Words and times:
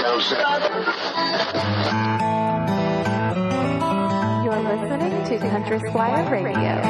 You're 0.00 0.16
listening 4.62 5.24
to 5.26 5.38
Country 5.50 5.78
Squire 5.90 6.24
Radio. 6.32 6.80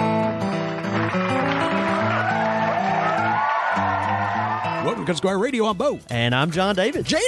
Welcome 4.87 5.07
to 5.07 5.15
Squire 5.17 5.39
Radio. 5.39 5.67
I'm 5.67 5.77
Bo. 5.77 5.99
And 6.09 6.37
I'm 6.37 6.53
John 6.53 6.77
David. 6.77 7.05
JD! 7.05 7.19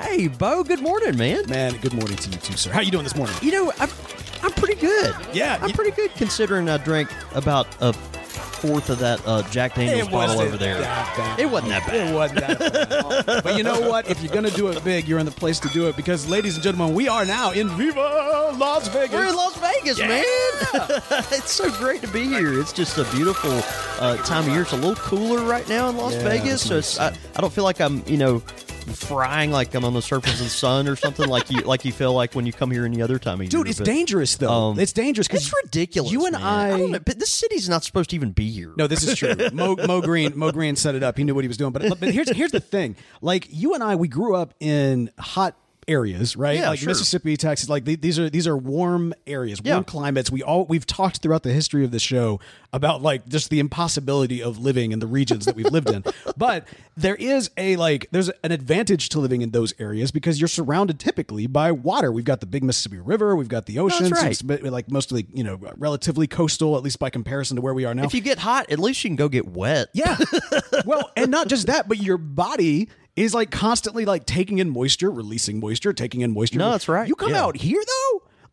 Hey, 0.00 0.28
Bo, 0.28 0.64
good 0.64 0.80
morning, 0.80 1.18
man. 1.18 1.46
Man, 1.50 1.76
good 1.82 1.92
morning 1.92 2.16
to 2.16 2.30
you 2.30 2.36
too, 2.38 2.56
sir. 2.56 2.72
How 2.72 2.80
you 2.80 2.90
doing 2.90 3.04
this 3.04 3.14
morning? 3.14 3.36
You 3.42 3.52
know, 3.52 3.70
I'm, 3.78 3.90
I'm 4.42 4.52
pretty 4.52 4.80
good. 4.80 5.14
Yeah, 5.34 5.58
I'm 5.60 5.68
you- 5.68 5.74
pretty 5.74 5.90
good 5.90 6.14
considering 6.14 6.70
I 6.70 6.78
drank 6.78 7.10
about 7.34 7.66
a 7.82 7.92
fourth 8.56 8.90
of 8.90 8.98
that 8.98 9.20
uh, 9.26 9.42
Jack 9.50 9.74
Daniels 9.74 10.08
bottle 10.08 10.40
over 10.40 10.56
there. 10.56 10.76
It 11.38 11.50
wasn't 11.50 11.70
that 11.72 11.86
bad. 11.86 12.08
It 12.08 12.14
wasn't 12.14 12.40
that 12.40 12.58
bad. 12.58 13.42
but 13.44 13.56
you 13.56 13.62
know 13.62 13.80
what? 13.88 14.08
If 14.10 14.22
you're 14.22 14.32
going 14.32 14.44
to 14.44 14.50
do 14.56 14.68
it 14.68 14.82
big, 14.84 15.06
you're 15.08 15.18
in 15.18 15.26
the 15.26 15.32
place 15.32 15.58
to 15.60 15.68
do 15.68 15.88
it 15.88 15.96
because, 15.96 16.28
ladies 16.28 16.54
and 16.54 16.64
gentlemen, 16.64 16.94
we 16.94 17.08
are 17.08 17.24
now 17.24 17.52
in 17.52 17.68
Viva 17.70 18.52
Las 18.56 18.88
Vegas. 18.88 19.12
We're 19.12 19.28
in 19.28 19.36
Las 19.36 19.56
Vegas, 19.58 19.98
Yeah. 19.98 20.08
man. 20.08 20.24
it's 21.32 21.52
so 21.52 21.70
great 21.78 22.00
to 22.02 22.08
be 22.08 22.24
here. 22.24 22.58
It's 22.58 22.72
just 22.72 22.98
a 22.98 23.04
beautiful 23.14 23.52
uh, 24.02 24.16
time 24.18 24.44
of 24.46 24.52
year. 24.52 24.62
It's 24.62 24.72
a 24.72 24.76
little 24.76 24.94
cooler 24.96 25.40
right 25.44 25.68
now 25.68 25.88
in 25.88 25.96
Las 25.96 26.14
Yeah, 26.14 26.22
Vegas, 26.24 26.62
so 26.62 27.02
I, 27.02 27.08
I 27.36 27.40
don't 27.40 27.52
feel 27.52 27.64
like 27.64 27.80
I'm, 27.80 28.02
you 28.06 28.16
know, 28.16 28.42
frying 28.94 29.50
like 29.50 29.74
I'm 29.74 29.84
on 29.84 29.94
the 29.94 30.02
surface 30.02 30.34
of 30.34 30.44
the 30.46 30.50
sun 30.50 30.88
or 30.88 30.96
something 30.96 31.28
like 31.28 31.50
you 31.50 31.60
like 31.60 31.84
you 31.84 31.92
feel 31.92 32.12
like 32.12 32.34
when 32.34 32.46
you 32.46 32.52
come 32.52 32.70
here 32.70 32.84
any 32.84 33.02
other 33.02 33.18
time 33.18 33.34
of 33.34 33.42
year. 33.42 33.50
Dude, 33.50 33.68
it's 33.68 33.78
but- 33.78 33.84
dangerous, 33.86 34.36
though. 34.36 34.50
Um, 34.50 34.78
it's 34.78 34.92
dangerous 34.92 35.26
because 35.28 35.42
It's 35.46 35.54
ridiculous. 35.64 36.12
You 36.12 36.24
and 36.26 36.32
man. 36.32 36.42
I. 36.42 36.70
don't 36.70 36.90
know, 36.92 36.98
but 37.00 37.18
this 37.18 37.30
city's 37.30 37.68
not 37.68 37.84
supposed 37.84 38.10
to 38.10 38.16
even 38.16 38.32
be 38.32 38.50
here. 38.50 38.72
No, 38.76 38.86
this 38.86 39.02
is 39.02 39.18
true. 39.18 39.34
Mo, 39.52 39.76
Moe 39.76 40.00
Greene, 40.00 40.32
Moe 40.36 40.52
Greene 40.52 40.76
set 40.76 40.94
it 40.94 41.02
up. 41.02 41.18
He 41.18 41.24
knew 41.24 41.34
what 41.34 41.44
he 41.44 41.48
was 41.48 41.56
doing. 41.56 41.72
But 41.72 41.98
but 42.00 42.10
here's 42.12 42.30
here's 42.34 42.52
the 42.52 42.60
thing. 42.60 42.96
Like 43.20 43.46
you 43.50 43.74
and 43.74 43.82
I, 43.82 43.96
we 43.96 44.08
grew 44.08 44.34
up 44.34 44.54
in 44.60 45.10
hot 45.18 45.56
areas, 45.88 46.36
right? 46.36 46.58
Yeah, 46.58 46.70
like 46.70 46.78
sure. 46.80 46.88
Mississippi, 46.88 47.36
Texas. 47.36 47.68
Like 47.68 47.84
th- 47.84 48.00
these 48.00 48.18
are 48.18 48.28
these 48.28 48.46
are 48.46 48.56
warm 48.56 49.14
areas, 49.26 49.62
warm 49.62 49.78
Yeah. 49.78 49.82
climates. 49.84 50.30
We 50.30 50.42
all 50.42 50.64
we've 50.66 50.86
talked 50.86 51.18
throughout 51.22 51.42
the 51.42 51.52
history 51.52 51.84
of 51.84 51.90
the 51.90 51.98
show 51.98 52.40
about 52.72 53.02
like 53.02 53.26
just 53.28 53.50
the 53.50 53.60
impossibility 53.60 54.42
of 54.42 54.58
living 54.58 54.92
in 54.92 54.98
the 54.98 55.06
regions 55.06 55.44
that 55.46 55.54
we've 55.56 55.70
lived 55.70 55.90
in. 55.90 56.04
But 56.36 56.68
there 56.96 57.14
is 57.14 57.50
a 57.56 57.76
like 57.76 58.08
there's 58.10 58.28
an 58.44 58.52
advantage 58.52 59.08
to 59.10 59.20
living 59.20 59.40
in 59.42 59.52
those 59.52 59.72
areas 59.78 60.10
because 60.10 60.38
you're 60.40 60.48
surrounded 60.48 60.98
typically 61.00 61.46
by 61.46 61.72
water. 61.72 62.12
We've 62.12 62.24
got 62.26 62.40
the 62.40 62.46
big 62.46 62.62
Mississippi 62.62 62.98
River, 62.98 63.34
we've 63.36 63.48
got 63.48 63.64
the 63.66 63.78
oceans. 63.78 64.12
right. 64.12 64.30
It's 64.30 64.42
like 64.64 64.90
mostly 64.90 65.26
you 65.32 65.44
know 65.44 65.58
relatively 65.78 66.26
coastal, 66.26 66.76
at 66.76 66.82
least 66.82 66.98
by 66.98 67.08
comparison 67.10 67.56
to 67.56 67.62
where 67.62 67.72
we 67.74 67.84
are 67.84 67.94
now. 67.94 68.04
If 68.04 68.12
you 68.12 68.20
get 68.20 68.38
hot, 68.38 68.70
at 68.70 68.78
least 68.78 69.02
you 69.04 69.08
can 69.10 69.16
go 69.16 69.28
get 69.28 69.48
wet. 69.48 69.88
Yeah. 69.94 70.16
well, 70.84 71.10
and 71.16 71.30
not 71.30 71.48
just 71.48 71.68
that, 71.68 71.88
but 71.88 71.98
your 71.98 72.18
body 72.18 72.88
is 73.16 73.32
like 73.34 73.50
constantly 73.50 74.04
like 74.04 74.26
taking 74.26 74.58
in 74.58 74.68
moisture, 74.70 75.10
releasing 75.10 75.58
moisture, 75.58 75.92
taking 75.92 76.20
in 76.20 76.32
moisture. 76.32 76.58
No, 76.58 76.70
that's 76.70 76.86
right. 76.88 77.08
You 77.08 77.14
come 77.14 77.30
Yeah. 77.30 77.42
out 77.44 77.56
here 77.56 77.82
though, 77.84 78.05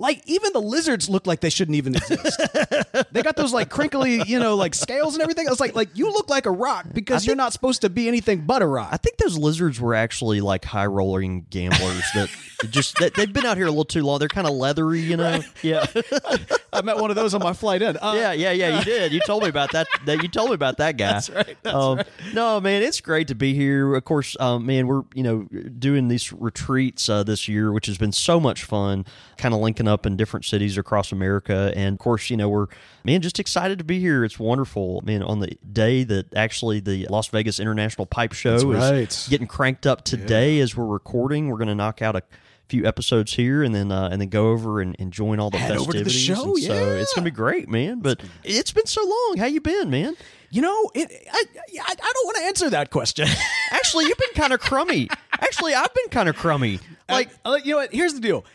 like 0.04 0.22
even 0.26 0.52
the 0.52 0.60
lizards 0.60 1.10
look 1.10 1.26
like 1.26 1.40
they 1.40 1.50
shouldn't 1.50 1.78
even 1.78 1.96
exist. 1.96 2.42
they 3.14 3.24
got 3.24 3.38
those 3.38 3.54
like 3.54 3.70
crinkly, 3.70 4.22
you 4.26 4.38
know, 4.38 4.56
like 4.56 4.76
scales 4.76 5.14
and 5.16 5.24
everything. 5.24 5.48
It's 5.50 5.62
like 5.62 5.76
like 5.76 5.98
you 5.98 6.12
look 6.12 6.30
like 6.30 6.46
a 6.46 6.52
rock 6.52 6.88
because 6.94 7.26
you're 7.26 7.38
not 7.38 7.54
supposed 7.54 7.82
to 7.82 7.90
be 7.90 8.10
anything 8.10 8.42
but 8.42 8.62
a 8.62 8.68
rock. 8.68 8.90
I 8.92 8.98
think 8.98 9.16
those 9.16 9.38
lizards 9.38 9.80
were 9.80 9.96
actually 9.96 10.42
like 10.42 10.66
high 10.66 10.88
rolling 10.88 11.46
gamblers 11.50 12.04
that 12.16 12.30
just 12.70 12.98
that 13.00 13.14
they've 13.14 13.32
been 13.32 13.46
out 13.46 13.56
here 13.56 13.66
a 13.66 13.70
little 13.70 13.86
too 13.86 14.04
long. 14.04 14.20
They're 14.20 14.28
kind 14.28 14.46
of 14.46 14.54
leathery, 14.54 15.00
you 15.00 15.16
know. 15.16 15.40
Yeah, 15.62 15.86
I 16.74 16.82
met 16.82 16.98
one 16.98 17.10
of 17.10 17.16
those 17.16 17.34
on 17.34 17.42
my 17.42 17.54
flight 17.54 17.82
in. 17.82 17.96
Uh, 17.96 18.14
yeah, 18.14 18.34
yeah, 18.34 18.52
yeah. 18.52 18.80
You 18.80 18.84
did. 18.84 19.14
You 19.14 19.22
told 19.26 19.44
me 19.44 19.50
about 19.50 19.72
that. 19.72 19.88
That 20.06 20.22
you 20.22 20.28
told 20.28 20.50
me 20.50 20.56
about 20.56 20.78
that 20.80 20.98
guy. 20.98 21.14
That's 21.14 21.30
right, 21.30 21.58
that's 21.64 21.76
um, 21.76 22.02
No, 22.34 22.60
man, 22.60 22.84
it's 22.84 23.00
great 23.00 23.30
to 23.30 23.36
be 23.36 23.54
here. 23.54 23.96
Of 23.96 24.04
course, 24.04 24.36
um, 24.42 24.66
man, 24.66 24.88
we're 24.88 25.04
you 25.14 25.24
know 25.24 25.44
doing 25.80 26.10
these 26.10 26.34
retreats 26.34 27.08
uh, 27.08 27.24
this 27.24 27.48
year, 27.48 27.72
which 27.72 27.86
has 27.86 27.98
been 27.98 28.12
so 28.12 28.38
much 28.38 28.66
fun. 28.66 29.06
Kind 29.38 29.54
of 29.54 29.62
linking 29.62 29.88
up 29.88 29.93
in 30.06 30.18
different 30.18 30.46
cities 30.46 30.78
across 30.78 31.12
America, 31.12 31.72
and 31.76 31.94
of 31.94 32.00
course, 32.00 32.30
you 32.30 32.38
know 32.38 32.50
we're 32.50 32.68
man 33.04 33.22
just 33.22 33.40
excited 33.40 33.78
to 33.78 33.84
be 33.84 34.00
here. 34.00 34.24
It's 34.24 34.40
wonderful, 34.40 35.02
man. 35.06 35.24
On 35.24 35.40
the 35.40 35.58
day 35.72 36.04
that 36.04 36.34
actually 36.36 36.80
the 36.80 37.08
Las 37.10 37.28
Vegas 37.28 37.60
International 37.60 38.06
Pipe 38.06 38.34
Show 38.34 38.56
is 38.56 38.64
right. 38.66 39.28
getting 39.30 39.48
cranked 39.48 39.88
up 39.88 40.04
today 40.04 40.60
as 40.60 40.76
we're 40.76 40.86
recording. 40.86 41.50
We're 41.50 41.58
going 41.58 41.68
to 41.68 41.76
knock 41.76 42.02
out 42.02 42.16
a 42.16 42.24
few 42.70 42.86
episodes 42.86 43.34
here 43.34 43.62
and 43.64 43.76
then 43.76 43.92
uh, 43.92 44.10
and 44.12 44.20
then 44.20 44.30
go 44.30 44.50
over 44.50 44.82
and, 44.82 44.96
and 44.98 45.12
join 45.12 45.40
all 45.40 45.50
the 45.50 45.58
Head 45.58 45.78
to 45.78 45.80
the 45.80 45.86
festivities. 45.86 46.22
show, 46.22 46.56
And 46.56 46.64
so 46.64 46.92
it's 46.96 47.14
gonna 47.14 47.26
be 47.26 47.32
great, 47.32 47.70
man. 47.70 48.00
But 48.00 48.22
it's 48.44 48.72
been 48.72 48.88
so 48.88 49.02
long. 49.04 49.36
How 49.38 49.46
you 49.46 49.62
been, 49.62 49.90
man? 49.90 50.16
You 50.50 50.62
know, 50.62 50.92
it, 50.94 51.12
I, 51.32 51.44
I 51.54 51.92
I 51.92 52.14
don't 52.14 52.26
want 52.26 52.38
to 52.38 52.44
answer 52.46 52.70
that 52.72 52.90
question. 52.90 53.28
Actually, 53.72 54.06
you've 54.06 54.18
been 54.18 54.42
kind 54.42 54.54
of 54.54 54.60
crummy. 54.60 55.10
Actually, 55.34 55.74
I've 55.74 55.94
been 55.94 56.10
kind 56.10 56.30
of 56.30 56.36
crummy. 56.36 56.80
like 57.10 57.28
Like 57.28 57.30
uh, 57.46 57.60
you 57.64 57.72
know 57.72 57.78
what? 57.78 57.94
Here's 57.94 58.14
the 58.14 58.22
deal. 58.22 58.46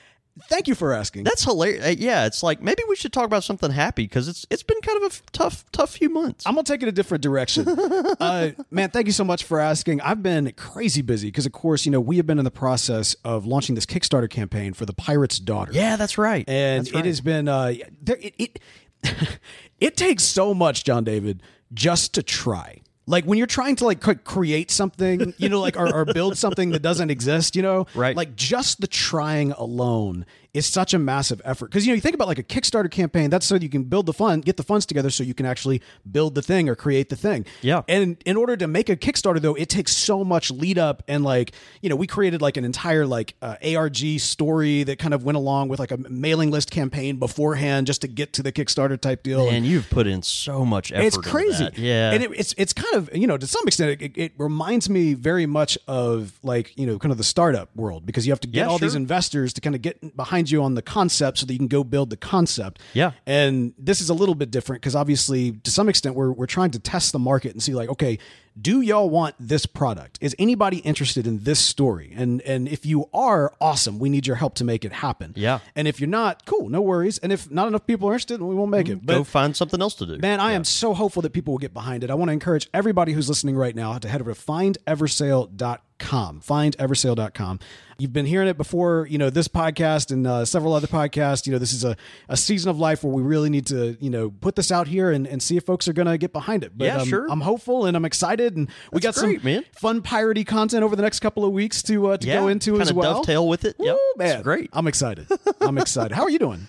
Thank 0.48 0.68
you 0.68 0.74
for 0.74 0.92
asking. 0.92 1.24
that's 1.24 1.44
hilarious. 1.44 1.96
Yeah, 1.96 2.26
it's 2.26 2.42
like 2.42 2.62
maybe 2.62 2.82
we 2.88 2.96
should 2.96 3.12
talk 3.12 3.24
about 3.24 3.44
something 3.44 3.70
happy 3.70 4.04
because 4.04 4.28
it's 4.28 4.46
it's 4.50 4.62
been 4.62 4.80
kind 4.80 5.02
of 5.02 5.12
a 5.12 5.30
tough 5.32 5.64
tough 5.72 5.90
few 5.90 6.08
months. 6.08 6.46
I'm 6.46 6.54
gonna 6.54 6.64
take 6.64 6.82
it 6.82 6.88
a 6.88 6.92
different 6.92 7.22
direction. 7.22 7.68
uh, 8.20 8.50
man, 8.70 8.90
thank 8.90 9.06
you 9.06 9.12
so 9.12 9.24
much 9.24 9.44
for 9.44 9.60
asking. 9.60 10.00
I've 10.00 10.22
been 10.22 10.52
crazy 10.52 11.02
busy 11.02 11.28
because, 11.28 11.46
of 11.46 11.52
course, 11.52 11.84
you 11.84 11.92
know 11.92 12.00
we 12.00 12.16
have 12.16 12.26
been 12.26 12.38
in 12.38 12.44
the 12.44 12.50
process 12.50 13.14
of 13.24 13.46
launching 13.46 13.74
this 13.74 13.86
Kickstarter 13.86 14.30
campaign 14.30 14.72
for 14.72 14.86
the 14.86 14.92
Pirate's 14.94 15.38
Daughter. 15.38 15.72
yeah, 15.72 15.96
that's 15.96 16.18
right. 16.18 16.48
and 16.48 16.86
That's 16.86 16.96
it 16.96 17.04
has 17.04 17.20
been 17.20 17.48
uh, 17.48 17.74
there. 18.02 18.16
It, 18.20 18.34
it 18.38 18.58
it 19.80 19.96
takes 19.96 20.24
so 20.24 20.54
much, 20.54 20.84
John 20.84 21.04
David, 21.04 21.42
just 21.72 22.14
to 22.14 22.22
try. 22.22 22.80
Like 23.08 23.24
when 23.24 23.38
you're 23.38 23.46
trying 23.46 23.76
to 23.76 23.86
like 23.86 24.00
create 24.24 24.70
something, 24.70 25.34
you 25.38 25.48
know, 25.48 25.60
like 25.60 25.76
or, 25.76 25.92
or 25.92 26.04
build 26.04 26.36
something 26.36 26.70
that 26.70 26.82
doesn't 26.82 27.10
exist, 27.10 27.56
you 27.56 27.62
know, 27.62 27.86
Right. 27.94 28.14
Like 28.14 28.36
just 28.36 28.80
the 28.80 28.86
trying 28.86 29.52
alone 29.52 30.26
is 30.54 30.66
such 30.66 30.94
a 30.94 30.98
massive 30.98 31.40
effort 31.44 31.66
because 31.66 31.86
you 31.86 31.92
know 31.92 31.94
you 31.94 32.00
think 32.00 32.14
about 32.14 32.28
like 32.28 32.38
a 32.38 32.42
Kickstarter 32.42 32.90
campaign. 32.90 33.30
That's 33.30 33.46
so 33.46 33.56
you 33.56 33.68
can 33.68 33.84
build 33.84 34.06
the 34.06 34.12
fund, 34.12 34.44
get 34.44 34.56
the 34.56 34.62
funds 34.62 34.86
together, 34.86 35.10
so 35.10 35.22
you 35.22 35.34
can 35.34 35.46
actually 35.46 35.82
build 36.10 36.34
the 36.34 36.42
thing 36.42 36.68
or 36.68 36.74
create 36.74 37.08
the 37.10 37.16
thing. 37.16 37.44
Yeah. 37.60 37.82
And 37.88 38.16
in 38.24 38.36
order 38.36 38.56
to 38.56 38.66
make 38.66 38.88
a 38.88 38.96
Kickstarter, 38.96 39.40
though, 39.40 39.54
it 39.54 39.68
takes 39.68 39.94
so 39.96 40.24
much 40.24 40.50
lead 40.50 40.78
up 40.78 41.02
and 41.06 41.22
like 41.24 41.52
you 41.82 41.88
know 41.88 41.96
we 41.96 42.06
created 42.06 42.40
like 42.42 42.56
an 42.56 42.64
entire 42.64 43.06
like 43.06 43.34
uh, 43.42 43.56
ARG 43.76 43.96
story 44.20 44.82
that 44.84 44.98
kind 44.98 45.14
of 45.14 45.24
went 45.24 45.36
along 45.36 45.68
with 45.68 45.78
like 45.78 45.90
a 45.90 45.96
mailing 45.96 46.50
list 46.50 46.70
campaign 46.70 47.18
beforehand 47.18 47.86
just 47.86 48.00
to 48.02 48.08
get 48.08 48.32
to 48.34 48.42
the 48.42 48.50
Kickstarter 48.52 48.98
type 49.00 49.22
deal. 49.22 49.48
and 49.48 49.66
you've 49.66 49.88
put 49.90 50.06
in 50.06 50.22
so 50.22 50.64
much 50.64 50.92
effort. 50.92 51.04
it's 51.04 51.16
crazy. 51.16 51.68
Yeah, 51.76 52.12
And 52.12 52.22
it, 52.22 52.30
it's 52.34 52.54
it's 52.56 52.72
kind 52.72 52.94
of 52.94 53.10
you 53.14 53.26
know 53.26 53.36
to 53.36 53.46
some 53.46 53.62
extent 53.66 54.00
it, 54.02 54.12
it 54.16 54.32
reminds 54.38 54.88
me 54.88 55.14
very 55.14 55.46
much 55.46 55.76
of 55.86 56.38
like 56.42 56.76
you 56.78 56.86
know 56.86 56.98
kind 56.98 57.12
of 57.12 57.18
the 57.18 57.24
startup 57.24 57.74
world 57.76 58.06
because 58.06 58.26
you 58.26 58.32
have 58.32 58.40
to 58.40 58.48
get 58.48 58.60
Yeah, 58.60 58.68
all 58.68 58.78
these 58.78 58.94
investors 58.94 59.52
to 59.54 59.60
kind 59.60 59.74
of 59.76 59.82
get 59.82 60.16
behind 60.16 60.47
you 60.50 60.62
on 60.62 60.74
the 60.74 60.82
concept 60.82 61.38
so 61.38 61.46
that 61.46 61.52
you 61.52 61.58
can 61.58 61.68
go 61.68 61.84
build 61.84 62.10
the 62.10 62.16
concept. 62.16 62.80
Yeah. 62.94 63.12
And 63.26 63.74
this 63.78 64.00
is 64.00 64.10
a 64.10 64.14
little 64.14 64.34
bit 64.34 64.50
different 64.50 64.82
because 64.82 64.94
obviously 64.94 65.52
to 65.52 65.70
some 65.70 65.88
extent 65.88 66.14
we're 66.14 66.32
we're 66.32 66.46
trying 66.46 66.70
to 66.72 66.78
test 66.78 67.12
the 67.12 67.18
market 67.18 67.52
and 67.52 67.62
see 67.62 67.74
like 67.74 67.88
okay 67.88 68.18
do 68.60 68.80
y'all 68.80 69.08
want 69.08 69.36
this 69.38 69.66
product 69.66 70.18
is 70.20 70.34
anybody 70.36 70.78
interested 70.78 71.28
in 71.28 71.38
this 71.44 71.60
story 71.60 72.12
and 72.16 72.40
and 72.42 72.66
if 72.66 72.84
you 72.84 73.08
are 73.14 73.54
awesome 73.60 74.00
we 74.00 74.08
need 74.08 74.26
your 74.26 74.34
help 74.34 74.54
to 74.56 74.64
make 74.64 74.84
it 74.84 74.92
happen 74.92 75.32
Yeah. 75.36 75.60
and 75.76 75.86
if 75.86 76.00
you're 76.00 76.08
not 76.08 76.44
cool 76.44 76.68
no 76.68 76.80
worries 76.80 77.18
and 77.18 77.30
if 77.30 77.48
not 77.50 77.68
enough 77.68 77.86
people 77.86 78.08
are 78.08 78.14
interested 78.14 78.42
we 78.42 78.56
won't 78.56 78.70
make 78.72 78.88
it 78.88 78.98
mm-hmm. 78.98 79.06
go 79.06 79.24
find 79.24 79.56
something 79.56 79.80
else 79.80 79.94
to 79.94 80.06
do. 80.06 80.18
Man, 80.18 80.40
I 80.40 80.52
am 80.52 80.64
so 80.64 80.94
hopeful 80.94 81.22
that 81.22 81.32
people 81.32 81.52
will 81.54 81.58
get 81.58 81.72
behind 81.72 82.02
it. 82.02 82.10
I 82.10 82.14
want 82.14 82.30
to 82.30 82.32
encourage 82.32 82.68
everybody 82.74 83.12
who's 83.12 83.28
listening 83.28 83.56
right 83.56 83.74
now 83.74 83.98
to 83.98 84.08
head 84.08 84.20
over 84.20 84.34
to 84.34 84.40
findeversale.com. 84.40 85.78
Findeversale.com. 85.98 87.60
You've 88.00 88.12
been 88.12 88.26
hearing 88.26 88.46
it 88.46 88.56
before, 88.56 89.08
you 89.10 89.18
know, 89.18 89.28
this 89.28 89.48
podcast 89.48 90.12
and 90.12 90.24
uh, 90.24 90.44
several 90.44 90.72
other 90.72 90.86
podcasts. 90.86 91.46
You 91.46 91.52
know, 91.52 91.58
this 91.58 91.72
is 91.72 91.82
a, 91.82 91.96
a 92.28 92.36
season 92.36 92.70
of 92.70 92.78
life 92.78 93.02
where 93.02 93.12
we 93.12 93.22
really 93.22 93.50
need 93.50 93.66
to, 93.66 93.96
you 93.98 94.08
know, 94.08 94.30
put 94.30 94.54
this 94.54 94.70
out 94.70 94.86
here 94.86 95.10
and, 95.10 95.26
and 95.26 95.42
see 95.42 95.56
if 95.56 95.64
folks 95.64 95.88
are 95.88 95.92
going 95.92 96.06
to 96.06 96.16
get 96.16 96.32
behind 96.32 96.62
it. 96.62 96.78
But 96.78 96.84
Yeah, 96.84 96.98
um, 96.98 97.08
sure. 97.08 97.26
I'm 97.28 97.40
hopeful 97.40 97.86
and 97.86 97.96
I'm 97.96 98.04
excited. 98.04 98.56
And 98.56 98.68
we 98.92 99.00
That's 99.00 99.16
got 99.18 99.24
great, 99.26 99.38
some 99.40 99.44
man. 99.44 99.64
fun 99.72 100.00
piratey 100.02 100.46
content 100.46 100.84
over 100.84 100.94
the 100.94 101.02
next 101.02 101.18
couple 101.18 101.44
of 101.44 101.50
weeks 101.52 101.82
to, 101.84 102.08
uh, 102.10 102.16
to 102.18 102.26
yeah, 102.26 102.40
go 102.40 102.46
into 102.46 102.80
as 102.80 102.92
well. 102.92 103.14
Dovetail 103.14 103.48
with 103.48 103.64
it. 103.64 103.74
Yep, 103.80 103.96
man. 104.16 104.34
it's 104.36 104.42
great. 104.44 104.70
I'm 104.72 104.86
excited. 104.86 105.26
I'm 105.60 105.76
excited. 105.78 106.14
How 106.14 106.22
are 106.22 106.30
you 106.30 106.38
doing? 106.38 106.68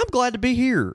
I'm 0.00 0.06
glad 0.10 0.32
to 0.34 0.38
be 0.38 0.54
here. 0.54 0.94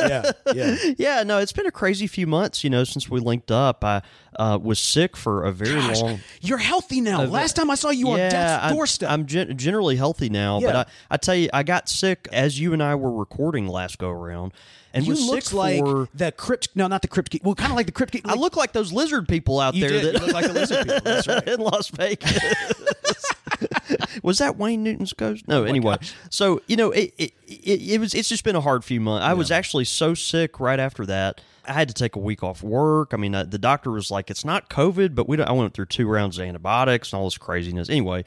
Yeah. 0.00 0.32
Yeah. 0.52 0.76
yeah, 0.98 1.22
no, 1.22 1.38
it's 1.38 1.52
been 1.52 1.66
a 1.66 1.70
crazy 1.70 2.06
few 2.06 2.26
months, 2.26 2.64
you 2.64 2.70
know, 2.70 2.84
since 2.84 3.08
we 3.08 3.20
linked 3.20 3.50
up. 3.50 3.84
I 3.84 4.02
uh, 4.36 4.58
was 4.60 4.78
sick 4.80 5.16
for 5.16 5.44
a 5.44 5.52
very 5.52 5.74
Gosh, 5.80 6.02
long. 6.02 6.20
you're 6.40 6.58
healthy 6.58 7.00
now. 7.00 7.22
Last 7.22 7.54
time 7.54 7.70
I 7.70 7.76
saw 7.76 7.90
you 7.90 8.08
on 8.10 8.18
yeah, 8.18 8.28
death's 8.30 8.64
I'm- 8.64 8.74
doorstep. 8.74 9.10
I'm 9.10 9.26
gen- 9.26 9.56
generally 9.56 9.96
healthy 9.96 10.28
now, 10.28 10.58
Yeah. 10.60 10.66
but 10.66 10.76
I, 10.76 10.86
I 11.12 11.16
tell 11.16 11.34
you, 11.36 11.48
I 11.52 11.62
got 11.62 11.88
sick 11.88 12.28
as 12.32 12.58
you 12.58 12.72
and 12.72 12.82
I 12.82 12.96
were 12.96 13.12
recording 13.12 13.68
last 13.68 13.98
go 13.98 14.10
around, 14.10 14.52
and 14.92 15.06
you 15.06 15.14
looked 15.14 15.52
like 15.52 15.80
for. 15.80 16.08
the 16.14 16.32
crypt. 16.32 16.68
No, 16.74 16.86
not 16.88 17.02
the 17.02 17.08
crypt. 17.08 17.36
Well, 17.42 17.54
kind 17.54 17.70
of 17.70 17.76
like 17.76 17.86
the 17.86 17.92
crypt. 17.92 18.12
Keep, 18.12 18.28
I 18.28 18.34
look 18.34 18.56
like 18.56 18.72
those 18.72 18.92
lizard 18.92 19.28
people 19.28 19.60
out 19.60 19.74
there 19.74 19.88
did. 19.88 20.04
that 20.04 20.20
You 20.20 20.26
look 20.26 20.34
like 20.34 20.46
the 20.46 20.52
lizard 20.52 20.88
people. 20.88 21.12
Right. 21.34 21.48
in 21.48 21.60
Las 21.60 21.88
Vegas. 21.88 22.38
was 24.22 24.38
that 24.38 24.56
Wayne 24.56 24.82
Newton's 24.82 25.12
ghost? 25.12 25.44
Oh 25.48 25.60
No. 25.60 25.64
anyway, 25.64 25.96
so 26.30 26.60
you 26.66 26.76
know, 26.76 26.90
it, 26.90 27.12
it, 27.18 27.32
it, 27.46 27.82
it 27.92 28.00
was. 28.00 28.14
It's 28.14 28.28
just 28.28 28.44
been 28.44 28.56
a 28.56 28.60
hard 28.60 28.84
few 28.84 29.00
months. 29.00 29.24
I 29.24 29.34
was 29.34 29.50
actually 29.50 29.84
so 29.84 30.14
sick 30.14 30.60
right 30.60 30.78
after 30.80 31.04
that 31.06 31.40
I 31.66 31.72
had 31.72 31.88
to 31.88 31.94
take 31.94 32.16
a 32.16 32.18
week 32.18 32.42
off 32.42 32.62
work. 32.62 33.12
I 33.14 33.16
mean, 33.16 33.34
uh, 33.34 33.44
the 33.44 33.58
doctor 33.58 33.90
was 33.90 34.10
like, 34.10 34.30
"It's 34.30 34.44
not 34.44 34.68
COVID," 34.68 35.14
but 35.14 35.28
we. 35.28 35.36
Don't, 35.36 35.48
I 35.48 35.52
went 35.52 35.72
through 35.74 35.86
two 35.86 36.06
rounds 36.08 36.38
of 36.38 36.46
antibiotics 36.46 37.12
and 37.12 37.18
all 37.18 37.26
this 37.26 37.38
craziness. 37.38 37.88
Anyway, 37.88 38.24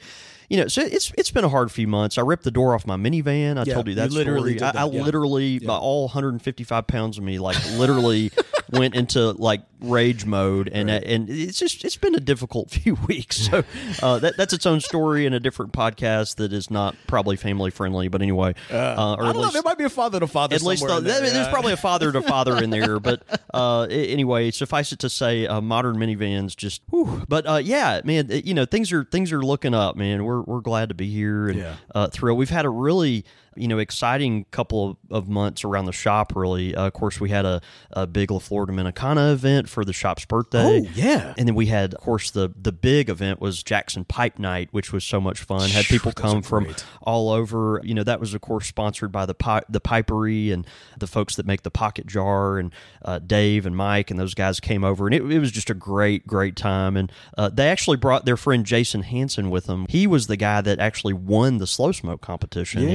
you 0.48 0.56
know, 0.56 0.66
so 0.68 0.82
it's 0.82 1.12
it's 1.16 1.30
been 1.30 1.44
a 1.44 1.48
hard 1.48 1.70
few 1.70 1.86
months. 1.86 2.18
I 2.18 2.22
ripped 2.22 2.44
the 2.44 2.50
door 2.50 2.74
off 2.74 2.86
my 2.86 2.96
minivan. 2.96 3.56
I 3.58 3.62
Yeah, 3.64 3.74
told 3.74 3.86
you 3.88 3.94
that 3.96 4.10
you 4.10 4.16
literally 4.16 4.56
story. 4.56 4.72
did 4.72 4.78
I, 4.78 4.84
I 4.86 4.90
yeah. 4.90 5.02
literally, 5.02 5.58
by 5.60 5.76
all 5.76 6.06
155 6.06 6.86
pounds 6.86 7.18
of 7.18 7.24
me, 7.24 7.38
like 7.38 7.56
literally 7.76 8.30
went 8.70 8.94
into 8.94 9.32
like 9.32 9.62
rage 9.80 10.24
mode, 10.26 10.68
and 10.72 10.90
and 10.90 11.30
it's 11.30 11.58
just 11.58 11.84
it's 11.84 11.96
been 11.96 12.14
a 12.14 12.20
difficult 12.20 12.70
few 12.78 12.94
weeks. 13.06 13.36
So 13.48 13.64
uh, 14.02 14.18
that 14.20 14.36
that's 14.36 14.52
its 14.52 14.66
own 14.66 14.80
story 14.80 15.26
and 15.26 15.34
a 15.34 15.40
different 15.40 15.72
podcast 15.72 16.36
that 16.36 16.52
is 16.52 16.70
not 16.70 16.96
probably 17.06 17.36
family 17.36 17.70
friendly. 17.70 18.08
But 18.08 18.22
anyway, 18.22 18.54
uh, 18.70 18.74
or 18.74 19.24
I 19.24 19.32
don't 19.32 19.34
know. 19.36 19.40
least 19.42 19.52
There 19.54 19.62
might 19.64 19.78
be 19.78 19.84
a 19.84 19.88
father 19.88 20.20
to 20.20 20.26
father. 20.26 20.54
at 20.56 20.62
least 20.62 20.86
the, 20.86 20.96
in 20.98 21.04
there, 21.04 21.20
there's 21.20 21.48
probably 21.48 21.72
a 21.72 21.76
father 21.76 22.10
to 22.12 22.22
father 22.22 22.62
in 22.62 22.70
there 22.70 22.98
but 23.08 23.22
uh 23.54 23.82
anyway 23.90 24.50
suffice 24.50 24.92
it 24.92 24.98
to 25.00 25.08
say 25.08 25.46
uh, 25.46 25.60
modern 25.60 25.96
minivans 25.96 26.56
just 26.56 26.82
whew. 26.90 27.22
but 27.28 27.46
uh 27.48 27.56
yeah 27.62 28.00
man 28.04 28.28
you 28.44 28.54
know 28.54 28.64
things 28.64 28.92
are 28.92 29.04
things 29.04 29.32
are 29.32 29.42
looking 29.42 29.74
up 29.74 29.96
man 29.96 30.24
we're 30.24 30.42
we're 30.42 30.60
glad 30.60 30.88
to 30.88 30.94
be 30.94 31.08
here 31.08 31.48
and 31.48 31.58
Yeah. 31.58 31.74
uh 31.94 32.08
thrilled 32.08 32.38
we've 32.38 32.50
had 32.50 32.64
a 32.64 32.70
really 32.70 33.24
you 33.58 33.68
know 33.68 33.78
exciting 33.78 34.44
couple 34.50 34.90
of, 34.90 34.96
of 35.10 35.28
months 35.28 35.64
around 35.64 35.84
the 35.86 35.92
shop 35.92 36.32
really 36.36 36.74
uh, 36.74 36.86
of 36.86 36.92
course 36.92 37.20
we 37.20 37.28
had 37.30 37.44
a, 37.44 37.60
a 37.90 38.06
big 38.06 38.30
La 38.30 38.38
Flor 38.38 38.72
Dominicana 38.72 39.32
event 39.32 39.68
for 39.68 39.84
the 39.84 39.92
shop's 39.92 40.24
birthday 40.24 40.80
Oh, 40.84 40.88
yeah. 40.94 41.34
and 41.36 41.46
then 41.48 41.54
we 41.54 41.66
had 41.66 41.94
of 41.94 42.00
course 42.00 42.30
the 42.30 42.52
the 42.60 42.72
big 42.72 43.08
event 43.08 43.40
was 43.40 43.62
Jackson 43.62 44.04
Pipe 44.04 44.38
Night 44.38 44.68
which 44.72 44.92
was 44.92 45.04
so 45.04 45.20
much 45.20 45.40
fun 45.40 45.68
had 45.70 45.84
people 45.86 46.12
come 46.12 46.42
from 46.42 46.64
great. 46.64 46.84
all 47.02 47.30
over. 47.30 47.80
You 47.84 47.94
know, 47.94 48.04
that 48.04 48.20
was 48.20 48.34
of 48.34 48.40
course 48.40 48.66
sponsored 48.66 49.10
by 49.12 49.26
the 49.26 49.34
pi- 49.34 49.62
the 49.68 49.80
Pipery 49.80 50.52
and 50.52 50.66
the 50.98 51.06
folks 51.06 51.36
that 51.36 51.46
make 51.46 51.62
the 51.62 51.70
Pocket 51.70 52.06
Jar 52.06 52.58
and 52.58 52.72
uh, 53.04 53.18
Dave 53.18 53.66
and 53.66 53.76
Mike 53.76 54.10
and 54.10 54.18
those 54.20 54.34
guys 54.34 54.60
came 54.60 54.84
over 54.84 55.06
and 55.06 55.14
it, 55.14 55.22
it 55.30 55.38
was 55.38 55.50
just 55.50 55.70
a 55.70 55.74
great 55.74 56.26
great 56.26 56.54
time. 56.56 56.96
And 56.96 57.10
uh, 57.36 57.48
they 57.48 57.68
actually 57.68 57.96
brought 57.96 58.24
their 58.24 58.36
friend 58.36 58.64
Jason 58.64 59.02
Hansen 59.02 59.50
with 59.50 59.66
them. 59.66 59.86
He 59.88 60.06
was 60.06 60.26
the 60.26 60.36
guy 60.36 60.60
that 60.60 60.78
actually 60.78 61.14
won 61.14 61.58
the 61.58 61.66
slow 61.66 61.92
smoke 61.92 62.20
competition. 62.20 62.82
Yeah. 62.82 62.88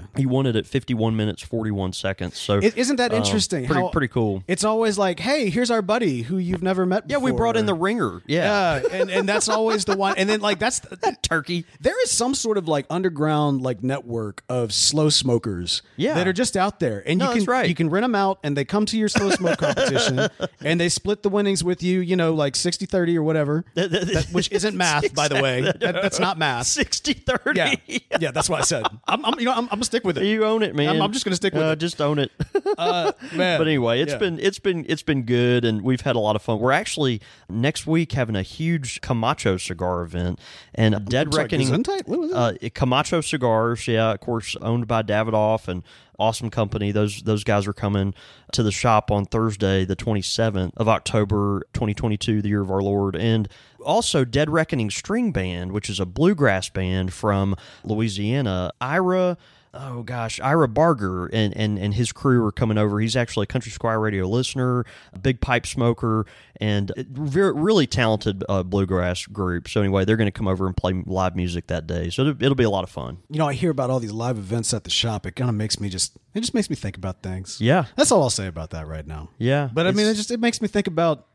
won 0.17 0.45
it 0.45 0.55
at 0.55 0.65
51 0.65 1.15
minutes 1.15 1.41
41 1.41 1.93
seconds. 1.93 2.37
So 2.37 2.59
isn't 2.59 2.95
that 2.97 3.11
um, 3.11 3.17
interesting? 3.17 3.65
pretty 3.65 3.81
how- 3.81 3.89
pretty 3.89 4.07
cool. 4.07 4.43
It's 4.47 4.63
always 4.63 4.97
like, 4.97 5.19
hey, 5.19 5.49
here's 5.49 5.71
our 5.71 5.81
buddy 5.81 6.21
who 6.23 6.37
you've 6.37 6.63
never 6.63 6.85
met. 6.85 7.03
Yeah, 7.09 7.17
we 7.17 7.31
before. 7.31 7.37
brought 7.37 7.57
in 7.57 7.65
the 7.65 7.73
ringer. 7.73 8.21
Yeah, 8.27 8.81
Yeah, 8.81 8.87
and 8.91 9.09
and 9.11 9.29
that's 9.29 9.49
always 9.49 9.85
the 9.85 9.95
one. 9.97 10.15
And 10.17 10.29
then 10.29 10.41
like 10.41 10.59
that's 10.59 10.81
turkey. 11.21 11.65
there 11.79 12.01
is 12.03 12.11
some 12.11 12.33
sort 12.35 12.57
of 12.57 12.67
like 12.67 12.85
underground 12.89 13.61
like 13.61 13.83
network 13.83 14.43
of 14.49 14.73
slow 14.73 15.09
smokers 15.09 15.81
Yeah. 15.97 16.13
that 16.15 16.27
are 16.27 16.33
just 16.33 16.55
out 16.57 16.79
there 16.79 17.03
and 17.07 17.19
No, 17.19 17.25
you 17.25 17.31
can 17.31 17.39
that's 17.39 17.47
right. 17.47 17.69
you 17.69 17.75
can 17.75 17.89
rent 17.89 18.03
them 18.03 18.15
out 18.15 18.39
and 18.43 18.55
they 18.57 18.65
come 18.65 18.85
to 18.87 18.97
your 18.97 19.07
slow 19.09 19.29
smoke 19.31 19.57
competition 19.59 20.27
and 20.61 20.79
they 20.79 20.89
split 20.89 21.23
the 21.23 21.29
winnings 21.29 21.63
with 21.63 21.83
you 21.83 21.99
you 21.99 22.15
know 22.15 22.33
like 22.33 22.55
60 22.55 22.85
30 22.85 23.17
or 23.17 23.23
whatever 23.23 23.63
That- 23.75 24.27
which 24.31 24.51
isn't 24.51 24.75
math 24.75 25.13
by 25.13 25.27
the 25.27 25.41
way 25.41 25.61
that, 25.61 25.79
that's 25.79 26.19
not 26.19 26.37
math 26.37 26.67
60 26.67 27.13
30. 27.13 27.57
yeah 27.59 27.75
yeah 28.19 28.31
that's 28.31 28.49
what 28.49 28.59
i 28.59 28.63
said 28.63 28.83
i'm, 29.07 29.23
I'm 29.25 29.39
you 29.39 29.45
know 29.45 29.53
I'm, 29.53 29.67
I'm 29.71 29.80
gonna 29.81 29.85
stick 29.85 30.03
with 30.05 30.17
it 30.17 30.25
You 30.25 30.45
own 30.45 30.63
it, 30.63 30.75
man. 30.75 30.87
I'm- 30.89 31.01
I'm 31.01 31.11
just 31.11 31.25
gonna 31.25 31.35
stick 31.35 31.53
with 31.53 31.63
Uh, 31.63 31.67
it. 31.71 31.79
Just 31.79 31.99
own 32.01 32.19
it. 32.19 32.31
uh, 32.77 33.11
man 33.33 33.59
but 33.59 33.67
anyway, 33.67 34.01
it's 34.01 34.13
Yeah. 34.13 34.17
been 34.19 34.39
it's 34.39 34.59
been 34.59 34.85
it's 34.87 35.03
been 35.03 35.23
good, 35.23 35.65
and 35.65 35.81
we've 35.81 36.01
had 36.01 36.15
a 36.15 36.19
lot 36.19 36.35
of 36.35 36.41
fun. 36.41 36.59
We're 36.59 36.71
actually 36.71 37.21
next 37.49 37.85
week 37.87 38.13
having 38.13 38.35
a 38.35 38.41
huge 38.43 39.01
Camacho 39.01 39.57
cigar 39.57 40.01
event, 40.03 40.39
and 40.75 41.05
Dead 41.09 41.33
sorry, 41.33 41.43
Reckoning. 41.45 41.67
Gesundheit? 41.69 42.07
What 42.07 42.19
was? 42.19 42.31
Uh, 42.33 42.53
Camacho 42.73 43.21
cigars, 43.21 43.87
yeah, 43.87 44.11
of 44.13 44.19
course, 44.21 44.55
owned 44.61 44.87
by 44.87 45.01
Davidoff 45.03 45.67
and 45.67 45.83
awesome 46.19 46.49
company. 46.49 46.91
Those 46.91 47.23
those 47.23 47.43
guys 47.43 47.65
are 47.67 47.73
coming 47.73 48.13
to 48.53 48.61
the 48.63 48.71
shop 48.71 49.09
on 49.11 49.25
Thursday, 49.25 49.85
the 49.85 49.95
twenty 49.95 50.21
seventh 50.21 50.73
of 50.77 50.87
October, 50.87 51.63
twenty 51.73 51.93
twenty 51.93 52.17
two, 52.17 52.41
the 52.41 52.49
year 52.49 52.61
of 52.61 52.69
our 52.71 52.81
Lord, 52.81 53.15
and 53.15 53.47
also 53.83 54.23
Dead 54.23 54.47
Reckoning 54.49 54.91
String 54.91 55.31
Band, 55.31 55.71
which 55.71 55.89
is 55.89 55.99
a 55.99 56.05
bluegrass 56.05 56.69
band 56.69 57.11
from 57.13 57.55
Louisiana. 57.83 58.71
Ira 58.79 59.37
oh 59.73 60.03
gosh, 60.03 60.39
Ira 60.41 60.67
Barger 60.67 61.27
and, 61.27 61.55
and, 61.55 61.79
and 61.79 61.93
his 61.93 62.11
crew 62.11 62.43
are 62.45 62.51
coming 62.51 62.77
over. 62.77 62.99
He's 62.99 63.15
actually 63.15 63.43
a 63.43 63.47
Country 63.47 63.71
Squire 63.71 63.99
radio 63.99 64.27
listener, 64.27 64.85
a 65.13 65.19
big 65.19 65.39
pipe 65.41 65.65
smoker, 65.65 66.25
and 66.59 66.91
very, 66.97 67.53
really 67.53 67.87
talented 67.87 68.43
uh, 68.49 68.63
bluegrass 68.63 69.25
group. 69.27 69.67
So 69.69 69.79
anyway, 69.81 70.03
they're 70.05 70.17
going 70.17 70.27
to 70.27 70.31
come 70.31 70.47
over 70.47 70.67
and 70.67 70.75
play 70.75 71.01
live 71.05 71.35
music 71.35 71.67
that 71.67 71.87
day. 71.87 72.09
So 72.09 72.23
it'll, 72.23 72.43
it'll 72.43 72.55
be 72.55 72.63
a 72.65 72.69
lot 72.69 72.83
of 72.83 72.89
fun. 72.89 73.17
you 73.29 73.39
know 73.39 73.47
i 73.47 73.53
hear 73.53 73.71
about 73.71 73.89
all 73.89 73.99
these 73.99 74.11
live 74.11 74.37
events 74.37 74.73
at 74.73 74.83
the 74.83 74.89
shop 74.89 75.25
it 75.25 75.35
kind 75.35 75.49
of 75.49 75.55
makes 75.55 75.79
me 75.79 75.89
just 75.89 76.17
it 76.33 76.41
just 76.41 76.53
makes 76.53 76.69
me 76.69 76.75
think 76.75 76.97
about 76.97 77.21
things 77.23 77.59
Yeah. 77.61 77.85
that's 77.95 78.11
all 78.11 78.21
i'll 78.23 78.29
say 78.29 78.47
about 78.47 78.71
that 78.71 78.87
right 78.87 79.05
now 79.07 79.29
Yeah, 79.37 79.69
but 79.73 79.87
i 79.87 79.91
mean 79.91 80.05
it 80.07 80.15
just 80.15 80.31
it 80.31 80.39
makes 80.39 80.61
me 80.61 80.67
think 80.67 80.87
about 80.87 81.27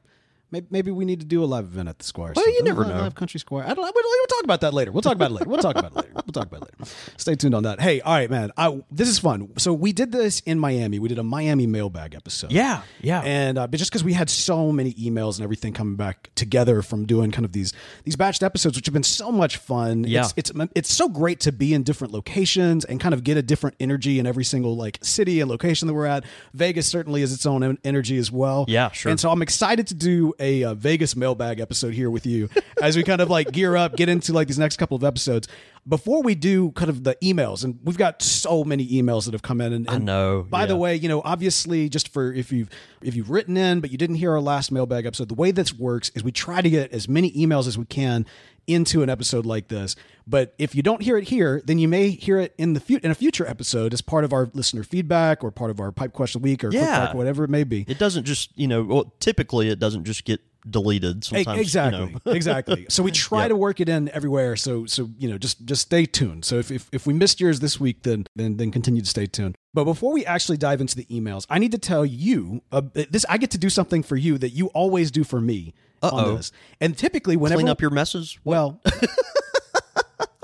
maybe, 0.51 0.67
maybe 0.71 0.91
we 0.91 1.05
need 1.05 1.21
to 1.21 1.27
do 1.27 1.43
a 1.43 1.47
live 1.47 1.65
event 1.65 1.89
at 1.89 1.99
the 1.99 2.05
square 2.05 2.33
Well, 2.37 2.47
you 2.49 2.63
never 2.63 2.83
Live- 2.85 2.95
know. 2.97 3.03
live 3.03 3.15
country 3.15 3.41
square 3.41 3.65
i 3.65 3.69
don't 3.69 3.79
we'll, 3.79 3.93
we'll 3.95 4.27
talk 4.27 4.45
about 4.45 4.61
that 4.61 4.75
later 4.75 4.93
we'll 4.93 5.03
talk 5.03 5.15
about 5.15 5.31
it 5.31 5.35
later 5.35 5.49
we'll 5.51 5.59
talk 5.63 5.77
about 5.77 5.93
it 5.93 5.97
later 5.97 6.13
talk 6.37 6.47
about 6.47 6.63
it 6.69 6.75
later 6.81 6.93
stay 7.17 7.35
tuned 7.35 7.55
on 7.55 7.63
that 7.65 7.81
hey 7.81 8.01
all 8.01 8.13
right 8.15 8.31
man 8.31 8.51
I, 8.57 8.83
this 8.91 9.09
is 9.09 9.19
fun 9.19 9.51
so 9.59 9.73
we 9.73 9.93
did 9.93 10.13
this 10.13 10.41
in 10.41 10.59
miami 10.59 10.99
we 10.99 11.09
did 11.09 11.19
a 11.19 11.23
miami 11.25 11.67
mailbag 11.67 12.15
episode 12.15 12.53
Yeah, 12.53 12.83
yeah. 13.01 13.21
and 13.23 13.59
uh, 13.59 13.67
but 13.67 13.79
just 13.79 13.91
because 13.91 14.05
we 14.05 14.13
had 14.13 14.31
so 14.31 14.71
many 14.73 14.93
emails 14.95 15.37
and 15.37 15.45
everything 15.45 15.73
coming 15.73 15.97
back 15.97 16.31
together 16.35 16.83
from 16.83 17.07
doing 17.07 17.31
kind 17.31 17.45
of 17.45 17.53
these 17.53 17.73
these 18.05 18.17
batched 18.17 18.43
episodes, 18.43 18.77
which 18.77 18.87
have 18.87 18.93
been 18.93 19.03
so 19.03 19.31
much 19.33 19.57
fun. 19.57 20.05
Yeah. 20.05 20.21
it's, 20.37 20.51
it's 20.53 20.71
it's 20.75 20.93
so 20.93 21.09
great 21.09 21.41
to 21.41 21.53
be 21.53 21.75
in 21.75 21.83
different 21.83 22.13
locations 22.13 22.85
and 22.85 23.01
kind 23.01 23.15
of 23.15 23.25
get 23.25 23.37
a 23.37 23.43
different 23.43 23.77
energy 23.81 24.19
in 24.19 24.27
every 24.27 24.45
single 24.45 24.77
like 24.77 24.99
city 25.03 25.41
and 25.41 25.51
location 25.51 25.89
that 25.89 25.95
we're 25.95 26.07
at. 26.07 26.25
Vegas 26.55 26.87
certainly 26.87 27.23
is 27.23 27.33
its 27.33 27.47
own 27.47 27.79
energy 27.85 28.17
as 28.19 28.31
well. 28.31 28.65
Yeah, 28.69 28.91
sure. 28.93 29.11
And 29.11 29.19
so 29.21 29.31
I'm 29.31 29.43
excited 29.43 29.87
to 29.89 29.95
do 29.95 30.35
a 30.39 30.65
uh, 30.65 30.75
Vegas 30.75 31.17
mailbag 31.17 31.61
episode 31.61 31.95
here 31.95 32.11
with 32.11 32.27
you 32.27 32.49
as 32.83 32.97
we 32.97 33.03
kind 33.03 33.21
of 33.21 33.31
like 33.31 33.53
gear 33.53 33.77
up, 33.77 33.97
get 33.97 34.09
into 34.09 34.33
like 34.33 34.47
these 34.49 34.59
next 34.59 34.77
couple 34.77 34.97
of 34.97 35.05
episodes. 35.05 35.49
Before 35.89 36.21
we 36.23 36.35
do 36.35 36.73
kind 36.73 36.91
of 36.91 37.05
the 37.05 37.17
emails, 37.23 37.63
and 37.63 37.79
we've 37.85 37.97
got 37.97 38.21
so 38.21 38.65
many 38.65 38.87
emails 38.89 39.25
that 39.27 39.35
have 39.35 39.43
come 39.43 39.61
in. 39.61 39.73
And, 39.73 39.89
and 39.89 40.05
know, 40.05 40.45
By 40.49 40.67
the 40.67 40.77
way, 40.77 40.97
you 40.97 41.09
know, 41.09 41.23
obviously, 41.25 41.89
just 41.89 42.09
for 42.09 42.33
if 42.33 42.51
you've 42.51 42.69
if 43.03 43.15
you've 43.15 43.31
written 43.31 43.57
in 43.57 43.81
but 43.81 43.91
you 43.93 43.99
didn't 43.99 44.17
hear 44.17 44.33
our 44.33 44.41
last 44.41 44.73
mailbag 44.73 45.07
episode, 45.07 45.29
the 45.29 45.35
way 45.35 45.53
this 45.53 45.73
works 45.73 46.11
is 46.17 46.25
we 46.25 46.33
try 46.33 46.61
to 46.61 46.69
get 46.69 46.93
as 46.93 47.09
many 47.09 47.31
emails 47.33 47.69
as 47.69 47.79
we 47.79 47.85
can 47.85 48.27
into 48.67 49.05
an 49.05 49.09
episode 49.09 49.47
like 49.47 49.69
this. 49.69 49.95
But 50.27 50.53
if 50.59 50.75
you 50.75 50.83
don't 50.83 51.01
hear 51.03 51.17
it 51.17 51.29
here, 51.29 51.63
then 51.65 51.79
you 51.79 51.87
may 51.87 52.11
hear 52.11 52.41
it 52.41 52.53
in 52.59 52.73
the 52.73 52.81
fu- 52.81 52.99
in 53.01 53.13
a 53.13 53.15
future 53.15 53.47
episode 53.47 53.95
as 53.95 54.01
part 54.01 54.25
of 54.25 54.33
our 54.33 54.51
listener 54.55 54.83
feedback 54.83 55.45
or 55.45 55.53
part 55.53 55.71
of 55.71 55.79
our 55.79 55.93
pipe 55.93 56.13
question 56.13 56.43
week 56.43 56.65
or 56.65 56.73
Yeah. 56.73 56.99
quick 57.05 57.15
or 57.15 57.19
whatever 57.19 57.45
it 57.45 57.51
may 57.51 57.63
be. 57.63 57.85
It 57.87 58.01
doesn't 58.01 58.25
just, 58.25 58.51
you 58.59 58.67
know, 58.67 58.83
well, 58.83 59.15
typically 59.21 59.69
it 59.69 59.79
doesn't 59.79 60.03
just 60.03 60.25
get 60.25 60.41
deleted. 60.69 61.25
Sometimes, 61.25 61.61
exactly 61.61 62.01
You 62.15 62.21
know. 62.27 62.33
exactly 62.33 62.87
so 62.89 63.03
we 63.03 63.11
try 63.13 63.43
Yep. 63.43 63.49
to 63.51 63.57
work 63.57 63.81
it 63.81 63.89
in 63.89 64.09
everywhere 64.11 64.57
so 64.57 64.85
so 64.87 65.09
you 65.19 65.29
know 65.29 65.39
just 65.39 65.65
just 65.65 65.83
stay 65.83 66.07
tuned 66.07 66.45
so 66.45 66.57
if, 66.59 66.71
if 66.71 66.89
if 66.93 67.07
we 67.07 67.13
missed 67.15 67.41
yours 67.41 67.61
this 67.61 67.79
week 67.79 68.03
then 68.03 68.27
then 68.35 68.57
then 68.57 68.71
continue 68.71 69.01
to 69.01 69.09
stay 69.09 69.27
tuned 69.27 69.55
but 69.75 69.85
before 69.85 70.13
we 70.13 70.25
actually 70.27 70.57
dive 70.57 70.81
into 70.81 70.97
the 70.97 71.05
emails 71.05 71.47
i 71.51 71.59
need 71.59 71.71
to 71.73 71.79
tell 71.79 72.05
you 72.05 72.63
uh, 72.73 72.83
this 73.11 73.25
i 73.29 73.39
get 73.39 73.51
to 73.53 73.59
do 73.59 73.71
something 73.71 74.03
for 74.03 74.17
you 74.17 74.39
that 74.39 74.51
you 74.51 74.67
always 74.69 75.11
do 75.11 75.23
for 75.23 75.41
me 75.41 75.73
on 76.03 76.13
Uh-oh. 76.13 76.37
this 76.37 76.51
and 76.81 76.97
typically 76.99 77.37
whenever 77.37 77.61
Clean 77.61 77.69
up 77.69 77.81
your 77.81 77.91
messes. 77.91 78.39
well 78.45 78.81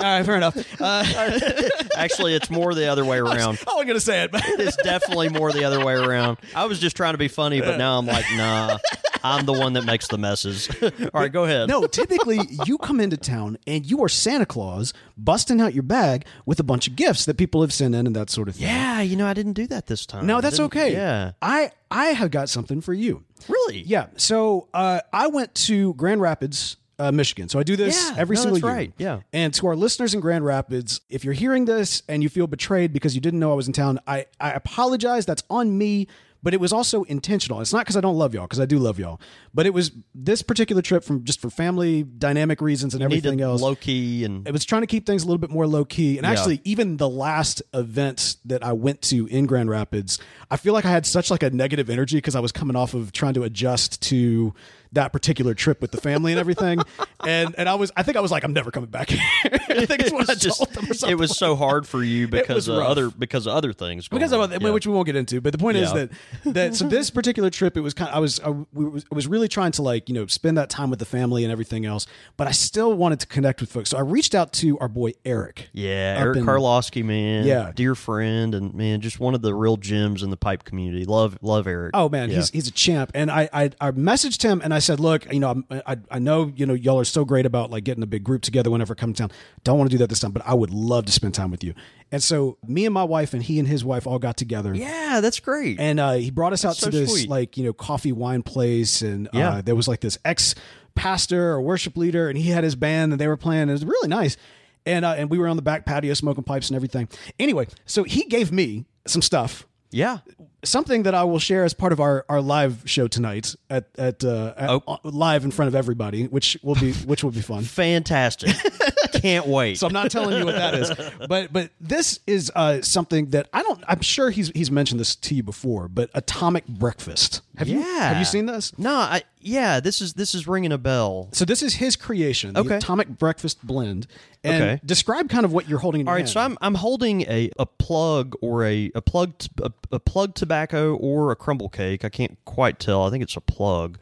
all 0.02 0.18
right 0.18 0.26
fair 0.26 0.37
enough 0.37 0.56
uh, 0.80 1.04
Actually, 1.97 2.35
it's 2.35 2.50
more 2.50 2.75
the 2.75 2.87
other 2.87 3.04
way 3.04 3.18
around. 3.26 3.59
i 3.66 3.73
wasn't 3.73 3.87
gonna 3.88 4.00
say 4.00 4.23
it 4.25 4.32
but 4.32 4.42
It's 4.47 4.76
definitely 4.76 5.28
more 5.28 5.52
the 5.52 5.64
other 5.64 5.85
way 5.85 5.94
around. 5.94 6.38
I 6.54 6.64
was 6.64 6.78
just 6.78 6.97
trying 6.97 7.14
to 7.14 7.18
be 7.18 7.28
funny, 7.28 7.61
but 7.61 7.76
now 7.78 7.99
I'm 7.99 8.06
like, 8.06 8.25
nah, 8.35 8.78
I'm 9.23 9.47
the 9.47 9.52
one 9.52 9.75
that 9.75 9.85
makes 9.85 10.09
the 10.09 10.18
messes. 10.18 10.68
All 10.82 10.90
right, 11.14 11.32
go 11.32 11.44
ahead. 11.44 11.68
No, 11.68 11.87
typically 11.87 12.40
you 12.66 12.78
come 12.78 13.00
into 13.00 13.16
town 13.16 13.59
and 13.66 13.88
you 13.88 14.02
are 14.02 14.09
Santa 14.09 14.47
Claus 14.47 14.92
busting 15.16 15.61
out 15.61 15.75
your 15.75 15.82
bag 15.85 16.26
with 16.47 16.59
a 16.61 16.64
bunch 16.64 16.88
of 16.88 16.97
gifts 16.97 17.25
that 17.26 17.37
people 17.37 17.61
have 17.61 17.73
sent 17.73 17.94
in 17.94 18.06
and 18.06 18.16
that 18.16 18.30
sort 18.30 18.49
of 18.49 18.56
thing. 18.56 18.66
Yeah, 18.66 19.00
you 19.00 19.16
know, 19.16 19.26
I 19.26 19.35
didn't 19.35 19.52
do 19.54 19.66
that 19.68 19.87
this 19.87 20.06
time. 20.06 20.26
No, 20.26 20.40
that's 20.40 20.56
didn't- 20.56 20.66
okay. 20.66 20.92
Yeah. 20.92 21.32
I 21.40 21.71
I 21.90 22.06
have 22.06 22.30
got 22.30 22.49
something 22.49 22.80
for 22.80 22.94
you. 22.94 23.23
Really? 23.49 23.82
Yeah. 23.82 24.06
So 24.16 24.68
uh, 24.75 25.00
I 25.12 25.26
went 25.28 25.54
to 25.66 25.94
Grand 25.94 26.21
Rapids, 26.21 26.76
uh, 26.99 27.11
Michigan. 27.13 27.49
So 27.49 27.59
I 27.59 27.63
do 27.63 27.77
this 27.77 27.97
Yeah, 28.11 28.17
every 28.19 28.37
no, 28.37 28.43
single 28.43 28.57
that's 28.61 28.65
year. 28.67 28.75
right. 28.75 28.93
Yeah. 28.99 29.21
And 29.33 29.53
to 29.55 29.67
our 29.69 29.77
listeners 29.77 30.15
in 30.15 30.21
Grand 30.21 30.45
Rapids, 30.45 31.01
if 31.09 31.25
you're 31.25 31.35
hearing 31.35 31.65
this 31.65 32.03
and 32.09 32.23
you 32.23 32.29
feel 32.29 32.47
betrayed 32.47 32.93
because 32.93 33.15
you 33.15 33.21
didn't 33.21 33.41
know 33.41 33.51
I 33.53 33.55
was 33.55 33.67
in 33.67 33.73
town, 33.73 33.99
I 34.07 34.27
I 34.41 34.51
apologize. 34.53 35.27
That's 35.27 35.43
on 35.51 35.77
me. 35.77 36.07
But 36.45 36.55
it 36.55 36.61
was 36.61 36.73
also 36.73 37.05
intentional. 37.05 37.61
It's 37.61 37.73
not 37.73 37.83
because 37.85 37.97
I 37.97 38.01
don't 38.01 38.17
love 38.17 38.35
y'all, 38.35 38.47
because 38.49 38.59
I 38.59 38.65
do 38.67 38.81
love 38.81 38.99
y'all. 38.99 39.21
But 39.55 39.65
it 39.67 39.73
was 39.73 39.93
this 40.13 40.43
particular 40.43 40.83
trip 40.83 41.05
from 41.05 41.23
just 41.23 41.41
for 41.41 41.51
family 41.51 42.03
dynamic 42.03 42.61
reasons 42.61 42.95
and 42.95 43.03
everything 43.05 43.37
Needed 43.37 43.45
else 43.45 43.63
low 43.63 43.77
key 43.77 44.25
and 44.25 44.45
it 44.49 44.51
was 44.51 44.65
trying 44.65 44.83
to 44.83 44.89
keep 44.89 45.07
things 45.07 45.23
a 45.23 45.27
little 45.27 45.39
bit 45.39 45.51
more 45.51 45.69
low 45.69 45.85
key. 45.85 46.19
And 46.19 46.25
Yeah. 46.27 46.33
actually, 46.33 46.61
even 46.65 46.97
the 46.97 47.09
last 47.09 47.63
event 47.73 48.39
that 48.47 48.65
I 48.65 48.73
went 48.73 49.03
to 49.03 49.27
in 49.29 49.47
Grand 49.47 49.71
Rapids, 49.71 50.19
I 50.51 50.57
feel 50.57 50.73
like 50.73 50.85
I 50.85 50.91
had 50.91 51.07
such 51.07 51.31
like 51.31 51.45
a 51.45 51.51
negative 51.51 51.89
energy 51.89 52.17
because 52.17 52.35
I 52.35 52.41
was 52.41 52.51
coming 52.51 52.75
off 52.75 52.93
of 52.95 53.13
trying 53.13 53.35
to 53.35 53.45
adjust 53.45 54.03
to 54.09 54.53
that 54.93 55.13
particular 55.13 55.55
trip 55.55 55.81
with 55.81 55.91
the 55.91 56.01
family 56.01 56.33
and 56.33 56.39
everything. 56.39 56.79
and 57.27 57.55
and 57.59 57.69
I 57.69 57.75
was 57.75 57.91
I 57.97 58.03
think 58.03 58.17
I 58.17 58.21
was 58.21 58.31
like 58.31 58.45
I'm 58.45 58.53
never 58.53 58.71
coming 58.71 58.91
back. 58.91 59.11
I 59.45 59.87
think 59.87 60.01
it's 60.03 60.13
what 60.13 60.29
I 60.29 60.35
just- 60.35 60.59
told 60.59 60.73
them. 60.75 60.85
Or 60.91 60.95
something 60.95 61.11
it 61.11 61.19
was 61.19 61.37
so 61.37 61.57
hard 61.57 61.87
for 61.87 62.03
you 62.03 62.29
because 62.29 62.69
of 62.69 62.79
rough. 62.79 62.89
other 62.89 63.11
because 63.11 63.47
of 63.47 63.55
other 63.55 63.73
things. 63.73 64.09
Because 64.09 64.33
of 64.33 64.51
Yeah. 64.53 64.71
which 64.71 64.87
we 64.87 64.93
won't 64.93 65.07
get 65.07 65.17
into. 65.17 65.41
But 65.41 65.53
the 65.53 65.59
point 65.59 65.77
is 65.77 65.93
that 65.93 66.11
that 66.45 66.75
so 66.75 66.87
this 66.89 67.11
particular 67.11 67.51
trip, 67.51 67.77
it 67.77 67.81
was 67.81 67.95
kind. 67.95 68.11
Of, 68.11 68.17
I 68.17 68.19
was 68.19 68.41
I 68.41 68.49
was 68.73 69.05
I 69.11 69.15
was 69.15 69.27
really 69.27 69.49
trying 69.49 69.73
to 69.73 69.83
like 69.83 70.09
you 70.09 70.15
know 70.15 70.27
spend 70.27 70.57
that 70.59 70.69
time 70.71 70.91
with 70.91 70.99
the 70.99 71.05
family 71.05 71.45
and 71.45 71.53
everything 71.53 71.87
else, 71.87 72.07
but 72.37 72.47
I 72.47 72.51
still 72.53 72.95
wanted 72.95 73.21
to 73.21 73.27
connect 73.27 73.61
with 73.61 73.71
folks. 73.73 73.91
So 73.91 73.99
I 73.99 74.03
reached 74.03 74.35
out 74.35 74.53
to 74.55 74.79
our 74.79 74.89
boy 74.89 75.13
Eric. 75.25 75.69
Yeah, 75.73 76.17
Eric 76.19 76.39
in- 76.39 76.45
Karlowski, 76.47 77.05
man. 77.05 77.47
Yeah. 77.47 77.73
dear 77.75 77.95
friend, 77.95 78.55
and 78.55 78.75
man, 78.75 79.01
just 79.01 79.21
one 79.21 79.35
of 79.35 79.43
the 79.43 79.55
real 79.55 79.77
gems 79.77 80.23
in 80.23 80.31
the 80.31 80.37
pipe 80.37 80.65
community. 80.65 81.05
Love, 81.05 81.39
love 81.43 81.67
Eric. 81.67 81.93
Oh 81.95 82.09
man, 82.09 82.29
Yeah. 82.31 82.37
he's 82.37 82.51
he's 82.51 82.69
a 82.69 82.73
champ. 82.73 83.11
And 83.15 83.31
I, 83.31 83.49
I 83.53 83.71
I 83.81 83.91
messaged 83.93 84.43
him 84.43 84.61
and 84.63 84.75
I 84.75 84.79
said, 84.83 85.01
look, 85.01 85.33
you 85.33 85.41
know, 85.41 85.62
I 85.71 85.97
I 86.11 86.19
know 86.19 86.53
you 86.55 86.67
know 86.67 86.75
y'all 86.75 87.01
are 87.01 87.05
so 87.05 87.25
great 87.25 87.47
about 87.47 87.71
like 87.71 87.85
getting 87.85 88.03
a 88.03 88.07
big 88.07 88.23
group 88.25 88.43
together 88.43 88.71
whenever 88.71 88.93
I 88.93 89.01
come 89.01 89.12
to 89.15 89.19
town. 89.23 89.31
Don't 89.65 89.79
want 89.79 89.91
to 89.91 89.95
do 89.95 89.99
that 89.99 90.11
this 90.11 90.21
time, 90.21 90.33
but 90.33 90.43
I 90.47 90.53
would 90.55 90.71
love 90.71 91.07
to 91.07 91.12
spend 91.12 91.35
time 91.35 91.51
with 91.51 91.65
you. 91.65 91.73
And 92.11 92.23
so 92.23 92.59
me 92.67 92.85
and 92.85 92.93
my 92.93 93.05
wife 93.05 93.33
and 93.33 93.43
he 93.43 93.59
and 93.59 93.67
his 93.67 93.85
wife 93.85 94.07
all 94.07 94.19
got 94.19 94.37
together. 94.37 94.75
yeah, 94.75 95.21
that's 95.23 95.41
great. 95.41 95.81
And 95.81 95.99
uh, 95.99 96.12
he 96.12 96.31
brought 96.31 96.53
us 96.53 96.65
out 96.65 96.77
so 96.77 96.91
to 96.91 96.97
this 96.99 97.11
sweet. 97.11 97.29
like 97.31 97.57
you 97.57 97.65
know 97.65 97.73
coffee 97.73 98.12
wine 98.12 98.43
place, 98.43 99.01
and 99.03 99.29
Yeah. 99.33 99.55
uh, 99.55 99.62
there 99.62 99.75
was 99.75 99.89
like 99.89 100.01
this 100.01 100.19
ex 100.25 100.55
pastor 100.95 101.53
or 101.53 101.61
worship 101.62 101.97
leader, 101.97 102.29
and 102.29 102.37
he 102.37 102.51
had 102.51 102.65
his 102.65 102.75
band, 102.77 103.12
and 103.12 103.21
they 103.21 103.27
were 103.29 103.37
playing. 103.37 103.69
It 103.69 103.73
was 103.73 103.85
really 103.85 104.09
nice, 104.09 104.37
and 104.85 105.05
uh, 105.05 105.15
and 105.17 105.31
we 105.31 105.39
were 105.39 105.49
on 105.49 105.57
the 105.57 105.62
back 105.62 105.87
patio 105.87 106.12
smoking 106.15 106.45
pipes 106.45 106.69
and 106.69 106.77
everything. 106.77 107.09
Anyway, 107.39 107.67
so 107.87 108.03
he 108.05 108.25
gave 108.25 108.53
me 108.53 108.85
some 109.07 109.23
stuff, 109.23 109.67
yeah, 109.93 110.19
something 110.65 111.05
that 111.05 111.15
I 111.15 111.23
will 111.25 111.39
share 111.39 111.65
as 111.65 111.75
part 111.75 111.93
of 111.93 112.01
our, 112.01 112.25
our 112.29 112.41
live 112.41 112.83
show 112.87 113.07
tonight 113.09 113.55
at 113.71 113.85
at, 113.97 114.25
uh, 114.25 114.55
at 114.57 114.71
Oh. 114.71 114.83
uh, 114.89 114.97
live 115.05 115.45
in 115.45 115.51
front 115.51 115.69
of 115.69 115.75
everybody, 115.75 116.27
which 116.27 116.57
will 116.63 116.75
be 116.75 116.93
which 116.93 117.23
will 117.23 117.31
be 117.31 117.43
fun. 117.43 117.63
fantastic. 117.63 118.55
Can't 119.12 119.47
wait. 119.47 119.78
So 119.78 119.87
I'm 119.87 119.92
not 119.92 120.11
telling 120.11 120.38
you 120.38 120.45
what 120.45 120.54
that 120.54 120.75
is, 120.75 120.90
but 121.28 121.52
but 121.52 121.71
this 121.81 122.21
is 122.26 122.50
uh, 122.54 122.83
something 122.83 123.31
that 123.31 123.49
I 123.52 123.62
don't. 123.62 123.83
I'm 123.87 124.00
sure 124.00 124.31
he's 124.31 124.50
he's 124.54 124.71
mentioned 124.71 125.00
this 125.00 125.14
to 125.16 125.35
you 125.35 125.42
before, 125.42 125.88
but 125.88 126.11
atomic 126.14 126.66
breakfast. 126.66 127.42
Have 127.59 127.69
you 127.69 127.81
have 127.81 128.19
you 128.19 128.25
seen 128.25 128.47
this? 128.47 128.76
No, 128.78 128.95
I 128.95 129.23
yeah. 129.40 129.81
This 129.81 130.00
is 130.00 130.14
this 130.14 130.35
is 130.35 130.47
ringing 130.49 130.73
a 130.73 130.78
bell. 130.78 131.28
So 131.33 131.45
this 131.45 131.62
is 131.62 131.75
his 131.75 131.97
creation, 131.97 132.54
the 132.54 132.61
Okay. 132.61 132.76
atomic 132.76 133.09
breakfast 133.09 133.64
blend. 133.66 134.07
And 134.45 134.62
Okay. 134.62 134.81
describe 134.85 135.28
kind 135.28 135.45
of 135.45 135.52
what 135.52 135.69
you're 135.69 135.78
holding 135.78 136.00
in 136.00 136.09
All 136.09 136.14
right, 136.14 136.21
hand. 136.21 136.28
so 136.31 136.40
I'm 136.40 136.57
I'm 136.61 136.75
holding 136.75 137.23
a, 137.23 137.50
a 137.59 137.66
plug 137.66 138.35
or 138.40 138.64
a 138.64 138.90
a 138.95 139.02
plug 139.02 139.38
t- 139.38 139.49
a, 139.62 139.71
a 139.92 140.00
plug 140.00 140.35
tobacco 140.35 140.97
or 140.97 141.31
a 141.31 141.37
crumble 141.37 141.69
cake. 141.69 142.04
I 142.04 142.09
can't 142.09 142.38
quite 142.45 142.78
tell. 142.78 143.04
I 143.04 143.11
think 143.11 143.23
it's 143.23 143.37
a 143.37 143.40
plug. 143.40 143.99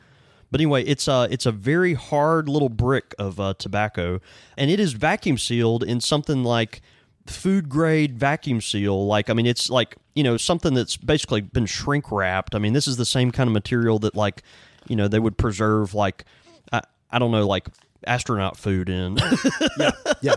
But 0.51 0.61
anyway, 0.61 0.85
it's 0.85 1.07
a 1.09 1.29
it's 1.31 1.47
a 1.47 1.53
very 1.53 1.95
hard 1.95 2.49
little 2.49 2.69
brick 2.69 3.15
of 3.19 3.39
uh, 3.39 3.55
tobacco, 3.55 4.21
and 4.57 4.71
it 4.71 4.81
is 4.81 4.93
vacuum 4.95 5.39
sealed 5.39 5.85
in 5.85 6.01
something 6.01 6.43
like 6.43 6.83
food 7.27 7.69
grade 7.69 8.19
vacuum 8.19 8.61
seal. 8.61 9.07
Like 9.07 9.31
I 9.31 9.33
mean, 9.35 9.47
it's 9.47 9.71
like 9.71 9.97
you 10.15 10.25
know 10.25 10.37
something 10.37 10.75
that's 10.75 10.97
basically 10.97 11.41
been 11.41 11.67
shrink 11.67 12.11
wrapped. 12.11 12.55
I 12.55 12.59
mean, 12.59 12.73
this 12.73 12.89
is 12.89 12.97
the 12.97 13.05
same 13.05 13.31
kind 13.31 13.49
of 13.49 13.53
material 13.53 13.99
that 14.01 14.15
like 14.17 14.43
you 14.89 14.97
know 14.97 15.07
they 15.07 15.21
would 15.21 15.39
preserve 15.39 15.95
like 15.95 16.25
I, 16.73 16.81
I 17.11 17.19
don't 17.19 17.31
know 17.31 17.47
like 17.47 17.69
astronaut 18.07 18.57
food 18.57 18.89
in. 18.89 19.19
yeah. 20.23 20.35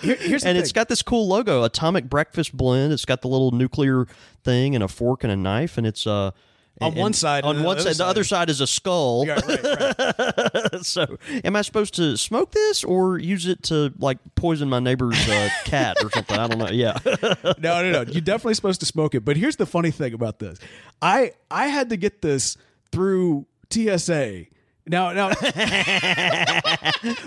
Here- 0.00 0.16
here's 0.16 0.44
and 0.44 0.56
thing. 0.56 0.56
it's 0.56 0.72
got 0.72 0.88
this 0.88 1.00
cool 1.00 1.28
logo, 1.28 1.62
Atomic 1.62 2.10
Breakfast 2.10 2.56
Blend. 2.56 2.92
It's 2.92 3.04
got 3.04 3.22
the 3.22 3.28
little 3.28 3.52
nuclear 3.52 4.06
thing 4.42 4.74
and 4.74 4.82
a 4.82 4.88
fork 4.88 5.22
and 5.22 5.32
a 5.32 5.36
knife, 5.36 5.78
and 5.78 5.86
it's 5.86 6.06
uh 6.06 6.32
On 6.80 6.88
and- 6.92 6.96
one 7.00 7.12
side, 7.12 7.44
On 7.44 7.62
one 7.62 7.76
the 7.76 7.82
side, 7.82 7.90
other 7.90 7.96
the 7.98 8.04
other 8.06 8.24
side- 8.24 8.36
side 8.38 8.50
is 8.50 8.60
a 8.60 8.66
skull. 8.66 9.24
Yeah, 9.26 9.38
right, 9.46 9.62
right. 10.74 10.80
so, 10.84 11.18
am 11.44 11.54
I 11.54 11.62
supposed 11.62 11.94
to 11.94 12.16
smoke 12.16 12.50
this 12.52 12.82
or 12.82 13.18
use 13.18 13.46
it 13.46 13.62
to 13.64 13.92
like 13.98 14.18
poison 14.34 14.68
my 14.68 14.80
neighbor's 14.80 15.16
uh, 15.28 15.48
cat 15.64 15.98
or 16.02 16.10
something? 16.10 16.36
I 16.38 16.46
don't 16.48 16.58
know. 16.58 16.70
Yeah, 16.70 16.96
no, 17.06 17.54
no, 17.58 17.90
no. 17.92 18.02
You're 18.10 18.20
definitely 18.22 18.54
supposed 18.54 18.80
to 18.80 18.86
smoke 18.86 19.14
it. 19.14 19.24
But 19.24 19.36
here's 19.36 19.56
the 19.56 19.66
funny 19.66 19.90
thing 19.90 20.14
about 20.14 20.38
this. 20.38 20.58
I 21.00 21.32
I 21.50 21.68
had 21.68 21.90
to 21.90 21.96
get 21.96 22.22
this 22.22 22.56
through 22.90 23.46
TSA. 23.70 24.46
Now, 24.92 25.12
no. 25.12 25.28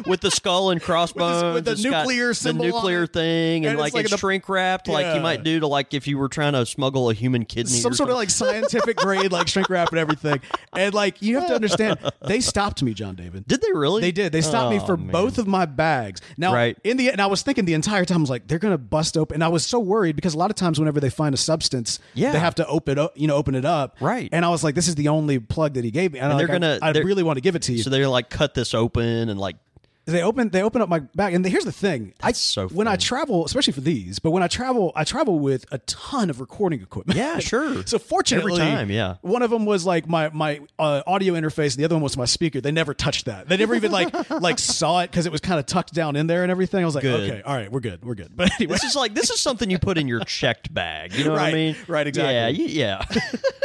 with 0.05 0.21
the 0.21 0.29
skull 0.31 0.69
and 0.69 0.81
crossbones, 0.81 1.53
with 1.55 1.65
the 1.65 1.71
it's 1.71 1.83
got 1.83 2.01
nuclear 2.01 2.33
symbol 2.33 2.63
the 2.65 2.71
nuclear 2.71 3.07
thing, 3.07 3.65
and, 3.65 3.71
And 3.71 3.73
it's 3.73 3.81
like, 3.81 3.93
like 3.93 4.03
it's 4.05 4.13
in 4.13 4.17
shrink 4.19 4.47
wrapped, 4.47 4.87
like 4.87 5.15
you 5.15 5.21
might 5.21 5.43
do 5.43 5.59
to 5.59 5.67
like 5.67 5.93
if 5.93 6.07
you 6.07 6.17
were 6.17 6.29
trying 6.29 6.53
to 6.53 6.65
smuggle 6.65 7.09
a 7.09 7.13
human 7.13 7.43
kidney. 7.45 7.71
some 7.73 7.91
or 7.91 7.95
sort 7.95 8.09
of 8.09 8.15
like 8.15 8.29
scientific 8.29 8.97
grade, 8.97 9.31
like 9.31 9.47
shrink 9.47 9.69
wrap 9.69 9.89
and 9.89 9.97
everything. 9.99 10.39
And 10.73 10.93
like, 10.93 11.21
you 11.21 11.39
have 11.39 11.47
to 11.47 11.55
understand, 11.55 11.99
they 12.21 12.39
stopped 12.39 12.83
me, 12.83 12.93
John 12.93 13.15
David. 13.15 13.47
Did 13.47 13.61
they 13.61 13.71
really? 13.73 14.01
They 14.01 14.11
did. 14.11 14.31
They 14.31 14.41
stopped 14.41 14.71
me 14.71 14.79
Oh, 14.79 14.85
for 14.85 14.97
man. 14.97 15.11
both 15.11 15.37
of 15.37 15.47
my 15.47 15.65
bags. 15.65 16.21
Now, 16.37 16.53
Right. 16.53 16.77
in 16.83 16.97
the 16.97 17.09
and 17.09 17.21
I 17.21 17.25
was 17.27 17.41
thinking 17.41 17.65
the 17.65 17.73
entire 17.73 18.05
time, 18.05 18.17
I 18.17 18.21
was 18.21 18.29
like, 18.29 18.47
they're 18.47 18.59
gonna 18.59 18.77
bust 18.77 19.17
open. 19.17 19.35
And 19.35 19.43
I 19.43 19.47
was 19.47 19.65
so 19.65 19.79
worried 19.79 20.15
because 20.15 20.33
a 20.33 20.37
lot 20.37 20.49
of 20.51 20.55
times, 20.55 20.79
whenever 20.79 20.99
they 20.99 21.09
find 21.09 21.33
a 21.33 21.37
substance, 21.37 21.99
Yeah. 22.13 22.31
they 22.31 22.39
have 22.39 22.55
to 22.55 22.67
open 22.67 22.99
up, 22.99 23.13
you 23.17 23.27
know, 23.27 23.35
open 23.35 23.55
it 23.55 23.65
up. 23.65 23.95
Right. 23.99 24.29
And 24.31 24.45
I 24.45 24.49
was 24.49 24.63
like, 24.63 24.75
this 24.75 24.87
is 24.87 24.95
the 24.95 25.07
only 25.07 25.39
plug 25.39 25.73
that 25.75 25.83
he 25.83 25.91
gave 25.91 26.13
me, 26.13 26.19
and, 26.19 26.31
And 26.31 26.39
they're 26.39 26.47
like, 26.47 26.61
gonna- 26.61 26.79
I, 26.81 26.89
I 26.89 26.91
they're- 26.93 27.03
really 27.05 27.23
want 27.23 27.37
to 27.37 27.41
give 27.41 27.54
it 27.55 27.63
to 27.63 27.73
you. 27.73 27.83
So 27.83 27.89
they're 27.89 28.07
like 28.07 28.29
cut 28.29 28.53
this 28.53 28.73
open 28.73 29.29
and 29.29 29.39
like 29.39 29.57
they 30.05 30.21
open 30.21 30.49
they 30.49 30.61
open 30.61 30.81
up 30.81 30.89
my 30.89 30.99
bag 30.99 31.33
and 31.33 31.45
here's 31.45 31.65
the 31.65 31.71
thing 31.71 32.13
i 32.21 32.27
That's 32.27 32.39
so 32.39 32.67
when 32.69 32.87
i 32.87 32.95
travel 32.95 33.43
especially 33.45 33.73
for 33.73 33.81
these 33.81 34.19
but 34.19 34.31
when 34.31 34.43
i 34.43 34.47
travel 34.47 34.91
i 34.95 35.03
travel 35.03 35.39
with 35.39 35.65
a 35.71 35.79
ton 35.79 36.29
of 36.29 36.39
recording 36.39 36.81
equipment 36.81 37.17
Yeah, 37.17 37.39
sure. 37.39 37.83
so 37.85 37.97
fortunately 37.99 38.53
Every 38.61 38.63
time, 38.75 38.91
yeah. 38.91 39.15
one 39.21 39.41
of 39.41 39.49
them 39.49 39.65
was 39.65 39.85
like 39.85 40.07
my 40.07 40.29
my 40.29 40.61
uh, 40.77 41.01
audio 41.07 41.33
interface 41.33 41.73
and 41.73 41.79
the 41.81 41.85
other 41.85 41.95
one 41.95 42.03
was 42.03 42.15
my 42.17 42.25
speaker 42.25 42.61
they 42.61 42.71
never 42.71 42.93
touched 42.93 43.25
that 43.25 43.47
they 43.49 43.57
never 43.57 43.73
even 43.75 43.91
like 43.91 44.29
like 44.41 44.59
saw 44.59 45.01
it 45.01 45.09
because 45.11 45.25
it 45.25 45.31
was 45.31 45.41
kind 45.41 45.59
of 45.59 45.65
tucked 45.65 45.93
down 45.93 46.15
in 46.15 46.27
there 46.27 46.43
and 46.43 46.51
everything 46.51 46.83
i 46.83 46.85
was 46.85 46.95
like 46.95 47.01
Good. 47.01 47.29
okay 47.31 47.41
all 47.41 47.55
right 47.55 47.71
we're 47.71 47.79
good 47.79 48.03
we're 48.05 48.15
good 48.15 48.31
but 48.35 48.51
anyway 48.55 48.73
This 48.73 48.83
is 48.83 48.95
like 48.95 49.13
this 49.15 49.29
is 49.31 49.39
something 49.39 49.69
you 49.69 49.79
put 49.79 49.97
in 49.97 50.07
your 50.07 50.19
checked 50.21 50.73
bag. 50.73 51.13
You 51.13 51.23
know 51.25 51.31
what 51.31 51.41
I 51.41 51.51
mean? 51.53 51.75
right, 51.87 52.05
exactly. 52.05 52.65
Yeah, 52.73 52.99
yeah. 53.09 53.19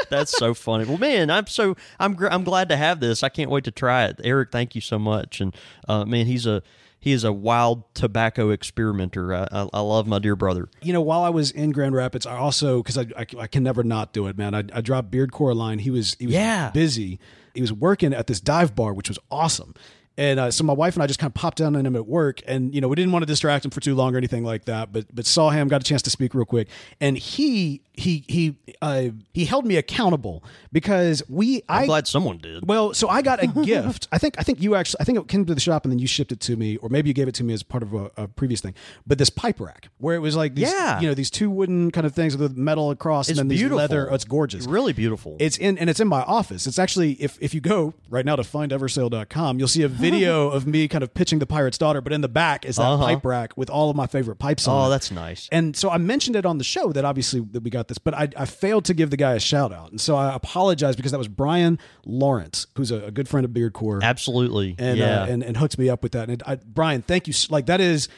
That's 0.08 0.32
so 0.32 0.54
funny. 0.54 0.84
Well, 0.84 0.98
man, 0.98 1.30
I'm 1.30 1.46
so 1.46 1.76
I'm 1.98 2.14
gr- 2.14 2.28
I'm 2.28 2.44
glad 2.44 2.68
to 2.70 2.76
have 2.76 3.00
this. 3.00 3.22
I 3.22 3.28
can't 3.28 3.50
wait 3.50 3.64
to 3.64 3.70
try 3.70 4.06
it. 4.06 4.20
Eric, 4.24 4.50
thank 4.50 4.74
you 4.74 4.80
so 4.80 4.98
much. 4.98 5.40
And 5.40 5.54
uh, 5.88 6.04
man, 6.04 6.26
he's 6.30 6.46
a 6.46 6.62
he 6.98 7.12
is 7.12 7.24
a 7.24 7.32
wild 7.32 7.94
tobacco 7.94 8.50
experimenter. 8.50 9.34
I, 9.34 9.48
I, 9.50 9.68
I 9.72 9.80
love 9.80 10.06
my 10.06 10.18
dear 10.18 10.36
brother. 10.36 10.68
you 10.82 10.92
know, 10.92 11.00
while 11.00 11.22
I 11.22 11.30
was 11.30 11.50
in 11.50 11.70
Grand 11.70 11.94
Rapids, 11.94 12.26
I 12.26 12.36
also 12.36 12.82
because 12.82 12.98
I, 12.98 13.06
I 13.16 13.26
I 13.38 13.46
can 13.46 13.62
never 13.62 13.82
not 13.82 14.12
do 14.12 14.26
it, 14.26 14.36
man. 14.38 14.54
I, 14.54 14.64
I 14.72 14.80
dropped 14.80 15.10
Beard 15.10 15.32
Coraline. 15.32 15.78
He 15.80 15.90
was 15.90 16.16
he 16.18 16.26
was 16.26 16.34
Yeah. 16.34 16.70
busy. 16.70 17.18
He 17.54 17.60
was 17.60 17.72
working 17.72 18.12
at 18.14 18.26
this 18.28 18.40
dive 18.40 18.74
bar, 18.76 18.92
which 18.94 19.08
was 19.08 19.18
awesome. 19.30 19.74
And 20.18 20.38
uh, 20.38 20.50
so 20.50 20.64
my 20.64 20.72
wife 20.74 20.94
and 20.96 21.02
I 21.02 21.06
just 21.06 21.18
kind 21.18 21.30
of 21.30 21.34
popped 21.34 21.58
down 21.58 21.74
on 21.76 21.86
him 21.86 21.96
at 21.96 22.06
work, 22.06 22.42
and 22.46 22.74
you 22.74 22.80
know 22.82 22.88
we 22.88 22.96
didn't 22.96 23.12
want 23.12 23.22
to 23.22 23.26
distract 23.26 23.64
him 23.64 23.70
for 23.70 23.80
too 23.80 23.94
long 23.94 24.14
or 24.14 24.18
anything 24.18 24.44
like 24.44 24.66
that. 24.66 24.92
But 24.92 25.06
but 25.14 25.24
saw 25.24 25.48
him, 25.50 25.68
got 25.68 25.80
a 25.80 25.84
chance 25.84 26.02
to 26.02 26.10
speak 26.10 26.34
real 26.34 26.44
quick, 26.44 26.68
and 27.00 27.16
he 27.16 27.80
he 27.94 28.24
he 28.28 28.56
uh, 28.82 29.04
he 29.32 29.46
held 29.46 29.64
me 29.64 29.76
accountable 29.76 30.44
because 30.72 31.22
we 31.28 31.62
I'm 31.70 31.84
I 31.84 31.86
glad 31.86 32.06
someone 32.06 32.36
did. 32.38 32.68
well, 32.68 32.92
so 32.92 33.08
I 33.08 33.22
got 33.22 33.42
a 33.42 33.46
gift. 33.64 34.08
I 34.12 34.18
think 34.18 34.34
I 34.38 34.42
think 34.42 34.60
you 34.60 34.74
actually 34.74 34.98
I 35.00 35.04
think 35.04 35.18
it 35.18 35.28
came 35.28 35.46
to 35.46 35.54
the 35.54 35.60
shop 35.60 35.84
and 35.86 35.92
then 35.92 35.98
you 35.98 36.06
shipped 36.06 36.32
it 36.32 36.40
to 36.40 36.56
me, 36.56 36.76
or 36.78 36.90
maybe 36.90 37.08
you 37.08 37.14
gave 37.14 37.28
it 37.28 37.34
to 37.36 37.44
me 37.44 37.54
as 37.54 37.62
part 37.62 37.82
of 37.82 37.94
a, 37.94 38.10
a 38.18 38.28
previous 38.28 38.60
thing. 38.60 38.74
But 39.06 39.16
this 39.16 39.30
pipe 39.30 39.58
rack, 39.58 39.88
where 39.98 40.16
it 40.16 40.20
was 40.20 40.36
like 40.36 40.54
these, 40.54 40.70
Yeah. 40.70 41.00
you 41.00 41.06
know, 41.08 41.14
these 41.14 41.30
two 41.30 41.48
wooden 41.50 41.90
kind 41.92 42.06
of 42.06 42.14
things 42.14 42.36
with 42.36 42.58
metal 42.58 42.90
across, 42.90 43.30
It's 43.30 43.38
and 43.38 43.50
then 43.50 43.56
beautiful. 43.56 43.78
these 43.78 43.88
leather. 43.90 44.10
Oh, 44.10 44.14
it's 44.16 44.24
gorgeous. 44.24 44.66
Really 44.66 44.92
beautiful. 44.92 45.36
It's 45.40 45.56
in 45.56 45.78
and 45.78 45.88
it's 45.88 46.00
in 46.00 46.08
my 46.08 46.22
office. 46.22 46.66
It's 46.66 46.78
actually 46.78 47.12
if 47.12 47.38
if 47.40 47.54
you 47.54 47.60
go 47.62 47.94
right 48.10 48.26
now 48.26 48.36
to 48.36 48.42
findeversale.com, 48.42 49.58
you'll 49.58 49.68
see 49.68 49.82
a 49.82 49.88
video 50.00 50.50
of 50.50 50.66
me 50.66 50.88
kind 50.88 51.04
of 51.04 51.12
pitching 51.14 51.38
the 51.38 51.46
pirate's 51.46 51.78
daughter, 51.78 52.00
but 52.00 52.12
in 52.12 52.20
the 52.20 52.28
back 52.28 52.64
is 52.64 52.76
that 52.76 52.82
Uh-huh. 52.82 53.04
pipe 53.06 53.24
rack 53.24 53.56
with 53.56 53.70
all 53.70 53.90
of 53.90 53.96
my 53.96 54.06
favorite 54.06 54.36
pipes 54.36 54.66
on. 54.66 54.84
oh, 54.84 54.86
it. 54.86 54.90
that's 54.90 55.10
nice. 55.10 55.48
And 55.52 55.76
so 55.76 55.90
I 55.90 55.98
mentioned 55.98 56.36
it 56.36 56.44
on 56.46 56.58
the 56.58 56.64
show 56.64 56.92
that 56.92 57.04
obviously 57.04 57.40
that 57.52 57.62
we 57.62 57.70
got 57.70 57.88
this, 57.88 57.98
but 57.98 58.14
I, 58.14 58.28
I 58.36 58.44
failed 58.46 58.84
to 58.86 58.94
give 58.94 59.10
the 59.10 59.16
guy 59.16 59.34
a 59.34 59.40
shout 59.40 59.72
out, 59.72 59.90
and 59.90 60.00
so 60.00 60.16
I 60.16 60.34
apologize 60.34 60.96
because 60.96 61.12
that 61.12 61.18
was 61.18 61.28
Brian 61.28 61.78
Lawrence, 62.06 62.66
who's 62.76 62.90
a, 62.90 63.04
a 63.06 63.10
good 63.10 63.28
friend 63.28 63.44
of 63.44 63.52
Beard 63.52 63.72
Core, 63.72 64.00
Absolutely. 64.02 64.74
and 64.78 64.98
yeah. 64.98 65.22
uh, 65.22 65.26
and 65.26 65.42
and 65.42 65.56
hooked 65.56 65.78
me 65.78 65.88
up 65.88 66.02
with 66.02 66.12
that. 66.12 66.28
And 66.30 66.42
I, 66.46 66.56
Brian, 66.56 67.02
thank 67.02 67.26
you. 67.28 67.34
Like 67.50 67.66
that 67.66 67.80
is. 67.80 68.08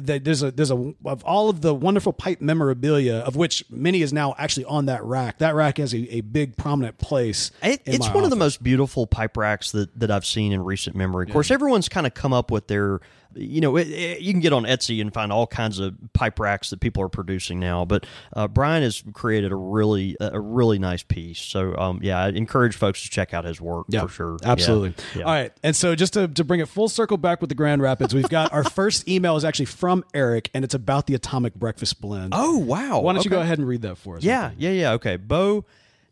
There's 0.00 0.42
a 0.42 0.50
there's 0.50 0.70
a 0.70 0.94
of 1.04 1.24
all 1.24 1.48
of 1.48 1.60
the 1.60 1.74
wonderful 1.74 2.12
pipe 2.12 2.40
memorabilia 2.40 3.16
of 3.16 3.36
which 3.36 3.64
many 3.70 4.02
is 4.02 4.12
now 4.12 4.34
actually 4.38 4.64
on 4.64 4.86
that 4.86 5.04
rack. 5.04 5.38
That 5.38 5.54
rack 5.54 5.78
has 5.78 5.94
a, 5.94 6.16
a 6.16 6.20
big 6.22 6.56
prominent 6.56 6.98
place. 6.98 7.50
It, 7.62 7.82
it's 7.84 8.08
one 8.08 8.24
of 8.24 8.30
the 8.30 8.36
most 8.36 8.62
beautiful 8.62 9.06
pipe 9.06 9.36
racks 9.36 9.72
that, 9.72 9.98
that 9.98 10.10
I've 10.10 10.26
seen 10.26 10.52
in 10.52 10.64
recent 10.64 10.96
memory. 10.96 11.26
Of 11.26 11.32
course, 11.32 11.50
everyone's 11.50 11.88
kind 11.88 12.06
of 12.06 12.14
come 12.14 12.32
up 12.32 12.50
with 12.50 12.66
their, 12.66 13.00
you 13.34 13.60
know, 13.60 13.76
it, 13.76 13.88
it- 13.88 14.20
you 14.20 14.32
can 14.32 14.40
get 14.40 14.52
on 14.52 14.64
Etsy 14.64 15.00
and 15.00 15.12
find 15.12 15.32
all 15.32 15.46
kinds 15.46 15.78
of 15.78 15.94
pipe 16.12 16.38
racks 16.38 16.70
that 16.70 16.80
people 16.80 17.02
are 17.02 17.08
producing 17.08 17.58
now. 17.60 17.84
But 17.84 18.06
uh, 18.34 18.48
Brian 18.48 18.82
has 18.82 19.02
created 19.12 19.52
a 19.52 19.56
really 19.56 20.16
a 20.20 20.40
really 20.40 20.78
nice 20.78 21.02
piece. 21.02 21.38
So 21.40 21.76
um, 21.76 22.00
yeah, 22.02 22.18
I 22.18 22.28
encourage 22.28 22.76
folks 22.76 23.02
to 23.02 23.10
check 23.10 23.32
out 23.34 23.44
his 23.44 23.60
work 23.60 23.86
for 24.02 24.08
sure. 24.08 24.36
Absolutely. 24.42 24.94
Yeah. 25.14 25.24
All 25.24 25.32
right. 25.32 25.52
And 25.62 25.74
so 25.74 25.94
just 25.94 26.12
to, 26.14 26.28
to 26.28 26.44
bring 26.44 26.60
it 26.60 26.68
full 26.68 26.88
circle 26.88 27.16
back 27.16 27.40
with 27.40 27.48
the 27.48 27.54
Grand 27.54 27.82
Rapids, 27.82 28.14
we've 28.14 28.28
got 28.28 28.52
our 28.52 28.64
first 28.70 29.08
email 29.08 29.36
is 29.36 29.44
actually 29.44 29.66
from 29.66 30.04
Eric 30.14 30.50
and 30.54 30.64
it's 30.64 30.74
about 30.74 31.06
the 31.06 31.14
atomic 31.14 31.54
breakfast 31.54 32.00
blend. 32.00 32.32
Oh 32.36 32.58
wow! 32.58 33.00
Why 33.00 33.12
don't 33.12 33.24
you 33.24 33.30
go 33.30 33.40
ahead 33.40 33.58
and 33.58 33.66
read 33.66 33.82
that 33.82 33.96
for 33.96 34.16
us? 34.16 34.22
Yeah, 34.22 34.50
yeah, 34.58 34.70
yeah. 34.70 34.92
Okay, 34.92 35.16
Bo 35.16 35.64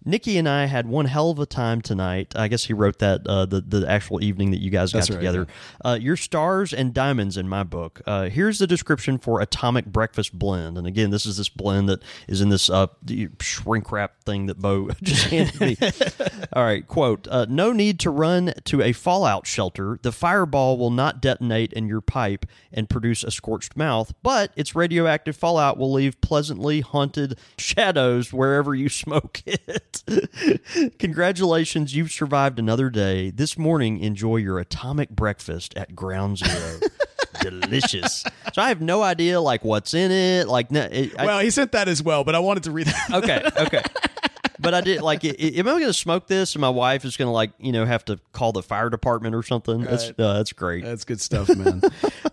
Nikki 0.04 0.38
and 0.38 0.48
I 0.48 0.66
had 0.66 0.86
one 0.86 1.06
hell 1.06 1.30
of 1.30 1.38
a 1.38 1.46
time 1.46 1.82
tonight. 1.82 2.32
I 2.36 2.48
guess 2.48 2.64
he 2.64 2.72
wrote 2.72 2.98
that 3.00 3.26
uh, 3.26 3.46
the 3.46 3.60
the 3.60 3.88
actual 3.88 4.22
evening 4.22 4.52
that 4.52 4.60
you 4.60 4.70
guys 4.70 4.92
That's 4.92 5.08
got 5.08 5.14
right, 5.14 5.20
together. 5.20 5.46
Uh, 5.84 5.98
your 6.00 6.16
stars 6.16 6.72
and 6.72 6.94
diamonds 6.94 7.36
in 7.36 7.48
my 7.48 7.64
book. 7.64 8.00
Uh, 8.06 8.28
here's 8.28 8.58
the 8.58 8.66
description 8.66 9.18
for 9.18 9.40
Atomic 9.40 9.86
Breakfast 9.86 10.38
Blend. 10.38 10.78
And 10.78 10.86
again, 10.86 11.10
this 11.10 11.26
is 11.26 11.36
this 11.36 11.48
blend 11.48 11.88
that 11.88 12.02
is 12.28 12.40
in 12.40 12.48
this 12.48 12.70
uh, 12.70 12.86
the 13.02 13.28
shrink 13.40 13.90
wrap 13.90 14.22
thing 14.24 14.46
that 14.46 14.58
Bo 14.58 14.88
just 15.02 15.24
handed 15.26 15.60
me. 15.60 15.76
All 16.52 16.64
right, 16.64 16.86
quote: 16.86 17.26
uh, 17.28 17.46
No 17.48 17.72
need 17.72 17.98
to 18.00 18.10
run 18.10 18.54
to 18.64 18.80
a 18.82 18.92
fallout 18.92 19.46
shelter. 19.46 19.98
The 20.02 20.12
fireball 20.12 20.78
will 20.78 20.90
not 20.90 21.20
detonate 21.20 21.72
in 21.72 21.88
your 21.88 22.00
pipe 22.00 22.46
and 22.72 22.88
produce 22.88 23.24
a 23.24 23.30
scorched 23.30 23.76
mouth, 23.76 24.14
but 24.22 24.52
its 24.56 24.74
radioactive 24.74 25.36
fallout 25.36 25.76
will 25.76 25.92
leave 25.92 26.20
pleasantly 26.20 26.80
haunted 26.80 27.38
shadows 27.58 28.32
wherever 28.32 28.74
you 28.74 28.88
smoke 28.88 29.42
it. 29.44 29.97
Congratulations, 30.98 31.94
you've 31.94 32.10
survived 32.12 32.58
another 32.58 32.90
day. 32.90 33.30
This 33.30 33.56
morning, 33.58 33.98
enjoy 34.00 34.36
your 34.36 34.58
atomic 34.58 35.10
breakfast 35.10 35.74
at 35.76 35.94
Ground 35.94 36.38
Zero. 36.38 36.80
Delicious. 37.40 38.24
So 38.52 38.62
I 38.62 38.68
have 38.68 38.80
no 38.80 39.02
idea 39.02 39.40
like 39.40 39.64
what's 39.64 39.94
in 39.94 40.10
it. 40.10 40.48
Like, 40.48 40.70
no, 40.70 40.82
it, 40.90 41.18
I- 41.18 41.26
Well, 41.26 41.38
he 41.40 41.50
sent 41.50 41.72
that 41.72 41.88
as 41.88 42.02
well, 42.02 42.24
but 42.24 42.34
I 42.34 42.40
wanted 42.40 42.64
to 42.64 42.70
read 42.72 42.86
that. 42.86 43.10
okay, 43.14 43.42
okay. 43.64 43.82
But 44.60 44.74
I 44.74 44.80
did 44.80 45.02
like. 45.02 45.24
i- 45.24 45.28
i- 45.28 45.52
Am 45.54 45.68
I 45.68 45.70
going 45.70 45.82
to 45.84 45.92
smoke 45.92 46.26
this, 46.26 46.56
and 46.56 46.60
my 46.60 46.68
wife 46.68 47.04
is 47.04 47.16
going 47.16 47.28
to 47.28 47.32
like, 47.32 47.52
you 47.60 47.70
know, 47.70 47.84
have 47.86 48.04
to 48.06 48.18
call 48.32 48.50
the 48.50 48.60
fire 48.60 48.90
department 48.90 49.36
or 49.36 49.44
something? 49.44 49.82
That's 49.82 50.08
uh, 50.10 50.32
that's 50.34 50.52
great. 50.52 50.82
That's 50.82 51.04
good 51.04 51.20
stuff, 51.20 51.48
man. 51.56 51.80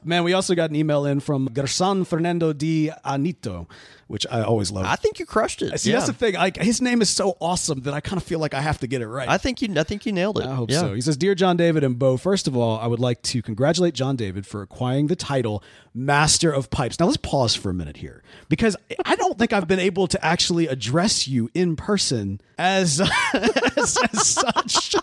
man, 0.04 0.24
we 0.24 0.34
also 0.34 0.56
got 0.56 0.72
an 0.72 0.76
email 0.76 1.06
in 1.06 1.20
from 1.20 1.48
Gerson 1.54 2.04
Fernando 2.04 2.52
Di 2.52 2.90
Anito, 3.06 3.68
which 4.08 4.26
I 4.30 4.42
always 4.44 4.72
love. 4.72 4.86
I 4.86 4.96
think 4.96 5.20
you 5.20 5.26
crushed 5.26 5.62
it. 5.62 5.80
See, 5.80 5.90
yeah. 5.90 5.98
that's 5.98 6.08
the 6.08 6.14
thing. 6.14 6.36
Like 6.36 6.58
his 6.58 6.82
name 6.82 7.02
is 7.02 7.10
so 7.10 7.38
awesome 7.40 7.82
that 7.82 7.94
I 7.94 8.02
kind 8.02 8.18
of 8.18 8.24
feel 8.24 8.40
like 8.40 8.54
I 8.54 8.62
have 8.62 8.80
to 8.80 8.88
get 8.88 9.02
it 9.02 9.08
right. 9.08 9.28
I 9.28 9.38
think 9.38 9.62
you. 9.62 9.74
I 9.80 9.84
think 9.84 10.06
you 10.06 10.12
nailed 10.12 10.40
it. 10.40 10.46
I 10.46 10.54
hope 10.54 10.70
yeah. 10.70 10.82
so. 10.82 10.94
He 10.94 11.02
says, 11.02 11.18
Dear 11.18 11.34
John 11.34 11.58
David 11.58 11.84
and 11.84 11.98
Bo, 11.98 12.18
first 12.18 12.48
of 12.48 12.56
all, 12.56 12.78
I 12.80 12.88
would 12.88 13.00
like 13.00 13.22
to 13.24 13.42
congratulate 13.42 13.94
John 13.94 14.16
David 14.16 14.46
for 14.46 14.62
acquiring 14.62 15.08
the 15.08 15.16
title 15.16 15.64
Master 15.94 16.52
of 16.52 16.70
Pipes. 16.70 17.00
Now, 17.00 17.06
let's 17.08 17.18
pause 17.18 17.56
for 17.56 17.70
a 17.70 17.74
minute 17.74 17.98
here 17.98 18.22
because 18.50 18.76
I 19.06 19.16
don't 19.16 19.40
think 19.40 19.54
I've 19.54 19.68
been 19.68 19.80
able 19.80 20.08
to 20.08 20.24
actually 20.24 20.68
address 20.68 21.28
you 21.28 21.50
in 21.54 21.76
person 21.76 22.42
as, 22.58 23.02
as, 23.34 23.98
as 24.14 24.28
such. 24.28 24.96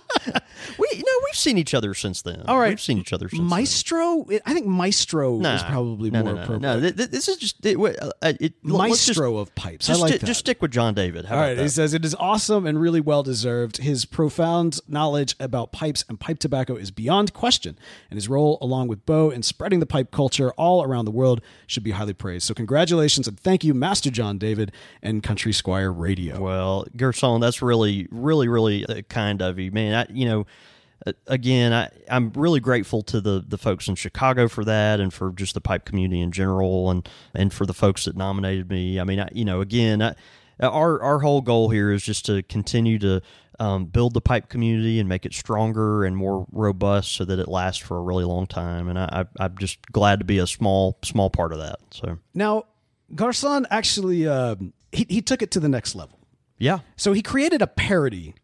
We, 0.79 0.89
you 0.93 0.99
know, 0.99 1.21
we've 1.25 1.37
seen 1.37 1.59
each 1.59 1.75
other 1.75 1.95
since 1.95 2.23
then. 2.23 2.43
All 2.47 2.59
right. 2.59 2.69
we've 2.69 2.81
seen 2.81 2.99
each 2.99 3.13
other 3.13 3.29
since. 3.29 3.43
Maestro? 3.43 4.27
I 4.45 4.55
think 4.55 4.67
Maestro 4.67 5.39
then. 5.39 5.57
is 5.57 5.63
probably 5.63 6.11
no, 6.11 6.23
more 6.23 6.33
no, 6.33 6.37
no, 6.37 6.43
appropriate. 6.43 6.61
No, 6.61 6.81
Th- 6.81 6.97
th- 6.97 7.11
this 7.11 7.29
is 7.29 7.37
just 7.37 7.65
it, 7.65 7.77
uh, 7.77 8.33
it, 8.41 8.55
let's 8.93 9.07
just- 9.07 9.19
of 9.21 9.55
Pipes. 9.55 9.87
Just, 9.87 10.01
I 10.01 10.03
like 10.03 10.21
that. 10.21 10.27
just 10.27 10.41
stick 10.41 10.61
with 10.63 10.71
John 10.71 10.95
David. 10.95 11.27
How 11.27 11.35
All 11.37 11.41
right, 11.41 11.55
that? 11.55 11.63
he 11.63 11.69
says 11.69 11.95
it 11.95 12.05
is 12.05 12.15
awesome 12.17 12.67
and 12.67 12.81
really 12.81 13.01
well 13.01 13.23
deserved. 13.23 13.79
His 13.79 14.05
profound 14.05 14.81
knowledge 14.89 15.35
about 15.41 15.73
pipes 15.73 16.05
and 16.09 16.19
pipe 16.19 16.39
tobacco 16.39 16.77
is 16.77 16.91
beyond 16.91 17.33
question, 17.33 17.79
and 18.11 18.17
his 18.17 18.29
role, 18.29 18.59
along 18.61 18.89
with 18.89 19.05
Bo, 19.07 19.31
in 19.31 19.43
spreading 19.43 19.81
the 19.81 19.87
pipe 19.87 20.11
culture 20.11 20.51
all 20.53 20.83
around 20.83 21.05
the 21.05 21.11
world 21.11 21.41
should 21.67 21.83
be 21.85 21.93
highly 21.93 22.15
praised. 22.15 22.47
So, 22.47 22.55
congratulations 22.55 23.27
and 23.29 23.39
thank 23.39 23.65
you, 23.65 23.75
Master 23.75 24.11
John 24.11 24.39
David 24.39 24.73
and 25.03 25.23
Country 25.23 25.53
Squire 25.53 25.93
Radio. 25.93 26.41
Well, 26.41 26.87
Gerson, 26.97 27.41
that's 27.41 27.63
really, 27.63 28.09
really, 28.11 28.49
really 28.49 28.85
uh, 28.87 29.03
kind 29.09 29.43
of 29.43 29.59
you, 29.59 29.71
man. 29.73 29.95
I, 29.95 30.13
you 30.13 30.27
know, 30.27 30.47
again, 31.27 31.73
I, 31.73 31.89
I'm 32.11 32.33
really 32.35 32.61
grateful 32.61 33.03
to 33.05 33.21
the 33.21 33.45
the 33.47 33.59
folks 33.59 33.89
in 33.89 33.95
Chicago 33.95 34.49
for 34.49 34.65
that, 34.65 35.01
and 35.01 35.13
for 35.13 35.33
just 35.33 35.55
the 35.55 35.61
pipe 35.61 35.85
community 35.85 36.21
in 36.21 36.33
general, 36.33 36.91
and 36.91 37.09
and 37.35 37.53
for 37.53 37.67
the 37.67 37.75
folks 37.75 38.05
that 38.05 38.17
nominated 38.17 38.69
me. 38.69 39.01
I 39.01 39.05
mean, 39.05 39.21
I, 39.21 39.29
you 39.33 39.45
know, 39.45 39.61
again, 39.61 40.03
I, 40.03 40.15
our 40.61 41.03
our 41.03 41.19
whole 41.21 41.41
goal 41.41 41.71
here 41.71 41.93
is 41.93 42.03
just 42.03 42.27
to 42.27 42.43
continue 42.45 42.99
to 43.01 43.21
um, 43.59 43.87
build 43.87 44.15
the 44.15 44.21
pipe 44.21 44.49
community 44.49 44.99
and 44.99 45.09
make 45.09 45.27
it 45.27 45.35
stronger 45.35 46.05
and 46.05 46.17
more 46.17 46.47
robust, 46.53 47.13
so 47.13 47.25
that 47.25 47.39
it 47.39 47.49
lasts 47.49 47.83
for 47.83 47.97
a 47.97 48.01
really 48.01 48.25
long 48.25 48.47
time. 48.47 48.89
And 48.89 48.99
I, 48.99 49.25
I, 49.39 49.45
I'm 49.45 49.59
just 49.59 49.91
glad 49.93 50.19
to 50.21 50.25
be 50.25 50.39
a 50.39 50.47
small 50.47 50.99
small 51.03 51.31
part 51.31 51.53
of 51.53 51.59
that. 51.59 51.79
So, 51.91 52.19
Now, 52.35 52.65
Gerson 53.15 53.67
actually 53.71 54.27
um, 54.27 54.73
he 54.93 55.07
he 55.09 55.23
took 55.23 55.43
it 55.43 55.51
to 55.53 55.61
the 55.61 55.69
next 55.69 55.95
level. 55.95 56.19
yeah, 56.59 56.81
So 56.97 57.13
he 57.13 57.23
created 57.23 57.61
a 57.63 57.67
parody 57.67 58.35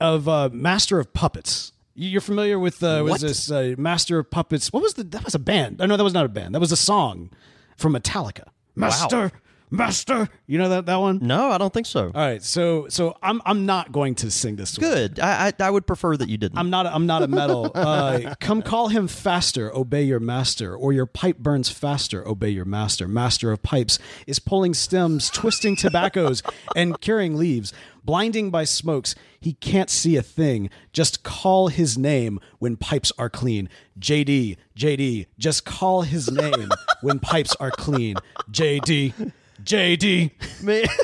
of 0.00 0.28
uh, 0.28 0.48
Master 0.52 0.98
of 0.98 1.12
Puppets. 1.12 1.72
You- 1.94 2.08
You're 2.10 2.20
familiar 2.20 2.58
with 2.58 2.82
uh, 2.82 3.02
was 3.04 3.20
this 3.20 3.50
uh, 3.50 3.74
Master 3.78 4.18
of 4.18 4.30
Puppets? 4.30 4.72
What 4.72 4.82
was 4.82 4.94
the? 4.94 5.04
That 5.04 5.24
was 5.24 5.34
a 5.34 5.38
band. 5.38 5.80
Oh 5.80 5.86
no, 5.86 5.96
that 5.96 6.04
was 6.04 6.14
not 6.14 6.24
a 6.24 6.28
band. 6.28 6.54
That 6.54 6.60
was 6.60 6.72
a 6.72 6.76
song 6.76 7.30
from 7.76 7.94
Metallica. 7.94 8.44
Master, 8.76 9.30
Master. 9.76 10.28
You 10.46 10.58
know 10.58 10.68
that 10.68 10.86
that 10.86 10.96
one. 10.96 11.18
no, 11.22 11.50
I 11.50 11.58
don't 11.58 11.72
think 11.72 11.86
so. 11.86 12.06
All 12.06 12.12
right, 12.14 12.42
so 12.42 12.86
so 12.88 13.16
I'm 13.22 13.40
I'm 13.44 13.66
not 13.66 13.92
going 13.92 14.14
to 14.16 14.30
sing 14.30 14.56
this. 14.56 14.78
one. 14.78 14.88
Good. 14.90 15.20
I, 15.20 15.48
I 15.48 15.52
I 15.66 15.70
would 15.70 15.86
prefer 15.86 16.16
that 16.16 16.28
you 16.28 16.36
didn't. 16.36 16.58
I'm 16.58 16.70
not. 16.70 16.86
I'm 16.86 17.06
not 17.06 17.22
a 17.22 17.28
metal. 17.28 17.72
Uh, 17.84 18.34
come 18.40 18.62
call 18.62 18.88
him 18.88 19.06
faster. 19.08 19.74
Obey 19.76 20.02
your 20.04 20.20
master, 20.20 20.74
or 20.74 20.92
your 20.92 21.06
pipe 21.06 21.38
burns 21.38 21.68
faster. 21.70 22.26
Obey 22.26 22.48
your 22.50 22.64
master. 22.64 23.06
Master 23.06 23.52
of 23.52 23.62
pipes 23.62 23.98
is 24.26 24.38
pulling 24.38 24.74
stems, 24.74 25.28
twisting 25.30 25.76
tobaccos, 25.76 26.42
and 26.74 26.98
curing 27.00 27.36
leaves. 27.36 27.72
Blinding 28.04 28.50
by 28.50 28.64
smokes, 28.64 29.14
he 29.40 29.54
can't 29.54 29.88
see 29.90 30.16
a 30.16 30.22
thing. 30.22 30.70
Just 30.92 31.22
call 31.22 31.68
his 31.68 31.96
name 31.98 32.38
when 32.58 32.76
pipes 32.76 33.12
are 33.18 33.30
clean. 33.30 33.68
JD, 33.98 34.56
JD, 34.76 35.26
just 35.38 35.64
call 35.64 36.02
his 36.02 36.30
name 36.30 36.68
when 37.00 37.18
pipes 37.18 37.54
are 37.56 37.70
clean. 37.70 38.16
JD, 38.50 39.32
JD. 39.64 40.62
Man. 40.62 40.84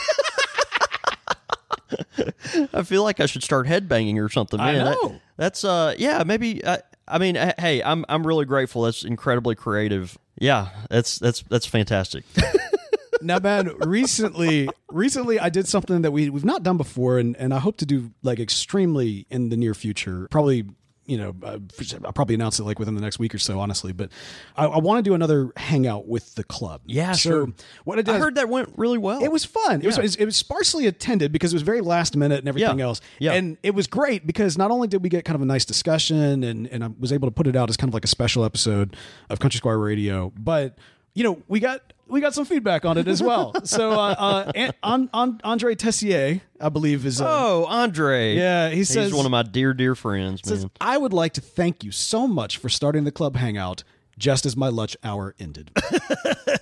I 2.74 2.82
feel 2.82 3.02
like 3.02 3.20
I 3.20 3.26
should 3.26 3.42
start 3.42 3.66
headbanging 3.66 4.22
or 4.22 4.28
something. 4.28 4.60
I 4.60 4.72
Man, 4.72 4.84
That- 4.84 4.98
know. 5.02 5.20
that's 5.36 5.64
uh, 5.64 5.94
yeah, 5.98 6.22
maybe. 6.24 6.64
I, 6.64 6.80
I 7.08 7.18
mean, 7.18 7.34
hey, 7.58 7.82
I'm 7.82 8.04
I'm 8.08 8.26
really 8.26 8.44
grateful. 8.44 8.82
That's 8.82 9.04
incredibly 9.04 9.54
creative. 9.54 10.16
Yeah, 10.38 10.68
that's 10.88 11.18
that's 11.18 11.42
that's 11.42 11.66
fantastic. 11.66 12.24
now 13.22 13.38
man 13.38 13.70
recently 13.80 14.66
recently 14.88 15.38
i 15.38 15.50
did 15.50 15.68
something 15.68 16.00
that 16.00 16.10
we, 16.10 16.30
we've 16.30 16.42
not 16.42 16.62
done 16.62 16.78
before 16.78 17.18
and, 17.18 17.36
and 17.36 17.52
i 17.52 17.58
hope 17.58 17.76
to 17.76 17.84
do 17.84 18.10
like 18.22 18.40
extremely 18.40 19.26
in 19.28 19.50
the 19.50 19.58
near 19.58 19.74
future 19.74 20.26
probably 20.30 20.64
you 21.10 21.18
know 21.18 21.34
uh, 21.42 21.58
i'll 22.04 22.12
probably 22.12 22.34
announce 22.34 22.58
it 22.60 22.64
like 22.64 22.78
within 22.78 22.94
the 22.94 23.00
next 23.00 23.18
week 23.18 23.34
or 23.34 23.38
so 23.38 23.58
honestly 23.58 23.92
but 23.92 24.10
i, 24.56 24.64
I 24.64 24.78
want 24.78 25.04
to 25.04 25.08
do 25.10 25.14
another 25.14 25.50
hangout 25.56 26.06
with 26.06 26.34
the 26.36 26.44
club 26.44 26.80
Yeah, 26.86 27.12
so 27.12 27.30
sure. 27.30 27.46
what 27.84 27.98
i 27.98 28.02
did 28.02 28.14
I 28.14 28.18
heard 28.18 28.36
that 28.36 28.48
went 28.48 28.72
really 28.76 28.98
well. 28.98 29.22
it 29.22 29.32
was 29.32 29.44
fun. 29.44 29.80
It 29.82 29.86
was 29.86 29.96
Yeah. 29.96 30.00
it 30.00 30.04
was- 30.04 30.16
it 30.16 30.24
was 30.24 30.36
sparsely 30.36 30.86
attended 30.86 31.32
because 31.32 31.52
it 31.52 31.56
was 31.56 31.62
very 31.62 31.80
last 31.80 32.16
minute 32.16 32.38
and 32.38 32.48
everything 32.48 32.78
Yeah. 32.78 32.84
else. 32.84 33.00
Yeah. 33.18 33.32
And 33.32 33.56
it 33.62 33.74
was 33.74 33.86
great 33.86 34.26
because 34.26 34.56
not 34.56 34.70
only 34.70 34.88
did 34.88 35.02
we 35.02 35.08
get 35.08 35.24
kind 35.24 35.34
of 35.36 35.42
a 35.42 35.46
nice 35.46 35.64
discussion 35.64 36.44
and 36.44 36.66
and 36.68 36.84
I 36.84 36.88
was 36.98 37.12
able 37.12 37.26
to 37.28 37.32
put 37.32 37.46
it 37.46 37.56
out 37.56 37.68
as 37.70 37.76
kind 37.76 37.88
of 37.90 37.94
like 37.94 38.04
a 38.04 38.08
special 38.08 38.44
episode 38.44 38.94
of 39.28 39.38
Country 39.40 39.58
Squire 39.58 39.78
Radio, 39.78 40.32
but 40.38 40.78
you 41.14 41.24
know 41.24 41.42
we 41.48 41.58
got 41.60 41.92
we 42.10 42.20
got 42.20 42.34
some 42.34 42.44
feedback 42.44 42.84
on 42.84 42.98
it 42.98 43.08
as 43.08 43.22
well. 43.22 43.54
so 43.64 43.92
uh, 43.92 44.14
uh, 44.18 44.52
An- 44.54 44.72
An- 44.82 45.10
An- 45.14 45.40
Andre 45.44 45.74
Tessier, 45.74 46.40
I 46.60 46.68
believe, 46.68 47.06
is 47.06 47.20
uh, 47.20 47.26
Oh, 47.28 47.64
Andre. 47.66 48.34
Yeah, 48.36 48.68
he 48.70 48.76
he's 48.76 48.88
says- 48.88 49.12
one 49.14 49.24
of 49.26 49.30
my 49.32 49.42
dear 49.42 49.72
dear 49.72 49.94
friends, 49.94 50.40
says, 50.44 50.64
man. 50.64 50.70
I 50.80 50.98
would 50.98 51.12
like 51.12 51.34
to 51.34 51.40
thank 51.40 51.84
you 51.84 51.92
so 51.92 52.26
much 52.26 52.58
for 52.58 52.68
starting 52.68 53.04
the 53.04 53.12
club 53.12 53.36
hangout 53.36 53.84
just 54.20 54.46
as 54.46 54.56
my 54.56 54.68
lunch 54.68 54.96
hour 55.02 55.34
ended. 55.40 55.72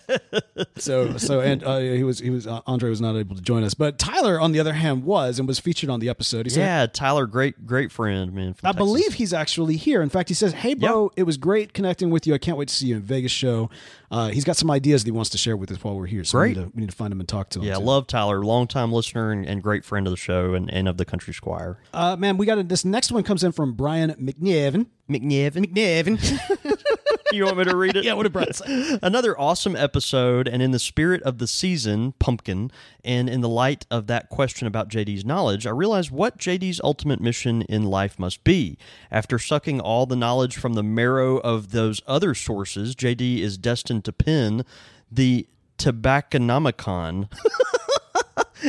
so 0.79 1.19
so 1.19 1.41
and 1.41 1.63
uh, 1.65 1.79
he 1.79 2.05
was 2.05 2.21
he 2.21 2.31
was 2.31 2.47
uh, 2.47 2.61
Andre 2.67 2.89
was 2.89 3.01
not 3.01 3.17
able 3.17 3.37
to 3.37 3.43
join 3.43 3.65
us, 3.65 3.75
but 3.75 3.99
Tyler 3.99 4.41
on 4.41 4.53
the 4.53 4.61
other 4.61 4.73
hand 4.73 5.05
was 5.05 5.39
and 5.39 5.47
was 5.47 5.59
featured 5.59 5.91
on 5.91 6.01
the 6.01 6.09
episode. 6.09 6.47
He 6.47 6.51
said, 6.51 6.61
Yeah, 6.61 6.87
Tyler, 6.87 7.27
great 7.27 7.67
great 7.67 7.93
friend, 7.93 8.33
man. 8.33 8.55
I 8.63 8.69
Texas. 8.69 8.77
believe 8.77 9.15
he's 9.15 9.35
actually 9.35 9.77
here. 9.77 10.01
In 10.01 10.09
fact, 10.09 10.29
he 10.29 10.35
says, 10.35 10.53
"Hey, 10.55 10.75
bro, 10.75 11.11
it 11.17 11.25
was 11.25 11.37
great 11.37 11.75
connecting 11.75 12.09
with 12.11 12.27
you. 12.27 12.33
I 12.35 12.39
can't 12.39 12.57
wait 12.57 12.69
to 12.69 12.75
see 12.75 12.87
you 12.87 12.97
in 12.97 13.03
Vegas 13.03 13.33
show." 13.33 13.69
Uh, 14.11 14.29
he's 14.29 14.45
got 14.45 14.57
some 14.57 14.71
ideas 14.71 15.03
that 15.05 15.09
he 15.09 15.13
wants 15.13 15.29
to 15.31 15.39
share 15.39 15.57
with 15.57 15.71
us 15.71 15.85
while 15.85 15.95
we're 15.95 16.07
here. 16.07 16.25
So 16.25 16.39
Great. 16.39 16.57
we 16.57 16.63
need 16.63 16.71
to, 16.71 16.73
we 16.77 16.81
need 16.81 16.91
to 16.91 16.97
find 16.97 17.13
him 17.13 17.21
and 17.21 17.29
talk 17.29 17.51
to 17.51 17.59
him. 17.59 17.67
Yeah, 17.67 17.75
too. 17.75 17.81
love 17.81 18.07
Tyler, 18.07 18.43
longtime 18.43 18.91
listener 18.91 19.31
and, 19.33 19.45
and 19.45 19.63
great 19.63 19.85
friend 19.85 20.07
of 20.07 20.13
the 20.13 20.17
show 20.17 20.55
and, 20.55 20.73
and 20.73 20.89
of 20.89 20.97
the 20.97 21.05
Country 21.05 21.35
Squire. 21.35 21.79
Uh, 21.93 22.17
man, 22.17 22.39
we 22.39 22.47
got 22.47 22.57
a, 22.59 22.63
this 22.63 22.87
next 22.87 23.13
one 23.13 23.23
comes 23.23 23.45
in 23.45 23.53
from 23.53 23.75
Brian 23.75 24.13
McNevin. 24.13 24.87
McNevin. 25.11 25.67
McNevin. 25.67 26.79
You 27.33 27.45
want 27.45 27.59
me 27.59 27.65
to 27.65 27.77
read 27.77 27.97
it? 27.97 28.05
yeah, 28.05 28.15
what 28.15 28.31
Brian 28.33 28.53
say? 28.53 28.99
Another 29.03 29.39
awesome 29.39 29.77
episode, 29.77 30.49
and 30.49 30.63
in 30.63 30.71
the 30.71 30.79
spirit 30.79 31.23
of 31.23 31.39
the 31.39 31.47
season, 31.47 32.13
Pumpkin, 32.19 32.71
and 33.05 33.29
in 33.29 33.43
the 33.43 33.49
light 33.49 33.85
of 33.91 34.07
that 34.07 34.31
question 34.31 34.67
about 34.67 34.89
JD's 34.89 35.25
knowledge, 35.25 35.67
I 35.67 35.71
realized 35.71 36.11
what 36.11 36.39
JD's 36.39 36.81
ultimate 36.83 37.21
mission 37.21 37.63
in 37.63 37.85
life 37.85 38.19
must 38.19 38.45
be. 38.45 38.79
After 39.11 39.39
sucking 39.39 39.81
all 39.81 40.07
the 40.07 40.17
knowledge 40.17 40.57
from 40.57 40.73
the 40.73 40.83
marrow 40.83 41.37
of 41.39 41.73
those 41.73 42.01
other 42.07 42.35
sources, 42.35 42.95
JD 42.95 43.41
is 43.41 43.59
destined 43.59 44.05
to 44.07 44.13
pin 44.13 44.65
the 45.11 45.47
Tobacconomicon. 45.79 47.31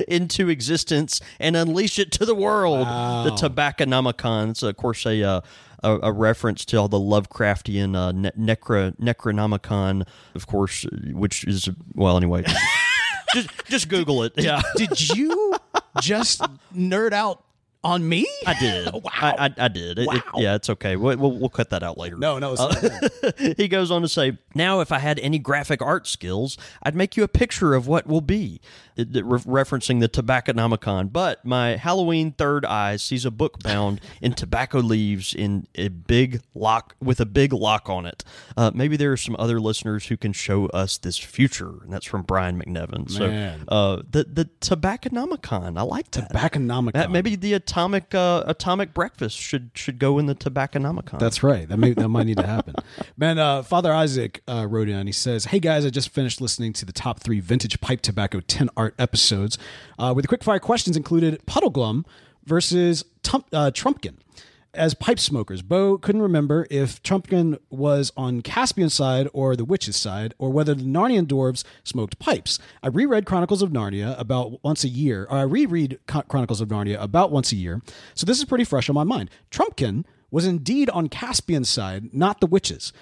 into 0.07 0.49
existence 0.49 1.19
and 1.39 1.55
unleash 1.55 1.97
it 1.97 2.11
to 2.11 2.25
the 2.25 2.35
world. 2.35 2.85
The 2.85 3.31
Tobacconomicon. 3.31 4.51
It's 4.51 4.63
of 4.63 4.77
course 4.77 5.05
a 5.05 5.23
uh, 5.23 5.41
a, 5.83 5.97
a 6.03 6.11
reference 6.11 6.65
to 6.65 6.77
all 6.77 6.87
the 6.87 6.99
Lovecraftian 6.99 7.95
uh, 7.95 8.11
ne- 8.11 8.31
necro 8.31 8.95
Necronomicon, 8.97 10.07
of 10.35 10.47
course, 10.47 10.85
which 11.11 11.43
is 11.45 11.69
well 11.95 12.17
anyway. 12.17 12.43
just 13.33 13.49
just 13.67 13.89
Google 13.89 14.23
it. 14.23 14.33
Yeah. 14.37 14.61
Did 14.75 15.09
you 15.15 15.55
just 16.01 16.41
nerd 16.75 17.13
out 17.13 17.43
on 17.81 18.07
me? 18.09 18.27
I 18.45 18.59
did. 18.59 18.91
wow. 18.93 19.01
I, 19.13 19.45
I, 19.47 19.53
I 19.57 19.67
did. 19.69 19.99
It- 19.99 20.01
it- 20.01 20.07
Wow. 20.07 20.21
yeah, 20.41 20.55
it's 20.55 20.69
okay. 20.69 20.95
We'll, 20.97 21.15
we'll, 21.17 21.31
we'll 21.31 21.49
cut 21.49 21.69
that 21.69 21.81
out 21.81 21.97
later. 21.97 22.17
no, 22.17 22.37
no. 22.39 22.53
It's 22.57 23.23
not. 23.23 23.37
he 23.57 23.67
goes 23.69 23.89
on 23.89 24.01
to 24.01 24.09
say, 24.09 24.37
Now, 24.53 24.81
if 24.81 24.91
I 24.91 24.99
had 24.99 25.17
any 25.19 25.39
graphic 25.39 25.81
art 25.81 26.05
skills, 26.05 26.57
I'd 26.83 26.93
make 26.95 27.15
you 27.15 27.23
a 27.23 27.27
picture 27.29 27.73
of 27.75 27.87
what 27.87 28.05
will 28.05 28.19
be, 28.21 28.59
It- 28.59 28.59
it- 28.59 28.59
re- 28.59 28.88
referencing 29.05 29.99
the 29.99 30.09
Tobacconomicon. 30.09 31.11
But 31.11 31.45
my 31.45 31.77
Halloween 31.77 32.31
third 32.31 32.65
eye 32.65 32.95
sees 32.97 33.25
a 33.25 33.31
book 33.31 33.59
bound 33.59 34.01
in 34.21 34.33
tobacco 34.33 34.79
leaves 34.79 35.33
in 35.33 35.67
a 35.75 35.87
big 35.89 36.41
lock 36.53 36.95
with 37.01 37.19
a 37.19 37.25
big 37.25 37.53
lock 37.53 37.89
on 37.89 38.05
it. 38.05 38.23
Uh, 38.57 38.71
maybe 38.73 38.97
there 38.97 39.11
are 39.11 39.17
some 39.17 39.35
other 39.39 39.59
listeners 39.59 40.07
who 40.07 40.17
can 40.17 40.33
show 40.33 40.67
us 40.67 40.97
this 40.97 41.17
future. 41.17 41.73
And 41.83 41.93
that's 41.93 42.05
from 42.05 42.23
Brian 42.23 42.61
McNevin. 42.61 43.17
Man. 43.19 43.59
So, 43.59 43.73
uh, 43.73 44.01
the, 44.09 44.23
the 44.23 44.45
Tobacconomicon, 44.61 45.77
I 45.77 45.81
like 45.83 46.11
that. 46.11 46.31
Tobacconomicon. 46.33 46.93
That 46.93 47.11
maybe 47.11 47.35
the 47.35 47.53
atomic 47.53 48.13
uh, 48.13 48.43
atomic 48.45 48.93
breakfast 48.93 49.37
should 49.37 49.71
should 49.73 49.99
go 49.99 50.19
in 50.19 50.25
the 50.25 50.35
Tobacconomicon. 50.35 51.19
That's 51.19 51.43
right. 51.43 51.67
That 51.67 51.77
may, 51.77 51.93
that 51.93 52.09
might 52.09 52.25
need 52.25 52.37
to 52.37 52.47
happen. 52.47 52.75
Man, 53.17 53.37
uh, 53.37 53.63
Father 53.63 53.93
Isaac 53.93 54.41
uh, 54.47 54.67
wrote 54.69 54.89
in. 54.89 55.07
He 55.07 55.13
says, 55.13 55.45
"Hey 55.45 55.59
guys, 55.59 55.85
I 55.85 55.89
just 55.89 56.09
finished 56.09 56.41
listening 56.41 56.73
to 56.73 56.85
the 56.85 56.93
top 56.93 57.19
three 57.19 57.39
vintage 57.39 57.79
pipe 57.81 58.01
tobacco 58.01 58.39
ten 58.41 58.69
art 58.75 58.88
episodes, 58.97 59.57
uh, 59.97 60.13
with 60.15 60.27
the 60.27 60.37
quickfire 60.37 60.61
questions 60.61 60.97
included 60.97 61.45
Puddleglum 61.45 62.05
versus 62.45 63.05
Tum- 63.23 63.45
uh, 63.53 63.71
Trumpkin." 63.71 64.15
As 64.71 64.93
pipe 64.93 65.19
smokers, 65.19 65.63
Bo 65.63 65.97
couldn't 65.97 66.21
remember 66.21 66.67
if 66.69 67.01
Trumpkin 67.01 67.57
was 67.71 68.11
on 68.15 68.41
Caspian 68.41 68.91
side 68.91 69.27
or 69.33 69.55
the 69.55 69.65
witch's 69.65 69.95
side, 69.95 70.35
or 70.37 70.51
whether 70.51 70.75
the 70.75 70.83
Narnian 70.83 71.25
dwarves 71.25 71.63
smoked 71.83 72.19
pipes. 72.19 72.59
I 72.83 72.87
reread 72.89 73.25
Chronicles 73.25 73.63
of 73.63 73.71
Narnia 73.71 74.17
about 74.19 74.63
once 74.63 74.83
a 74.83 74.87
year, 74.87 75.25
or 75.27 75.37
I 75.37 75.41
reread 75.41 75.97
Chronicles 76.05 76.61
of 76.61 76.67
Narnia 76.67 77.01
about 77.01 77.31
once 77.31 77.51
a 77.51 77.55
year, 77.55 77.81
so 78.13 78.27
this 78.27 78.37
is 78.37 78.45
pretty 78.45 78.63
fresh 78.63 78.89
on 78.89 78.93
my 78.93 79.03
mind. 79.03 79.31
Trumpkin 79.49 80.05
was 80.29 80.45
indeed 80.45 80.87
on 80.91 81.09
Caspian 81.09 81.65
side, 81.65 82.13
not 82.13 82.39
the 82.39 82.45
witches. 82.45 82.93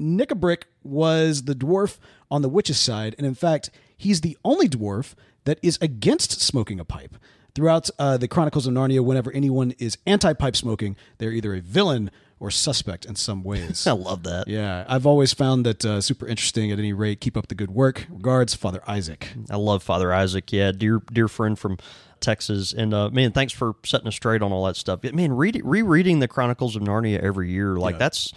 Nikabrik 0.00 0.62
was 0.84 1.42
the 1.42 1.54
dwarf 1.54 1.98
on 2.30 2.42
the 2.42 2.48
witch's 2.48 2.78
side, 2.78 3.16
and 3.18 3.26
in 3.26 3.34
fact, 3.34 3.70
he's 3.96 4.20
the 4.20 4.38
only 4.44 4.68
dwarf 4.68 5.14
that 5.46 5.58
is 5.62 5.78
against 5.80 6.40
smoking 6.40 6.78
a 6.78 6.84
pipe. 6.84 7.16
Throughout 7.54 7.88
uh, 7.98 8.18
the 8.18 8.28
Chronicles 8.28 8.66
of 8.66 8.74
Narnia, 8.74 9.02
whenever 9.02 9.32
anyone 9.32 9.72
is 9.78 9.96
anti 10.06 10.34
pipe 10.34 10.56
smoking, 10.56 10.94
they're 11.16 11.32
either 11.32 11.54
a 11.54 11.60
villain 11.60 12.10
or 12.38 12.50
suspect 12.50 13.06
in 13.06 13.16
some 13.16 13.42
ways. 13.42 13.86
I 13.86 13.92
love 13.92 14.24
that. 14.24 14.46
yeah, 14.46 14.84
I've 14.86 15.06
always 15.06 15.32
found 15.32 15.64
that 15.64 15.82
uh, 15.82 16.02
super 16.02 16.26
interesting 16.26 16.70
at 16.70 16.78
any 16.78 16.92
rate. 16.92 17.22
Keep 17.22 17.34
up 17.34 17.48
the 17.48 17.54
good 17.54 17.70
work. 17.70 18.06
Regards, 18.10 18.54
Father 18.54 18.82
Isaac. 18.86 19.32
I 19.48 19.56
love 19.56 19.82
Father 19.82 20.12
Isaac. 20.12 20.52
Yeah, 20.52 20.70
dear 20.72 21.00
dear 21.10 21.28
friend 21.28 21.58
from 21.58 21.78
Texas. 22.20 22.74
And 22.74 22.92
uh, 22.92 23.08
man, 23.08 23.32
thanks 23.32 23.54
for 23.54 23.74
setting 23.86 24.06
us 24.06 24.14
straight 24.14 24.42
on 24.42 24.52
all 24.52 24.66
that 24.66 24.76
stuff. 24.76 25.02
Man, 25.02 25.32
read, 25.32 25.60
rereading 25.64 26.18
the 26.18 26.28
Chronicles 26.28 26.76
of 26.76 26.82
Narnia 26.82 27.20
every 27.20 27.50
year, 27.50 27.76
like 27.76 27.98
that's 27.98 28.34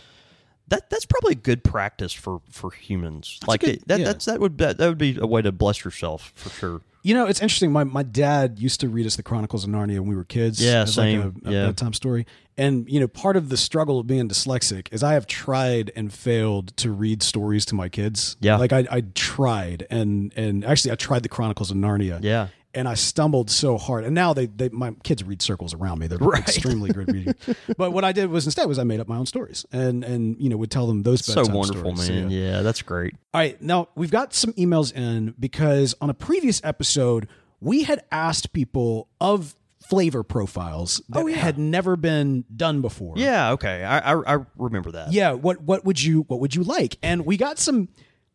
that 0.70 0.90
that's 0.90 1.06
probably 1.06 1.36
good 1.36 1.64
practice 1.64 2.14
for 2.14 2.42
for 2.50 2.72
humans. 2.72 3.40
like 3.48 3.62
good- 3.62 3.84
that 3.88 4.00
yeah. 4.00 4.06
that's 4.06 4.26
that 4.26 4.40
would 4.40 4.58
that, 4.60 4.78
that 4.78 4.88
would 4.88 4.98
be 4.98 5.18
a 5.20 5.28
way 5.28 5.42
to 5.42 5.52
bless 5.52 5.84
yourself 5.84 6.32
for 6.36 6.50
sure. 6.50 6.82
You 7.02 7.14
know, 7.14 7.28
it's 7.28 7.42
interesting. 7.42 7.72
My 7.72 7.84
my 7.86 8.04
dad 8.04 8.60
used 8.60 8.82
to 8.82 8.90
read 8.90 9.06
us 9.06 9.16
the 9.16 9.24
Chronicles 9.24 9.64
of 9.64 9.70
Narnia 9.70 10.00
when 10.00 10.08
we 10.10 10.16
were 10.16 10.26
kids. 10.26 10.62
Yeah, 10.64 10.84
same. 10.86 11.22
Like 11.22 11.34
a, 11.46 11.50
a 11.50 11.52
Yeah. 11.54 11.66
bedtime 11.68 11.94
story. 11.94 12.26
And 12.58 12.90
you 12.90 13.00
know, 13.00 13.08
part 13.08 13.38
of 13.38 13.48
the 13.48 13.56
struggle 13.56 14.00
of 14.00 14.08
being 14.08 14.28
dyslexic 14.28 14.90
is 14.92 15.02
I 15.02 15.14
have 15.14 15.26
tried 15.26 15.94
and 15.96 16.12
failed 16.12 16.76
to 16.78 16.92
read 16.92 17.24
stories 17.24 17.66
to 17.68 17.76
my 17.76 17.88
kids. 17.88 18.36
Yeah. 18.42 18.58
like 18.58 18.74
I, 18.74 18.86
I 18.92 19.04
tried 19.16 19.88
and 19.90 20.34
and 20.36 20.66
actually 20.66 20.92
I 20.92 20.96
tried 20.96 21.24
the 21.24 21.30
Chronicles 21.30 21.72
of 21.72 21.78
Narnia. 21.78 22.20
Yeah. 22.22 22.50
And 22.74 22.88
I 22.88 22.94
stumbled 22.94 23.50
so 23.50 23.80
hard, 23.80 24.04
and 24.06 24.14
now 24.14 24.34
they, 24.34 24.46
they 24.46 24.70
my 24.70 24.92
kids 25.04 25.24
read 25.24 25.42
circles 25.42 25.74
around 25.74 25.98
me. 25.98 26.06
They're 26.06 26.18
Right. 26.22 26.42
extremely 26.48 26.92
good 26.92 27.12
reading. 27.12 27.34
but 27.78 27.92
what 27.92 28.06
I 28.06 28.12
did 28.12 28.30
was 28.30 28.46
instead 28.46 28.66
was 28.68 28.78
I 28.78 28.84
made 28.84 29.00
up 29.00 29.08
my 29.08 29.18
own 29.18 29.26
stories, 29.26 29.66
and 29.72 30.04
and 30.04 30.40
you 30.40 30.50
know 30.50 30.58
would 30.58 30.70
tell 30.70 30.86
them 30.86 31.02
those. 31.02 31.26
So 31.26 31.44
wonderful, 31.48 31.96
stories. 31.96 32.06
So, 32.06 32.14
man. 32.14 32.30
yeah. 32.30 32.40
yeah, 32.58 32.62
that's 32.62 32.84
great. 32.84 33.16
All 33.34 33.42
right, 33.42 33.60
now 33.60 33.90
we've 33.96 34.12
got 34.12 34.36
some 34.36 34.54
emails 34.54 34.94
in 34.94 35.34
because 35.40 35.96
on 36.00 36.12
a 36.12 36.14
previous 36.14 36.62
episode 36.64 37.28
we 37.60 37.84
had 37.84 38.04
asked 38.12 38.54
people 38.54 39.08
of 39.20 39.56
flavor 39.90 40.22
profiles 40.22 41.02
oh, 41.14 41.28
that 41.28 41.36
had 41.36 41.58
never 41.58 41.96
been 41.96 42.46
done 42.56 42.82
before. 42.82 43.16
Yeah, 43.18 43.54
okay. 43.54 43.84
I 43.84 44.14
I, 44.14 44.36
I 44.36 44.46
remember 44.58 44.92
that. 44.92 45.12
yeah. 45.12 45.32
What 45.32 45.62
what 45.64 45.86
would 45.86 46.02
you 46.02 46.22
what 46.28 46.40
would 46.40 46.54
you 46.54 46.64
like? 46.64 46.98
And 47.02 47.26
we 47.26 47.36
got 47.36 47.58
some 47.58 47.90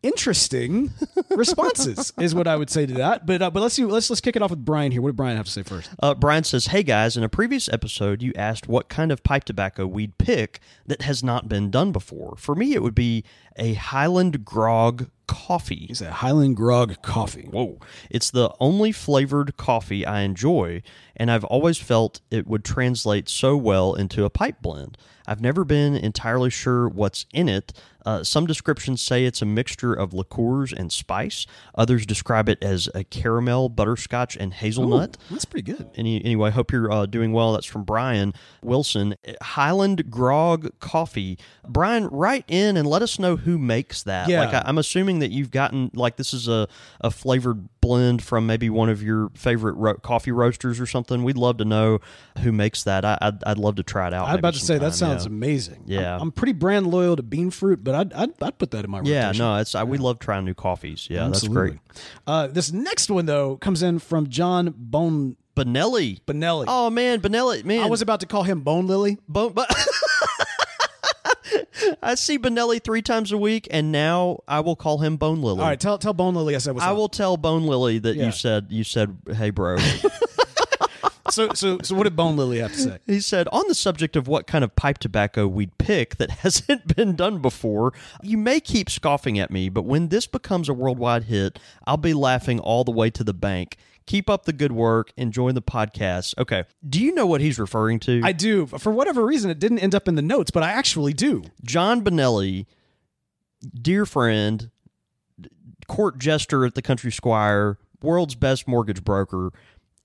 interesting 0.05 0.93
responses, 1.31 2.13
is 2.21 2.35
what 2.35 2.47
I 2.47 2.57
would 2.57 2.71
say 2.71 2.87
to 2.87 2.95
that. 2.95 3.27
But 3.27 3.43
uh, 3.43 3.51
but 3.51 3.61
let's 3.61 3.75
see. 3.75 3.85
Let's 3.85 4.11
let's 4.11 4.21
kick 4.21 4.37
it 4.37 4.43
off 4.43 4.51
with 4.51 4.65
Brian 4.65 4.93
here. 4.93 5.03
What 5.03 5.09
did 5.09 5.17
Brian 5.17 5.37
have 5.37 5.47
to 5.47 5.53
say 5.53 5.63
first? 5.63 5.91
Uh, 6.01 6.15
Brian 6.15 6.45
says, 6.45 6.67
"Hey 6.67 6.83
guys, 6.83 7.17
in 7.17 7.25
a 7.25 7.29
previous 7.29 7.69
episode, 7.71 8.23
you 8.23 8.33
asked 8.37 8.69
what 8.69 8.89
kind 8.89 9.11
of 9.11 9.25
pipe 9.25 9.45
tobacco 9.45 9.87
we'd 9.87 10.19
pick 10.19 10.61
that 10.87 11.03
has 11.03 11.25
not 11.25 11.49
been 11.49 11.71
done 11.71 11.91
before. 11.91 12.37
For 12.37 12.55
me, 12.55 12.75
it 12.75 12.83
would 12.83 12.95
be 12.95 13.25
a 13.57 13.75
Highland 13.75 14.45
Grog 14.45 15.11
coffee. 15.27 15.87
He 15.89 15.95
said 15.95 16.13
Highland 16.13 16.57
Grog 16.57 17.01
coffee. 17.03 17.49
Whoa! 17.51 17.79
It's 18.11 18.31
the 18.31 18.55
only 18.61 18.93
flavored 18.93 19.57
coffee 19.57 20.05
I 20.05 20.21
enjoy, 20.21 20.83
and 21.17 21.31
I've 21.31 21.45
always 21.45 21.79
felt 21.79 22.21
it 22.31 22.47
would 22.47 22.65
translate 22.65 23.29
so 23.29 23.57
well 23.57 23.95
into 23.95 24.25
a 24.25 24.31
pipe 24.31 24.61
blend. 24.61 24.99
I've 25.27 25.41
never 25.41 25.65
been 25.65 25.97
entirely 25.97 26.51
sure 26.51 26.89
what's 26.89 27.25
in 27.33 27.49
it." 27.49 27.73
Uh, 28.05 28.23
some 28.23 28.47
descriptions 28.47 29.01
say 29.01 29.25
it's 29.25 29.43
a 29.43 29.47
mixture 29.47 29.93
of 29.95 30.13
liqueurs 30.13 30.73
and 30.73 30.93
spice. 30.93 31.47
Others 31.75 32.07
describe 32.07 32.49
it 32.49 32.63
as 32.63 32.89
a 32.95 33.05
caramel, 33.05 33.69
butterscotch, 33.69 34.37
and 34.37 34.55
hazelnut. 34.55 35.17
That's 35.31 35.45
pretty 35.45 35.73
good. 35.73 35.91
Any, 35.95 36.25
anyway, 36.25 36.51
hope 36.51 36.73
you're 36.73 36.91
uh, 36.91 37.07
doing 37.07 37.33
well. 37.33 37.53
That's 37.53 37.67
from 37.67 37.85
Brian 37.85 38.35
Wilson. 38.63 39.15
Highland 39.43 40.11
Grog 40.11 40.79
Coffee. 40.81 41.39
Brian, 41.67 42.09
write 42.09 42.45
in 42.49 42.77
and 42.77 42.87
let 42.89 43.03
us 43.03 43.19
know 43.19 43.37
who 43.37 43.59
makes 43.59 44.03
that. 44.03 44.29
Yeah. 44.29 44.45
Like, 44.45 44.55
I, 44.55 44.63
I'm 44.67 44.79
assuming 44.79 45.21
that 45.21 45.31
you've 45.31 45.51
gotten, 45.51 45.91
like, 45.95 46.17
this 46.17 46.35
is 46.35 46.49
a, 46.49 46.69
a 47.01 47.11
flavored 47.11 47.69
blend 47.85 48.23
from 48.23 48.47
maybe 48.47 48.71
one 48.71 48.89
of 48.89 49.03
your 49.03 49.31
favorite 49.35 49.75
ro- 49.75 49.95
coffee 49.95 50.33
roasters 50.33 50.81
or 50.81 50.87
something. 50.87 51.23
We'd 51.23 51.37
love 51.37 51.59
to 51.59 51.65
know 51.65 51.99
who 52.39 52.51
makes 52.51 52.85
that. 52.85 53.05
I, 53.05 53.19
I'd, 53.21 53.45
I'd 53.45 53.59
love 53.59 53.77
to 53.77 53.83
try 53.83 54.07
it 54.07 54.15
out. 54.15 54.23
I 54.23 54.23
was 54.23 54.29
maybe 54.31 54.39
about 54.39 54.55
to 54.55 54.61
say 54.61 54.79
that 54.79 54.95
sounds 54.95 55.25
yeah. 55.25 55.31
amazing. 55.31 55.83
Yeah. 55.87 56.15
I'm, 56.17 56.23
I'm 56.23 56.33
pretty 56.33 56.55
brand 56.55 56.87
loyal 56.87 57.17
to 57.17 57.23
Beanfruit, 57.23 57.85
but 57.85 57.95
I'd 57.95 58.13
I'd, 58.15 58.43
I'd 58.43 58.59
put 58.59 58.71
that 58.71 58.85
in 58.85 58.91
my 58.91 59.03
Yeah, 59.05 59.27
rotation. 59.27 59.39
no, 59.45 59.57
it's 59.57 59.75
I, 59.75 59.85
we 59.85 59.99
love 59.99 60.19
trying 60.19 60.45
new 60.47 60.55
coffees. 60.55 61.09
Yeah, 61.11 61.27
Absolutely. 61.27 61.73
that's 61.73 62.01
great. 62.01 62.13
Uh, 62.27 62.47
this 62.47 62.73
next 62.73 63.11
one 63.11 63.27
though 63.27 63.57
comes 63.59 63.83
in 63.83 63.99
from 63.99 64.29
John 64.29 64.73
Bone 64.77 65.37
Benelli. 65.55 66.21
Benelli. 66.23 66.65
Oh 66.67 66.91
man, 66.91 67.21
Benelli, 67.21 67.65
man. 67.65 67.83
I 67.83 67.87
was 67.87 68.03
about 68.03 68.21
to 68.21 68.27
call 68.27 68.43
him 68.45 68.61
Bone 68.63 68.87
Lily. 68.87 69.19
Bone, 69.29 69.53
but 69.53 69.69
I 72.03 72.15
see 72.15 72.39
Benelli 72.39 72.83
three 72.83 73.03
times 73.03 73.33
a 73.33 73.39
week, 73.39 73.67
and 73.71 73.91
now 73.93 74.41
I 74.49 74.61
will 74.61 74.77
call 74.77 74.99
him 74.99 75.17
Bone 75.17 75.43
Lily. 75.43 75.61
All 75.61 75.67
right, 75.67 75.79
tell 75.81 75.99
tell 75.99 76.13
Bone 76.15 76.35
Lily 76.35 76.55
I 76.55 76.59
said 76.59 76.75
what's 76.75 76.85
I 76.87 76.91
up. 76.91 76.97
will 76.97 77.09
tell 77.09 77.37
Bone 77.37 77.67
Lily 77.67 77.99
that 77.99 78.17
Yeah. 78.17 78.27
you 78.27 78.33
said 78.33 78.67
you 78.71 78.85
said, 78.85 79.17
"Hey, 79.35 79.51
bro." 79.51 79.77
So 81.31 81.49
so 81.55 81.79
so 81.83 81.95
what 81.97 82.05
did 82.05 82.15
Bone 82.15 82.37
Lily 82.37 82.59
have 82.59 82.73
to 82.75 82.79
say? 82.79 82.99
he 83.07 83.19
said, 83.19 83.49
"On 83.51 83.65
the 83.67 83.75
subject 83.75 84.15
of 84.15 84.29
what 84.29 84.47
kind 84.47 84.63
of 84.63 84.77
pipe 84.77 84.99
tobacco 84.99 85.49
we'd 85.49 85.77
pick 85.79 86.17
that 86.17 86.31
hasn't 86.43 86.95
been 86.95 87.17
done 87.17 87.41
before, 87.41 87.93
you 88.23 88.37
may 88.37 88.61
keep 88.61 88.91
scoffing 88.91 89.39
at 89.39 89.51
me, 89.51 89.71
but 89.71 89.83
when 89.83 90.09
this 90.09 90.27
becomes 90.27 90.69
a 90.69 90.75
worldwide 90.75 91.25
hit, 91.25 91.59
I'll 91.87 91.97
be 91.97 92.13
laughing 92.15 92.61
all 92.61 92.85
the 92.85 92.93
way 92.93 93.09
to 93.11 93.25
the 93.25 93.33
bank." 93.35 93.79
Keep 94.07 94.29
up 94.29 94.45
the 94.45 94.53
good 94.53 94.73
work. 94.73 95.13
Enjoy 95.17 95.53
the 95.53 95.63
podcast. 95.63 96.35
Okay. 96.39 96.65
Do 96.87 97.01
you 97.03 97.15
know 97.15 97.27
what 97.27 97.41
he's 97.41 97.59
referring 97.59 98.01
to? 98.01 98.21
I 98.23 98.33
do. 98.33 98.67
For 98.67 98.93
whatever 98.93 99.25
reason, 99.25 99.51
it 99.51 99.59
didn't 99.59 99.79
end 99.79 99.95
up 99.95 100.07
in 100.09 100.15
the 100.15 100.23
notes, 100.23 100.51
but 100.51 100.63
I 100.63 100.71
actually 100.73 101.15
do. 101.15 101.43
John 101.65 102.03
Benelli, 102.05 102.67
dear 103.81 104.05
friend, 104.05 104.71
court 105.89 106.19
jester 106.19 106.65
at 106.65 106.75
the 106.75 106.83
Country 106.83 107.13
Squire, 107.13 107.79
world's 108.03 108.35
best 108.35 108.69
mortgage 108.69 109.03
broker, 109.05 109.53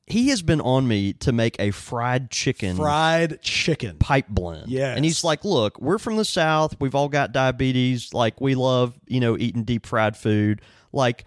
he 0.08 0.30
has 0.30 0.42
been 0.42 0.62
on 0.62 0.88
me 0.88 1.14
to 1.14 1.32
make 1.32 1.56
a 1.60 1.70
fried 1.72 2.32
chicken 2.32 2.78
Fried 2.78 3.42
chicken. 3.42 3.98
pipe 4.00 4.28
blend. 4.28 4.70
Yeah, 4.72 4.96
And 4.96 5.06
he's 5.06 5.24
like, 5.24 5.46
look, 5.46 5.80
we're 5.80 6.00
from 6.00 6.16
the 6.18 6.26
South. 6.26 6.76
We've 6.80 6.96
all 6.96 7.10
got 7.10 7.32
diabetes. 7.32 8.14
Like, 8.14 8.42
we 8.42 8.56
love, 8.56 8.98
you 9.08 9.20
know, 9.20 9.38
eating 9.38 9.66
deep 9.66 9.86
fried 9.86 10.18
food. 10.18 10.62
Like, 10.92 11.26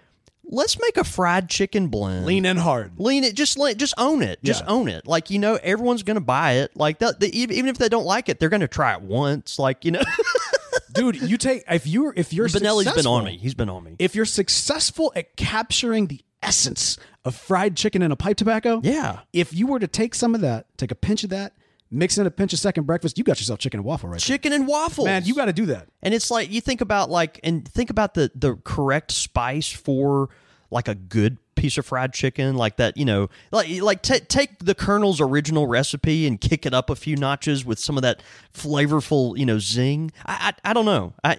let's 0.52 0.78
make 0.78 0.96
a 0.96 1.02
fried 1.04 1.48
chicken 1.48 1.88
blend. 1.88 2.26
Lean 2.26 2.44
in 2.44 2.58
hard. 2.58 2.92
Lean 2.98 3.24
it, 3.24 3.34
just 3.34 3.58
let, 3.58 3.76
just 3.78 3.94
own 3.98 4.22
it, 4.22 4.38
just 4.44 4.62
Yeah. 4.62 4.70
own 4.70 4.86
it. 4.88 5.06
Like 5.06 5.30
you 5.30 5.38
know, 5.40 5.58
everyone's 5.62 6.02
gonna 6.04 6.20
buy 6.20 6.52
it. 6.58 6.76
Like 6.76 6.98
that, 7.00 7.18
the, 7.20 7.34
even 7.36 7.66
if 7.68 7.78
they 7.78 7.88
don't 7.88 8.04
like 8.04 8.28
it, 8.28 8.38
they're 8.38 8.48
gonna 8.50 8.68
try 8.68 8.92
it 8.94 9.02
once. 9.02 9.58
Like 9.58 9.84
you 9.84 9.90
know, 9.92 10.02
Dude, 10.94 11.22
you 11.22 11.38
take 11.38 11.64
if 11.70 11.86
you're 11.86 12.12
if 12.16 12.32
you're 12.34 12.48
Benelli's 12.48 12.84
been 12.84 12.84
successful- 12.84 13.12
on 13.14 13.24
me. 13.24 13.38
He's 13.38 13.54
been 13.54 13.70
on 13.70 13.82
me. 13.82 13.96
If 13.98 14.14
you're 14.14 14.26
successful 14.26 15.12
at 15.16 15.36
capturing 15.36 16.06
the 16.08 16.20
essence 16.42 16.98
of 17.24 17.34
fried 17.34 17.76
chicken 17.76 18.02
in 18.02 18.12
a 18.12 18.16
pipe 18.16 18.36
tobacco, 18.36 18.80
Yeah. 18.84 19.20
If 19.32 19.54
you 19.54 19.66
were 19.66 19.78
to 19.78 19.86
take 19.86 20.14
some 20.14 20.34
of 20.34 20.40
that, 20.42 20.66
take 20.76 20.90
a 20.90 20.94
pinch 20.94 21.24
of 21.24 21.30
that, 21.30 21.54
mix 21.90 22.18
in 22.18 22.26
a 22.26 22.30
pinch 22.30 22.52
of 22.52 22.58
second 22.58 22.84
breakfast, 22.84 23.16
you 23.16 23.24
got 23.24 23.38
yourself 23.38 23.58
chicken 23.58 23.78
and 23.80 23.84
waffle 23.86 24.08
right 24.08 24.14
there. 24.20 24.26
Chicken 24.26 24.52
and 24.52 24.66
waffles, 24.66 25.06
Man, 25.06 25.24
you 25.24 25.34
got 25.34 25.44
to 25.46 25.52
do 25.52 25.66
that. 25.66 25.88
And 26.02 26.12
it's 26.12 26.30
like 26.30 26.50
you 26.50 26.60
think 26.60 26.80
about 26.82 27.10
like 27.10 27.40
and 27.42 27.66
think 27.66 27.88
about 27.90 28.12
the 28.14 28.30
the 28.34 28.56
correct 28.56 29.12
spice 29.12 29.70
for 29.70 30.28
like 30.72 30.88
a 30.88 30.94
good 30.94 31.38
piece 31.54 31.78
of 31.78 31.86
fried 31.86 32.12
chicken, 32.12 32.56
like 32.56 32.76
that, 32.76 32.96
you 32.96 33.04
know, 33.04 33.28
like 33.52 33.68
like 33.82 34.02
t- 34.02 34.18
take 34.20 34.58
the 34.58 34.74
Colonel's 34.74 35.20
original 35.20 35.66
recipe 35.66 36.26
and 36.26 36.40
kick 36.40 36.66
it 36.66 36.74
up 36.74 36.90
a 36.90 36.96
few 36.96 37.14
notches 37.16 37.64
with 37.64 37.78
some 37.78 37.96
of 37.96 38.02
that 38.02 38.22
flavorful, 38.52 39.36
you 39.38 39.46
know, 39.46 39.58
zing. 39.58 40.10
I 40.26 40.52
I, 40.64 40.70
I 40.70 40.72
don't 40.72 40.86
know. 40.86 41.12
I 41.22 41.38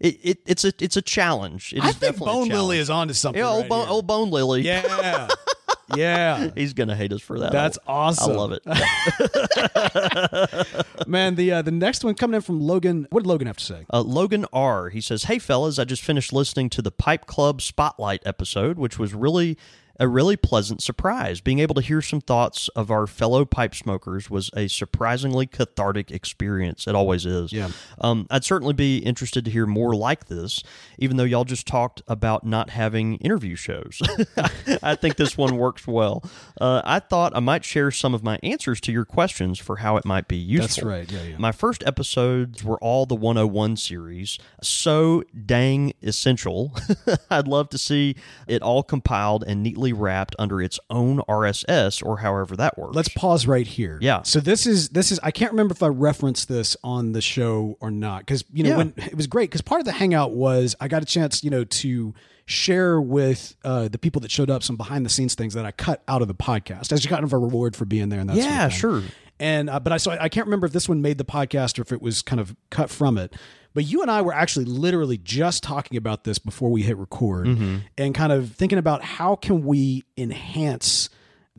it, 0.00 0.18
it 0.22 0.38
it's 0.46 0.64
a 0.64 0.72
it's 0.80 0.96
a 0.96 1.02
challenge. 1.02 1.74
It 1.76 1.84
I 1.84 1.90
is 1.90 1.96
think 1.96 2.16
Bone 2.18 2.48
Lily 2.48 2.78
is 2.78 2.88
onto 2.88 3.12
something. 3.12 3.40
yeah, 3.40 3.48
old 3.48 3.68
right 3.70 3.80
here. 3.80 3.88
old 3.90 4.06
bone 4.06 4.30
lily. 4.30 4.62
Yeah. 4.62 5.28
yeah. 5.96 6.50
He's 6.54 6.72
gonna 6.72 6.96
hate 6.96 7.12
us 7.12 7.20
for 7.20 7.40
that. 7.40 7.52
That's 7.52 7.78
I- 7.86 7.92
awesome. 7.92 8.32
I 8.32 8.36
love 8.36 8.52
it. 8.52 8.62
Man, 11.06 11.34
the 11.34 11.52
uh, 11.52 11.62
the 11.62 11.70
next 11.70 12.04
one 12.04 12.14
coming 12.14 12.36
in 12.36 12.42
from 12.42 12.60
Logan. 12.60 13.06
What 13.10 13.22
did 13.22 13.28
Logan 13.28 13.46
have 13.46 13.56
to 13.58 13.64
say? 13.64 13.86
Uh, 13.92 14.02
Logan 14.02 14.46
R. 14.52 14.88
He 14.90 15.00
says, 15.00 15.24
"Hey 15.24 15.38
fellas, 15.38 15.78
I 15.78 15.84
just 15.84 16.02
finished 16.02 16.32
listening 16.32 16.68
to 16.70 16.82
the 16.82 16.90
Pipe 16.90 17.26
Club 17.26 17.62
Spotlight 17.62 18.22
episode, 18.26 18.78
which 18.78 18.98
was 18.98 19.14
really 19.14 19.56
a 20.00 20.08
really 20.08 20.34
pleasant 20.34 20.82
surprise. 20.82 21.42
Being 21.42 21.58
able 21.58 21.74
to 21.74 21.82
hear 21.82 22.00
some 22.00 22.22
thoughts 22.22 22.68
of 22.68 22.90
our 22.90 23.06
fellow 23.06 23.44
pipe 23.44 23.74
smokers 23.74 24.30
was 24.30 24.50
a 24.56 24.66
surprisingly 24.66 25.46
cathartic 25.46 26.10
experience. 26.10 26.86
It 26.88 26.94
always 26.94 27.26
is. 27.26 27.52
Yeah. 27.52 27.68
Um, 28.00 28.26
I'd 28.30 28.42
certainly 28.42 28.72
be 28.72 28.98
interested 28.98 29.44
to 29.44 29.50
hear 29.50 29.66
more 29.66 29.94
like 29.94 30.28
this, 30.28 30.64
even 30.98 31.18
though 31.18 31.24
y'all 31.24 31.44
just 31.44 31.66
talked 31.66 32.00
about 32.08 32.44
not 32.44 32.70
having 32.70 33.16
interview 33.16 33.56
shows. 33.56 34.00
I 34.82 34.94
think 34.94 35.16
this 35.16 35.36
one 35.36 35.58
works 35.58 35.86
well. 35.86 36.24
Uh, 36.58 36.80
I 36.82 37.00
thought 37.00 37.36
I 37.36 37.40
might 37.40 37.64
share 37.64 37.90
some 37.90 38.14
of 38.14 38.24
my 38.24 38.38
answers 38.42 38.80
to 38.82 38.92
your 38.92 39.04
questions 39.04 39.58
for 39.58 39.76
how 39.76 39.98
it 39.98 40.06
might 40.06 40.28
be 40.28 40.36
useful. 40.36 40.66
That's 40.66 41.10
right. 41.10 41.12
Yeah, 41.12 41.30
yeah. 41.32 41.36
My 41.38 41.52
first 41.52 41.84
episodes 41.84 42.64
were 42.64 42.78
all 42.78 43.04
the 43.04 43.14
101 43.14 43.76
series, 43.76 44.38
so 44.62 45.24
dang 45.44 45.92
essential. 46.02 46.72
I'd 47.30 47.46
love 47.46 47.68
to 47.68 47.78
see 47.78 48.16
it 48.46 48.62
all 48.62 48.82
compiled 48.82 49.44
and 49.46 49.62
neatly 49.62 49.89
wrapped 49.92 50.34
under 50.38 50.60
its 50.62 50.78
own 50.90 51.18
RSS 51.28 52.04
or 52.04 52.18
however 52.18 52.56
that 52.56 52.78
works. 52.78 52.94
Let's 52.96 53.08
pause 53.08 53.46
right 53.46 53.66
here. 53.66 53.98
Yeah. 54.00 54.22
So 54.22 54.40
this 54.40 54.66
is 54.66 54.90
this 54.90 55.10
is 55.12 55.20
I 55.22 55.30
can't 55.30 55.52
remember 55.52 55.72
if 55.72 55.82
I 55.82 55.88
referenced 55.88 56.48
this 56.48 56.76
on 56.84 57.12
the 57.12 57.20
show 57.20 57.76
or 57.80 57.90
not 57.90 58.20
because 58.20 58.44
you 58.52 58.64
know 58.64 58.70
Yeah. 58.70 58.76
when 58.76 58.94
it 58.96 59.14
was 59.16 59.26
great 59.26 59.50
because 59.50 59.62
part 59.62 59.80
of 59.80 59.84
the 59.84 59.92
hangout 59.92 60.32
was 60.32 60.74
I 60.80 60.88
got 60.88 61.02
a 61.02 61.06
chance 61.06 61.42
you 61.44 61.50
know 61.50 61.64
to 61.64 62.14
share 62.46 63.00
with 63.00 63.54
uh, 63.64 63.86
the 63.88 63.98
people 63.98 64.20
that 64.20 64.30
showed 64.30 64.50
up 64.50 64.62
some 64.62 64.76
behind 64.76 65.06
the 65.06 65.10
scenes 65.10 65.34
things 65.34 65.54
that 65.54 65.64
I 65.64 65.70
cut 65.70 66.02
out 66.08 66.20
of 66.20 66.28
the 66.28 66.34
podcast 66.34 66.90
as 66.92 67.04
you 67.04 67.10
kind 67.10 67.22
of 67.22 67.32
a 67.32 67.38
reward 67.38 67.76
for 67.76 67.84
being 67.84 68.08
there 68.08 68.18
and 68.20 68.28
that 68.28 68.34
sort 68.34 68.46
of 68.46 68.52
Yeah, 68.52 68.68
sure. 68.68 69.02
And 69.38 69.70
uh, 69.70 69.80
but 69.80 69.92
I 69.92 69.96
so 69.98 70.10
I 70.20 70.28
can't 70.28 70.46
remember 70.46 70.66
if 70.66 70.72
this 70.72 70.88
one 70.88 71.00
made 71.00 71.16
the 71.18 71.24
podcast 71.24 71.78
or 71.78 71.82
if 71.82 71.92
it 71.92 72.02
was 72.02 72.22
kind 72.22 72.40
of 72.40 72.54
cut 72.70 72.90
from 72.90 73.16
it. 73.18 73.34
But 73.74 73.84
you 73.84 74.02
and 74.02 74.10
I 74.10 74.20
were 74.22 74.32
actually 74.32 74.64
literally 74.64 75.16
just 75.18 75.62
talking 75.62 75.96
about 75.96 76.24
this 76.24 76.38
before 76.38 76.70
we 76.70 76.82
hit 76.82 76.96
record 76.96 77.46
Mm-hmm. 77.46 77.76
and 77.98 78.14
kind 78.14 78.32
of 78.32 78.52
thinking 78.52 78.78
about 78.78 79.02
how 79.02 79.36
can 79.36 79.64
we 79.64 80.02
enhance 80.16 81.08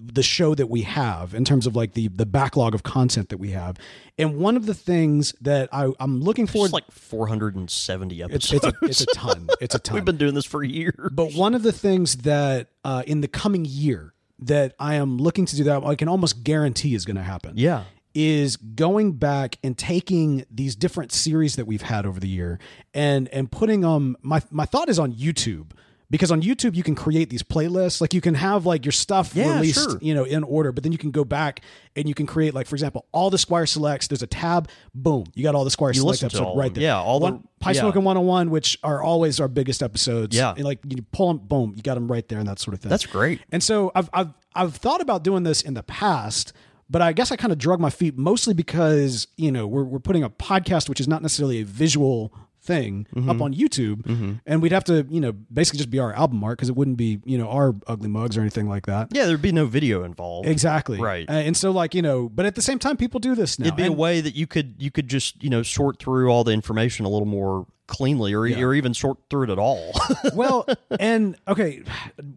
the 0.04 0.24
show 0.24 0.56
that 0.56 0.68
we 0.68 0.82
have 0.82 1.34
in 1.36 1.44
terms 1.46 1.68
of 1.68 1.76
like 1.76 1.94
the 1.94 2.08
the 2.08 2.26
backlog 2.26 2.74
of 2.74 2.82
content 2.82 3.30
that 3.30 3.38
we 3.38 3.52
have. 3.52 3.78
And 4.18 4.38
one 4.38 4.56
of 4.58 4.66
the 4.66 4.74
things 4.74 5.34
that 5.42 5.70
I, 5.72 5.92
I'm 6.00 6.22
looking 6.22 6.48
forward 6.48 6.68
It's 6.68 6.74
like 6.74 6.92
470 6.92 8.22
it's, 8.22 8.52
episodes. 8.54 8.66
it's, 8.66 8.82
a, 8.82 8.86
it's 8.86 9.02
a 9.02 9.06
ton. 9.16 9.50
It's 9.60 9.76
a 9.76 9.80
ton. 9.80 9.96
We've 9.96 10.06
been 10.06 10.18
doing 10.18 10.34
this 10.34 10.46
for 10.46 10.64
years. 10.64 10.96
But 11.12 11.34
one 11.34 11.54
of 11.54 11.62
the 11.64 11.72
things 11.72 12.18
that 12.18 12.70
uh, 12.84 13.04
in 13.06 13.22
the 13.22 13.28
coming 13.28 13.66
year 13.66 14.14
that 14.40 14.74
I 14.80 14.96
am 14.96 15.18
looking 15.18 15.46
to 15.46 15.56
do 15.56 15.64
that 15.66 15.84
I 15.84 15.96
can 15.96 16.08
almost 16.08 16.44
guarantee 16.44 16.96
is 16.96 17.06
going 17.06 17.18
to 17.18 17.24
happen. 17.24 17.54
Yeah. 17.58 17.84
Is 18.14 18.58
going 18.58 19.14
back 19.14 19.58
and 19.64 19.78
taking 19.78 20.46
these 20.52 20.76
different 20.76 21.12
series 21.14 21.56
that 21.56 21.66
we've 21.66 21.82
had 21.84 22.06
over 22.06 22.20
the 22.20 22.28
year 22.28 22.60
and 22.94 23.30
and 23.30 23.50
putting 23.52 23.82
them. 23.82 24.18
My 24.22 24.42
my 24.52 24.66
thought 24.66 24.90
is 24.90 25.00
on 25.00 25.14
YouTube 25.14 25.72
because 26.10 26.30
on 26.30 26.42
YouTube 26.42 26.76
you 26.76 26.84
can 26.84 26.94
create 26.94 27.30
these 27.30 27.42
playlists. 27.42 28.02
Like 28.02 28.14
you 28.14 28.20
can 28.20 28.34
have 28.34 28.66
like 28.66 28.84
your 28.84 28.92
stuff 28.92 29.34
Yeah, 29.34 29.56
released, 29.56 29.90
sure. 29.92 29.98
you 30.02 30.14
know, 30.14 30.26
in 30.26 30.44
order. 30.44 30.74
But 30.74 30.84
then 30.84 30.92
you 30.92 30.98
can 30.98 31.12
go 31.12 31.24
back 31.24 31.62
and 31.96 32.06
you 32.10 32.14
can 32.14 32.26
create 32.28 32.54
like, 32.54 32.68
for 32.68 32.76
example, 32.76 33.06
all 33.14 33.30
the 33.30 33.38
Squire 33.38 33.66
selects. 33.66 34.08
There's 34.10 34.22
a 34.24 34.28
tab. 34.28 34.68
Boom, 34.94 35.24
you 35.34 35.44
got 35.44 35.56
all 35.56 35.64
the 35.64 35.72
Squire 35.72 35.94
select 35.94 36.22
listen 36.22 36.30
to 36.32 36.36
episode 36.36 36.50
all 36.50 36.58
right 36.58 36.74
there. 36.74 36.84
Yeah, 36.84 36.98
all 37.00 37.20
the- 37.22 37.24
One, 37.28 37.48
Pie 37.62 37.72
yeah. 37.72 37.80
Smoking 37.80 38.04
101, 38.04 38.50
which 38.50 38.78
are 38.84 39.02
always 39.02 39.40
our 39.40 39.48
biggest 39.48 39.82
episodes. 39.82 40.36
Yeah. 40.36 40.52
And 40.54 40.66
like 40.66 40.80
you 40.90 41.02
pull 41.14 41.30
them, 41.30 41.38
boom, 41.48 41.74
you 41.78 41.82
got 41.82 41.94
them 41.94 42.12
right 42.12 42.28
there 42.28 42.40
and 42.40 42.48
that 42.50 42.60
sort 42.60 42.74
of 42.74 42.82
thing. 42.82 42.90
That's 42.90 43.06
great. 43.06 43.40
And 43.54 43.64
so 43.64 43.94
I've 43.96 44.10
I've 44.12 44.34
I've 44.54 44.76
thought 44.76 45.00
about 45.00 45.24
doing 45.24 45.44
this 45.44 45.62
in 45.62 45.76
the 45.76 45.84
past, 45.84 46.52
but 46.92 47.02
I 47.02 47.14
guess 47.14 47.32
I 47.32 47.38
kind 47.38 47.52
of 47.54 47.58
drug 47.58 47.80
my 47.80 47.90
feet 47.90 48.18
mostly 48.18 48.54
because 48.54 49.28
you 49.38 49.52
know 49.52 49.66
we're 49.66 49.84
we're 49.86 50.00
putting 50.00 50.24
a 50.24 50.30
podcast 50.30 50.90
which 50.90 51.00
is 51.00 51.08
not 51.08 51.22
necessarily 51.22 51.62
a 51.62 51.66
visual 51.66 52.34
thing 52.64 53.08
Mm-hmm. 53.16 53.28
up 53.28 53.42
on 53.42 53.56
YouTube, 53.56 54.40
and 54.46 54.62
we'd 54.62 54.72
have 54.72 54.84
to 54.84 55.08
you 55.10 55.20
know 55.20 55.32
basically 55.32 55.78
just 55.80 55.90
be 55.90 55.98
our 55.98 56.14
album 56.14 56.44
art 56.44 56.58
because 56.60 56.70
it 56.70 56.76
wouldn't 56.76 56.98
be 56.98 57.20
you 57.26 57.38
know 57.38 57.50
our 57.50 57.74
ugly 57.88 58.08
mugs 58.08 58.38
or 58.38 58.42
anything 58.42 58.70
like 58.70 58.86
that. 58.86 59.08
Yeah, 59.12 59.26
there'd 59.26 59.42
be 59.42 59.52
no 59.52 59.66
video 59.66 60.04
involved. 60.04 60.48
Exactly. 60.48 61.00
Right. 61.00 61.28
Uh, 61.28 61.34
and 61.34 61.58
so 61.58 61.72
like 61.72 61.96
you 61.96 62.04
know, 62.04 62.30
but 62.30 62.46
at 62.46 62.54
the 62.54 62.62
same 62.62 62.78
time, 62.78 62.98
people 62.98 63.20
do 63.20 63.34
this 63.34 63.58
now. 63.58 63.66
It'd 63.66 63.78
be 63.78 63.86
a 63.88 63.92
way 63.92 64.22
that 64.22 64.36
you 64.36 64.46
could 64.46 64.76
you 64.78 64.92
could 64.92 65.08
just 65.08 65.42
you 65.44 65.50
know 65.50 65.64
sort 65.64 65.98
through 65.98 66.30
all 66.30 66.44
the 66.44 66.52
information 66.52 67.06
a 67.06 67.10
little 67.10 67.28
more 67.28 67.66
cleanly, 67.92 68.34
or 68.34 68.44
or 68.44 68.74
even 68.74 68.94
sort 68.94 69.18
through 69.30 69.44
it 69.44 69.50
at 69.50 69.60
all. 69.60 69.92
well, 70.34 70.66
and 70.98 71.36
okay, 71.46 71.84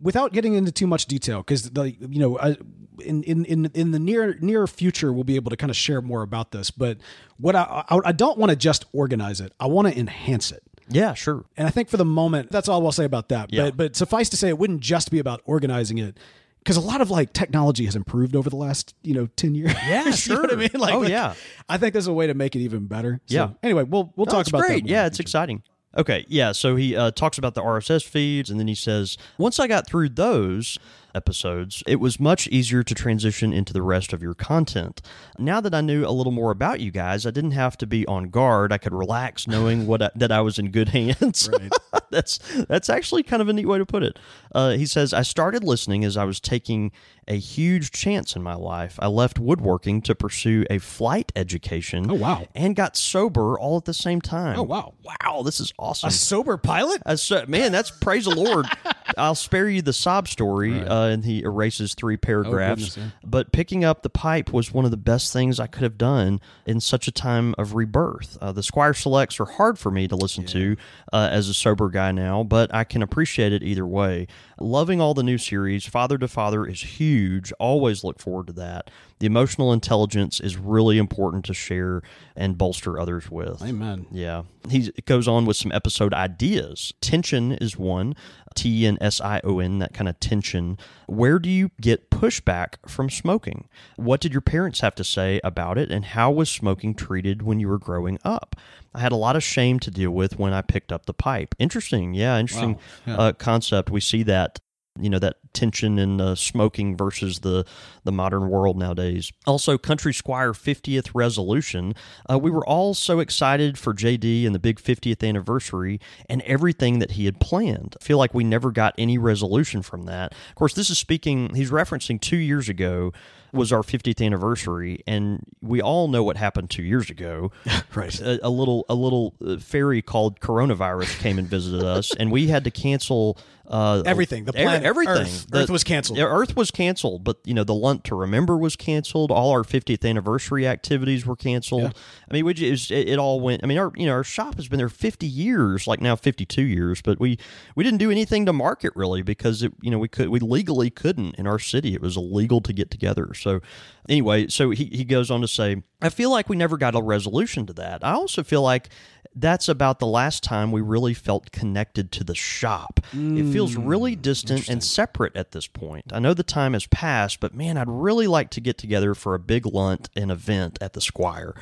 without 0.03 0.33
getting 0.33 0.55
into 0.55 0.73
too 0.73 0.89
much 0.89 1.07
detail, 1.07 1.39
because 1.39 1.71
the 1.71 1.93
you 1.93 2.19
know, 2.19 2.37
I, 2.41 2.57
in 2.99 3.23
in 3.23 3.45
in 3.45 3.71
in 3.73 3.93
the 3.93 4.01
near 4.01 4.37
near 4.41 4.67
future, 4.67 5.13
we'll 5.13 5.23
be 5.23 5.37
able 5.37 5.51
to 5.51 5.57
kind 5.57 5.71
of 5.71 5.77
share 5.77 6.03
more 6.03 6.23
about 6.23 6.51
this. 6.51 6.73
But 6.73 6.99
what 7.37 7.55
I 7.55 7.85
I, 7.89 8.01
I 8.07 8.13
don't 8.13 8.37
want 8.37 8.51
to 8.51 8.57
just 8.57 8.85
organize 8.93 9.41
it; 9.41 9.53
I 9.61 9.67
want 9.69 9.87
to 9.87 9.97
enhance 9.97 10.51
it. 10.51 10.65
yeah, 10.89 11.15
sure. 11.15 11.45
And 11.57 11.69
I 11.69 11.71
think 11.71 11.89
for 11.89 11.99
the 11.99 12.05
moment, 12.05 12.51
that's 12.51 12.69
all 12.69 12.85
I'll 12.85 12.91
say 12.93 13.05
about 13.05 13.29
that. 13.29 13.53
Yeah. 13.53 13.67
But 13.67 13.77
but 13.77 13.97
suffice 13.97 14.29
to 14.31 14.37
say, 14.37 14.49
it 14.49 14.59
wouldn't 14.59 14.81
just 14.81 15.13
be 15.13 15.21
about 15.21 15.41
organizing 15.45 15.99
it. 15.99 16.19
Because 16.65 16.77
a 16.79 16.81
lot 16.81 17.01
of 17.03 17.11
like 17.11 17.35
technology 17.35 17.85
has 17.85 17.95
improved 17.95 18.35
over 18.35 18.49
the 18.49 18.57
last 18.57 18.95
you 19.03 19.13
know 19.15 19.27
ten 19.37 19.55
years. 19.55 19.73
Yeah, 19.87 20.05
you 20.25 20.35
know 20.35 20.41
what 20.41 20.53
I 20.53 20.57
mean? 20.57 20.71
Like, 20.75 20.95
Oh, 20.95 21.01
like, 21.01 21.11
yeah. 21.11 21.35
I 21.69 21.77
think 21.77 21.93
there's 21.93 22.07
a 22.07 22.13
way 22.13 22.27
to 22.27 22.35
make 22.35 22.57
it 22.57 22.61
even 22.61 22.87
better. 22.87 23.21
So, 23.27 23.35
Yeah. 23.35 23.49
Anyway, 23.63 23.83
we'll 23.83 24.13
we'll 24.17 24.27
No, 24.27 24.33
talk 24.33 24.47
about 24.49 24.63
great. 24.63 24.85
that. 24.85 24.91
Yeah, 24.91 25.07
it's 25.07 25.19
future. 25.19 25.27
exciting. 25.29 25.63
Okay, 25.97 26.25
yeah. 26.29 26.53
So 26.53 26.75
he 26.75 26.97
uh, 26.97 27.11
talks 27.13 27.39
about 27.39 27.55
the 27.55 27.63
RSS 27.63 28.03
feeds, 28.05 28.51
and 28.51 28.59
then 28.59 28.67
he 28.67 28.75
says, 28.75 29.17
once 29.39 29.61
I 29.61 29.69
got 29.69 29.87
through 29.87 30.09
those 30.09 30.77
episodes, 31.15 31.83
it 31.87 32.01
was 32.01 32.19
much 32.21 32.49
easier 32.49 32.83
to 32.83 32.95
transition 32.95 33.53
into 33.53 33.73
the 33.73 33.83
rest 33.83 34.13
of 34.13 34.23
your 34.23 34.35
content. 34.35 35.01
Now 35.39 35.61
that 35.61 35.75
I 35.75 35.81
knew 35.81 36.07
a 36.07 36.11
little 36.11 36.33
more 36.33 36.51
about 36.51 36.81
you 36.81 36.91
guys, 36.91 37.27
I 37.27 37.31
didn't 37.31 37.53
have 37.53 37.77
to 37.79 37.87
be 37.87 38.07
on 38.07 38.31
guard. 38.31 38.73
I 38.73 38.79
could 38.79 38.95
relax 38.95 39.47
knowing 39.47 39.87
what 39.87 40.03
I, 40.03 40.11
that 40.17 40.33
I 40.33 40.41
was 40.41 40.59
in 40.59 40.71
good 40.71 40.89
hands. 40.91 41.49
that's 42.11 42.39
that's 42.69 42.89
actually 42.89 43.23
kind 43.23 43.43
of 43.43 43.49
a 43.49 43.53
neat 43.53 43.67
way 43.67 43.79
to 43.79 43.87
put 43.87 44.03
it. 44.03 44.19
Uh, 44.55 44.71
he 44.71 44.87
says, 44.87 45.13
I 45.13 45.23
started 45.23 45.65
listening 45.65 46.05
as 46.05 46.17
I 46.17 46.25
was 46.25 46.41
taking 46.41 46.93
a 47.27 47.39
huge 47.39 47.91
chance 47.91 48.37
in 48.37 48.43
my 48.43 48.55
life. 48.55 48.99
I 49.01 49.07
left 49.09 49.39
woodworking 49.39 50.03
to 50.03 50.15
pursue 50.15 50.65
a 50.71 50.79
flight 50.79 51.33
education. 51.35 52.11
Oh, 52.11 52.15
wow. 52.15 52.47
And 52.55 52.77
got 52.77 52.97
sober 52.97 53.59
all 53.59 53.79
at 53.79 53.85
the 53.85 53.95
same 53.95 54.21
time. 54.21 54.59
Oh, 54.59 54.63
wow. 54.63 54.95
Wow, 55.03 55.43
this 55.43 55.61
is 55.61 55.73
awesome. 55.79 56.09
A 56.09 56.11
sober 56.11 56.57
pilot. 56.57 57.03
So, 57.19 57.45
man, 57.47 57.73
that's 57.73 57.91
praise 57.91 58.25
the 58.25 58.35
Lord. 58.35 58.67
I'll 59.17 59.35
spare 59.35 59.69
you 59.69 59.83
the 59.83 59.93
sob 59.93 60.29
story, 60.29 60.81
uh, 60.81 61.04
and 61.05 61.25
he 61.25 61.43
erases 61.43 61.95
three 61.95 62.17
paragraphs. 62.17 62.95
goodness, 62.95 62.97
yeah. 62.97 63.29
But 63.29 63.53
picking 63.53 63.85
up 63.85 64.03
the 64.03 64.11
pipe 64.11 64.53
was 64.53 64.73
one 64.73 64.85
of 64.85 64.91
the 64.91 64.97
best 64.97 65.33
things 65.33 65.61
I 65.61 65.67
could 65.67 65.83
have 65.83 65.99
done 65.99 66.41
in 66.67 66.81
such 66.81 67.09
a 67.09 67.13
time 67.13 67.55
of 67.59 67.75
rebirth. 67.75 68.39
Uh, 68.41 68.53
the 68.53 68.63
Squire 68.63 68.95
Selects 68.95 69.41
are 69.41 69.45
hard 69.45 69.79
for 69.79 69.91
me 69.91 70.09
to 70.09 70.17
listen 70.17 70.45
to 70.47 70.77
uh, 71.13 71.29
as 71.31 71.49
a 71.49 71.55
sober 71.55 71.89
guy 71.89 72.13
now, 72.13 72.43
but 72.43 72.73
I 72.75 72.85
can 72.85 73.03
appreciate 73.03 73.53
it 73.53 73.63
either 73.63 73.87
way. 73.87 74.27
Loving 74.61 75.01
all 75.01 75.15
the 75.15 75.23
new 75.23 75.39
series, 75.39 75.87
Father 75.87 76.19
to 76.19 76.29
Father 76.29 76.67
is 76.67 76.81
huge. 76.99 77.53
Always 77.59 78.05
look 78.05 78.19
forward 78.21 78.47
to 78.49 78.53
that. 78.55 78.91
The 79.21 79.27
emotional 79.27 79.73
intelligence 79.73 80.41
is 80.41 80.57
really 80.57 80.99
important 80.99 81.45
to 81.47 81.55
share 81.55 82.03
and 82.37 82.59
bolster 82.59 82.99
others 82.99 83.31
with. 83.31 83.63
Amen. 83.63 84.07
Yeah. 84.11 84.43
He 84.69 84.91
goes 85.07 85.29
on 85.29 85.47
with 85.47 85.57
some 85.57 85.73
episode 85.73 86.13
ideas. 86.13 86.93
Tension 87.01 87.53
is 87.53 87.77
one, 87.79 88.17
T 88.55 88.87
and 88.87 88.99
S 89.01 89.21
I 89.21 89.41
O 89.45 89.61
N, 89.61 89.79
that 89.79 89.95
kind 89.95 90.09
of 90.09 90.19
tension. 90.21 90.79
Where 91.07 91.39
do 91.39 91.49
you 91.49 91.71
get 91.81 92.11
pushback 92.11 92.75
from 92.89 93.09
smoking? 93.11 93.69
What 93.97 94.21
did 94.21 94.33
your 94.33 94.41
parents 94.41 94.81
have 94.81 94.95
to 94.97 95.05
say 95.05 95.41
about 95.45 95.79
it, 95.79 95.91
and 95.91 96.05
how 96.07 96.31
was 96.31 96.51
smoking 96.51 96.95
treated 96.95 97.43
when 97.43 97.61
you 97.61 97.69
were 97.69 97.79
growing 97.79 98.19
up? 98.25 98.57
I 98.95 99.01
had 99.01 99.13
a 99.13 99.17
lot 99.17 99.37
of 99.37 99.43
shame 99.43 99.81
to 99.81 99.91
deal 99.91 100.13
with 100.13 100.39
when 100.39 100.53
I 100.53 100.63
picked 100.63 100.93
up 100.93 101.07
the 101.07 101.15
pipe. 101.15 101.55
Interesting. 101.59 102.15
Yeah, 102.15 102.39
interesting 102.39 102.79
Uh, 103.07 103.33
concept. 103.33 103.91
We 103.91 104.01
see 104.01 104.23
that 104.25 104.61
you 105.01 105.11
know 105.11 105.19
that 105.19 105.37
tension 105.53 105.99
in 105.99 106.21
uh, 106.21 106.35
smoking 106.35 106.97
versus 106.97 107.41
the 107.41 107.65
the 108.05 108.13
modern 108.13 108.49
world 108.49 108.77
nowadays. 108.77 109.33
Also, 109.47 109.77
Country 109.77 110.15
Squire 110.15 110.53
50th 110.53 111.11
resolution. 111.15 111.95
Uh, 112.31 112.39
we 112.39 112.51
were 112.51 112.67
all 112.67 112.95
so 112.95 113.21
excited 113.21 113.79
for 113.79 113.93
JD 113.93 114.47
and 114.47 114.55
the 114.55 114.59
big 114.59 114.81
50th 114.81 115.27
anniversary 115.27 116.01
and 116.29 116.43
everything 116.43 116.99
that 117.01 117.13
he 117.13 117.25
had 117.25 117.41
planned. 117.41 117.97
I 118.01 118.05
feel 118.05 118.19
like 118.19 118.35
we 118.35 118.45
never 118.45 118.71
got 118.71 118.95
any 118.97 119.19
resolution 119.19 119.83
from 119.83 120.05
that. 120.07 120.33
Of 120.51 120.55
course, 120.55 120.75
this 120.75 120.91
is 120.91 120.99
speaking. 120.99 121.55
He's 121.55 121.71
referencing 121.71 122.21
two 122.21 122.37
years 122.37 122.69
ago 122.69 123.13
was 123.55 123.73
our 123.73 123.83
50th 123.83 124.25
anniversary, 124.25 125.03
and 125.07 125.47
we 125.63 125.81
all 125.81 126.09
know 126.09 126.25
what 126.25 126.37
happened 126.37 126.71
two 126.71 126.83
years 126.83 127.09
ago. 127.09 127.53
Right. 127.95 128.19
A, 128.21 128.45
a 128.45 128.51
little 128.51 128.85
a 128.89 128.95
little 128.97 129.35
uh, 129.47 129.57
fairy 129.59 130.03
called 130.03 130.41
coronavirus 130.41 131.17
came 131.21 131.39
and 131.39 131.47
visited 131.47 131.85
us, 131.85 132.13
and 132.17 132.33
we 132.33 132.49
had 132.49 132.65
to 132.65 132.73
cancel 132.73 133.39
uh, 133.67 134.03
Everything. 134.05 134.45
The 134.45 134.53
planet 134.53 134.83
everything. 134.83 135.23
Earth. 135.23 135.47
Earth 135.53 135.71
was 135.71 135.85
canceled. 135.85 136.19
Yeah, 136.19 136.27
Earth 136.27 136.55
was 136.55 136.71
canceled, 136.71 137.25
but 137.25 137.39
you 137.45 137.55
know 137.55 137.65
the 137.65 137.75
Lunt 137.75 138.05
to 138.05 138.15
Remember 138.15 138.57
was 138.57 138.77
canceled. 138.77 139.31
All 139.31 139.51
our 139.51 139.63
50th 139.63 140.09
anniversary 140.09 140.67
activities 140.67 141.25
were 141.25 141.37
canceled. 141.37 141.95
I 142.31 142.35
mean, 142.35 142.45
we 142.45 142.53
just 142.55 142.91
it, 142.91 143.09
it 143.09 143.19
all 143.19 143.41
went. 143.41 143.65
I 143.65 143.67
mean, 143.67 143.79
our 143.79 143.91
you 143.97 144.07
know 144.07 144.13
our 144.13 144.25
shop 144.25 144.57
has 144.57 144.69
been 144.69 144.79
there 144.79 144.89
50 144.89 145.27
years, 145.27 145.87
like 145.87 146.01
now 146.01 146.15
52 146.15 146.63
years, 146.63 147.01
but 147.01 147.19
we 147.19 147.39
we 147.75 147.85
didn't 147.85 147.99
do 147.99 148.11
anything 148.11 148.45
to 148.47 148.53
market 148.53 148.93
really 148.95 149.23
because 149.23 149.63
it 149.63 149.73
you 149.81 149.91
know 149.91 149.99
we 149.99 150.09
could 150.09 150.29
we 150.29 150.41
legally 150.41 150.91
couldn't 150.91 151.35
in 151.37 151.47
our 151.47 151.59
city. 151.59 151.95
It 151.95 152.03
was 152.03 152.17
illegal 152.17 152.61
to 152.61 152.73
get 152.73 152.91
together. 152.91 153.33
So 153.35 153.61
anyway, 154.09 154.49
so 154.49 154.71
he 154.71 154.85
he 154.87 155.05
goes 155.05 155.31
on 155.31 155.41
to 155.41 155.49
say, 155.49 155.83
I 156.03 156.11
feel 156.11 156.31
like 156.31 156.51
we 156.51 156.57
never 156.57 156.77
got 156.77 156.95
a 156.95 157.01
resolution 157.01 157.65
to 157.67 157.73
that. 157.75 158.05
I 158.05 158.13
also 158.13 158.43
feel 158.43 158.63
like 158.63 158.91
that's 159.35 159.69
about 159.69 159.99
the 159.99 160.07
last 160.07 160.43
time 160.43 160.71
we 160.71 160.81
really 160.81 161.15
felt 161.15 161.51
connected 161.53 162.13
to 162.13 162.25
the 162.25 162.35
shop. 162.35 163.01
it 163.13 163.53
feels 163.53 163.75
hmm, 163.75 163.87
really 163.87 164.17
distant 164.17 164.69
and 164.69 164.83
separate 164.83 165.37
at 165.37 165.53
this 165.53 165.67
point. 165.67 166.13
I 166.13 166.19
know 166.19 166.35
the 166.35 166.43
time 166.43 166.73
has 166.75 166.87
passed, 166.87 167.41
but 167.41 167.55
man, 167.55 167.77
I'd 167.77 167.89
really 167.89 168.27
like 168.27 168.51
to 168.51 168.61
get 168.61 168.79
together 168.79 169.15
for 169.15 169.35
a 169.35 169.39
big 169.39 169.67
lunt 169.67 170.09
and 170.15 170.31
event 170.31 170.79
at 170.81 170.93
the 170.93 171.01
Squire. 171.01 171.55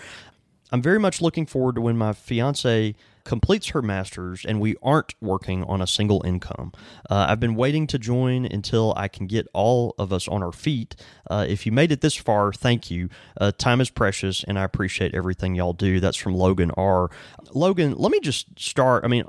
I'm 0.71 0.83
very 0.83 0.99
much 0.99 1.21
looking 1.21 1.47
forward 1.47 1.75
to 1.77 1.81
when 1.81 1.99
my 1.99 2.13
fiance 2.13 2.95
completes 3.25 3.69
her 3.69 3.83
master's 3.83 4.45
and 4.45 4.61
we 4.61 4.77
aren't 4.83 5.15
working 5.21 5.65
on 5.65 5.81
a 5.81 5.87
single 5.87 6.23
income. 6.25 6.73
Uh, 7.11 7.27
I've 7.29 7.41
been 7.41 7.55
waiting 7.55 7.87
to 7.89 7.99
join 7.99 8.45
until 8.45 8.93
I 8.97 9.09
can 9.09 9.27
get 9.27 9.47
all 9.53 9.95
of 9.99 10.13
us 10.13 10.29
on 10.29 10.43
our 10.43 10.53
feet. 10.53 10.97
Uh, 11.31 11.47
if 11.49 11.67
you 11.67 11.73
made 11.73 11.93
it 11.93 12.01
this 12.01 12.17
far, 12.17 12.53
thank 12.53 12.91
you. 12.91 13.09
Uh, 13.41 13.53
time 13.53 13.81
is 13.81 13.91
precious 13.91 14.45
and 14.45 14.59
I 14.59 14.65
appreciate 14.65 15.15
everything 15.15 15.55
y'all 15.55 15.73
do. 15.73 16.01
That's 16.01 16.17
from 16.17 16.35
Logan 16.35 16.71
R. 16.73 17.11
Logan, 17.53 17.95
let 17.97 18.11
me 18.11 18.21
just 18.21 18.59
start. 18.59 19.05
I 19.05 19.09
mean, 19.09 19.25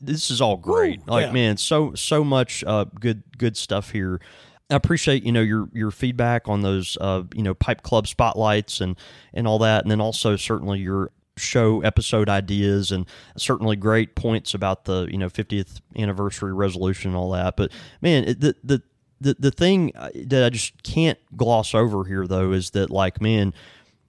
this 0.00 0.30
is 0.30 0.40
all 0.40 0.56
great. 0.56 1.00
Woo, 1.00 1.12
like, 1.12 1.26
yeah. 1.26 1.32
man, 1.32 1.56
so 1.56 1.94
so 1.94 2.24
much 2.24 2.64
uh, 2.64 2.84
good 2.98 3.22
good 3.38 3.56
stuff 3.56 3.90
here. 3.90 4.20
I 4.70 4.76
appreciate 4.76 5.24
you 5.24 5.32
know 5.32 5.40
your 5.40 5.68
your 5.72 5.90
feedback 5.90 6.48
on 6.48 6.62
those 6.62 6.96
uh, 7.00 7.24
you 7.34 7.42
know 7.42 7.54
pipe 7.54 7.82
club 7.82 8.06
spotlights 8.06 8.80
and 8.80 8.96
and 9.34 9.46
all 9.46 9.58
that, 9.60 9.82
and 9.84 9.90
then 9.90 10.00
also 10.00 10.36
certainly 10.36 10.80
your 10.80 11.10
show 11.40 11.80
episode 11.82 12.28
ideas 12.28 12.92
and 12.92 13.06
certainly 13.36 13.76
great 13.76 14.14
points 14.14 14.54
about 14.54 14.84
the 14.84 15.08
you 15.10 15.18
know 15.18 15.28
50th 15.28 15.80
anniversary 15.96 16.52
resolution 16.52 17.10
and 17.10 17.16
all 17.16 17.30
that. 17.32 17.56
But 17.56 17.72
man, 18.00 18.24
the 18.24 18.54
the 18.62 18.82
the 19.20 19.36
the 19.38 19.50
thing 19.50 19.92
uh, 19.96 20.10
that 20.14 20.44
I 20.44 20.50
just 20.50 20.82
can't 20.82 21.18
gloss 21.36 21.74
over 21.74 22.04
here 22.04 22.26
though 22.26 22.52
is 22.52 22.70
that 22.70 22.90
like 22.90 23.20
man, 23.20 23.54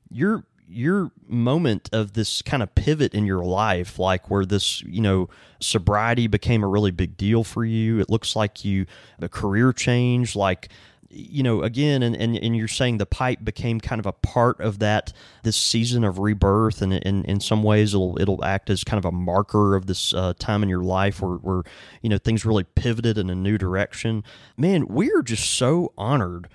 your 0.09 0.45
your 0.71 1.11
moment 1.27 1.89
of 1.91 2.13
this 2.13 2.41
kind 2.41 2.63
of 2.63 2.73
pivot 2.75 3.13
in 3.13 3.25
your 3.25 3.43
life 3.43 3.99
like 3.99 4.29
where 4.29 4.45
this 4.45 4.81
you 4.83 5.01
know 5.01 5.29
sobriety 5.59 6.27
became 6.27 6.63
a 6.63 6.67
really 6.67 6.91
big 6.91 7.17
deal 7.17 7.43
for 7.43 7.65
you 7.65 7.99
it 7.99 8.09
looks 8.09 8.35
like 8.37 8.63
you 8.63 8.85
a 9.19 9.27
career 9.27 9.73
change 9.73 10.33
like 10.35 10.69
you 11.13 11.43
know 11.43 11.61
again 11.61 12.01
and, 12.03 12.15
and, 12.15 12.37
and 12.37 12.55
you're 12.55 12.67
saying 12.67 12.97
the 12.97 13.05
pipe 13.05 13.39
became 13.43 13.79
kind 13.79 13.99
of 13.99 14.05
a 14.05 14.11
part 14.11 14.59
of 14.59 14.79
that 14.79 15.13
this 15.43 15.57
season 15.57 16.03
of 16.03 16.19
rebirth 16.19 16.81
and 16.81 16.93
in, 16.93 17.23
in 17.25 17.39
some 17.39 17.63
ways 17.63 17.93
it'll 17.93 18.19
it'll 18.19 18.43
act 18.43 18.69
as 18.69 18.83
kind 18.83 18.97
of 18.97 19.05
a 19.05 19.11
marker 19.11 19.75
of 19.75 19.87
this 19.87 20.13
uh, 20.13 20.33
time 20.39 20.63
in 20.63 20.69
your 20.69 20.83
life 20.83 21.21
where, 21.21 21.37
where 21.37 21.63
you 22.01 22.09
know 22.09 22.17
things 22.17 22.45
really 22.45 22.63
pivoted 22.63 23.17
in 23.17 23.29
a 23.29 23.35
new 23.35 23.57
direction. 23.57 24.23
Man 24.57 24.87
we're 24.87 25.21
just 25.21 25.51
so 25.51 25.93
honored 25.97 26.47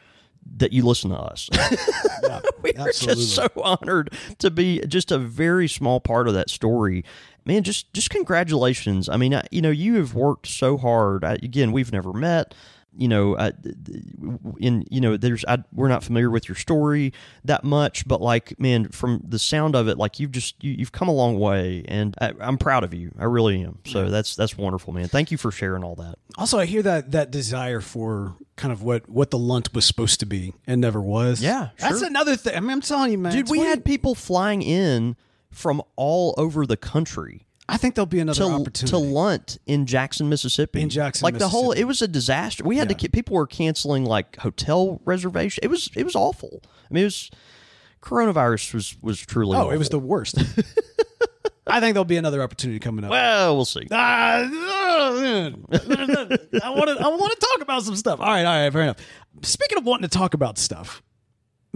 that 0.58 0.72
you 0.72 0.84
listen 0.84 1.10
to 1.10 1.18
us. 1.18 1.50
We 2.62 2.72
are 2.72 2.88
absolutely. 2.88 3.24
just 3.24 3.36
so 3.36 3.48
honored 3.62 4.12
to 4.38 4.50
be 4.50 4.80
just 4.80 5.12
a 5.12 5.18
very 5.18 5.68
small 5.68 6.00
part 6.00 6.26
of 6.26 6.34
that 6.34 6.50
story. 6.50 7.04
Man 7.44 7.62
just 7.62 7.92
just 7.92 8.10
congratulations. 8.10 9.08
I 9.08 9.16
mean 9.16 9.34
I, 9.34 9.44
you 9.52 9.62
know 9.62 9.70
you 9.70 9.96
have 9.96 10.14
worked 10.14 10.48
so 10.48 10.76
hard. 10.76 11.24
I, 11.24 11.34
again 11.34 11.70
we've 11.70 11.92
never 11.92 12.12
met 12.12 12.54
you 12.96 13.08
know 13.08 13.34
uh, 13.34 13.50
I, 13.64 13.70
in 14.58 14.84
you 14.90 15.00
know 15.00 15.16
there's 15.16 15.44
I, 15.46 15.58
we're 15.72 15.88
not 15.88 16.02
familiar 16.02 16.30
with 16.30 16.48
your 16.48 16.56
story 16.56 17.12
that 17.44 17.64
much 17.64 18.06
but 18.08 18.20
like 18.20 18.58
man 18.58 18.88
from 18.88 19.22
the 19.26 19.38
sound 19.38 19.76
of 19.76 19.88
it 19.88 19.98
like 19.98 20.18
you've 20.18 20.32
just 20.32 20.62
you, 20.62 20.72
you've 20.72 20.92
come 20.92 21.08
a 21.08 21.12
long 21.12 21.38
way 21.38 21.84
and 21.88 22.14
I, 22.20 22.32
i'm 22.40 22.58
proud 22.58 22.84
of 22.84 22.94
you. 22.94 23.12
I 23.18 23.24
really 23.24 23.62
am. 23.62 23.78
So 23.84 24.08
that's 24.08 24.34
that's 24.36 24.56
wonderful 24.56 24.92
man. 24.92 25.08
Thank 25.08 25.30
you 25.30 25.36
for 25.38 25.50
sharing 25.50 25.84
all 25.84 25.94
that. 25.96 26.16
Also, 26.36 26.58
I 26.58 26.66
hear 26.66 26.82
that 26.82 27.12
that 27.12 27.30
desire 27.30 27.80
for 27.80 28.36
kind 28.56 28.72
of 28.72 28.82
what 28.82 29.08
what 29.08 29.30
the 29.30 29.38
lunt 29.38 29.74
was 29.74 29.84
supposed 29.84 30.20
to 30.20 30.26
be 30.26 30.54
and 30.66 30.80
never 30.80 31.00
was. 31.00 31.42
Yeah, 31.42 31.70
that's 31.78 32.02
another 32.02 32.36
thing. 32.36 32.56
I 32.56 32.60
mean, 32.60 32.70
I'm 32.70 32.80
telling 32.80 33.12
you, 33.12 33.18
man, 33.18 33.32
dude 33.32 33.50
we 33.50 33.58
20 33.58 33.70
had 33.70 33.84
people 33.84 34.14
flying 34.14 34.62
in 34.62 35.16
from 35.50 35.82
all 35.96 36.34
over 36.36 36.66
the 36.66 36.76
country 36.76 37.45
I 37.68 37.76
think 37.78 37.94
there'll 37.96 38.06
be 38.06 38.20
another 38.20 38.38
to, 38.44 38.44
opportunity. 38.46 38.86
to 38.90 38.96
Lunt 38.98 39.58
in 39.66 39.86
Jackson, 39.86 40.28
Mississippi. 40.28 40.80
In 40.82 40.88
Jackson, 40.88 41.24
like 41.24 41.38
the 41.38 41.48
whole, 41.48 41.72
it 41.72 41.84
was 41.84 42.00
a 42.00 42.06
disaster. 42.08 42.62
We 42.64 42.76
had 42.76 42.88
to 42.88 42.94
Yeah. 42.94 42.98
keep 42.98 43.12
people 43.12 43.34
were 43.36 43.46
canceling 43.46 44.04
like 44.04 44.36
hotel 44.36 45.00
reservation. 45.04 45.60
It 45.64 45.68
was 45.68 45.90
it 45.96 46.04
was 46.04 46.14
awful. 46.14 46.62
I 46.64 46.94
mean, 46.94 47.02
it 47.02 47.06
was 47.06 47.30
coronavirus 48.02 48.72
was 48.74 48.96
was 49.02 49.18
truly. 49.20 49.56
oh, 49.58 49.70
it 49.70 49.78
was 49.78 49.88
the 49.88 49.98
worst. 49.98 50.38
I 51.68 51.80
think 51.80 51.94
there'll 51.94 52.04
be 52.04 52.16
another 52.16 52.40
opportunity 52.42 52.78
coming 52.78 53.04
up. 53.04 53.10
well, 53.10 53.56
we'll 53.56 53.64
see. 53.64 53.88
Ah, 53.90 54.48
I 54.48 55.10
want 55.66 55.68
to. 56.88 56.96
I 57.00 57.08
want 57.08 57.32
to 57.32 57.46
talk 57.52 57.60
about 57.62 57.82
some 57.82 57.96
stuff. 57.96 58.20
All 58.20 58.26
right, 58.26 58.44
all 58.44 58.62
right, 58.62 58.72
fair 58.72 58.82
enough. 58.82 58.98
Speaking 59.42 59.78
of 59.78 59.84
wanting 59.84 60.08
to 60.08 60.16
talk 60.18 60.34
about 60.34 60.58
stuff, 60.58 61.02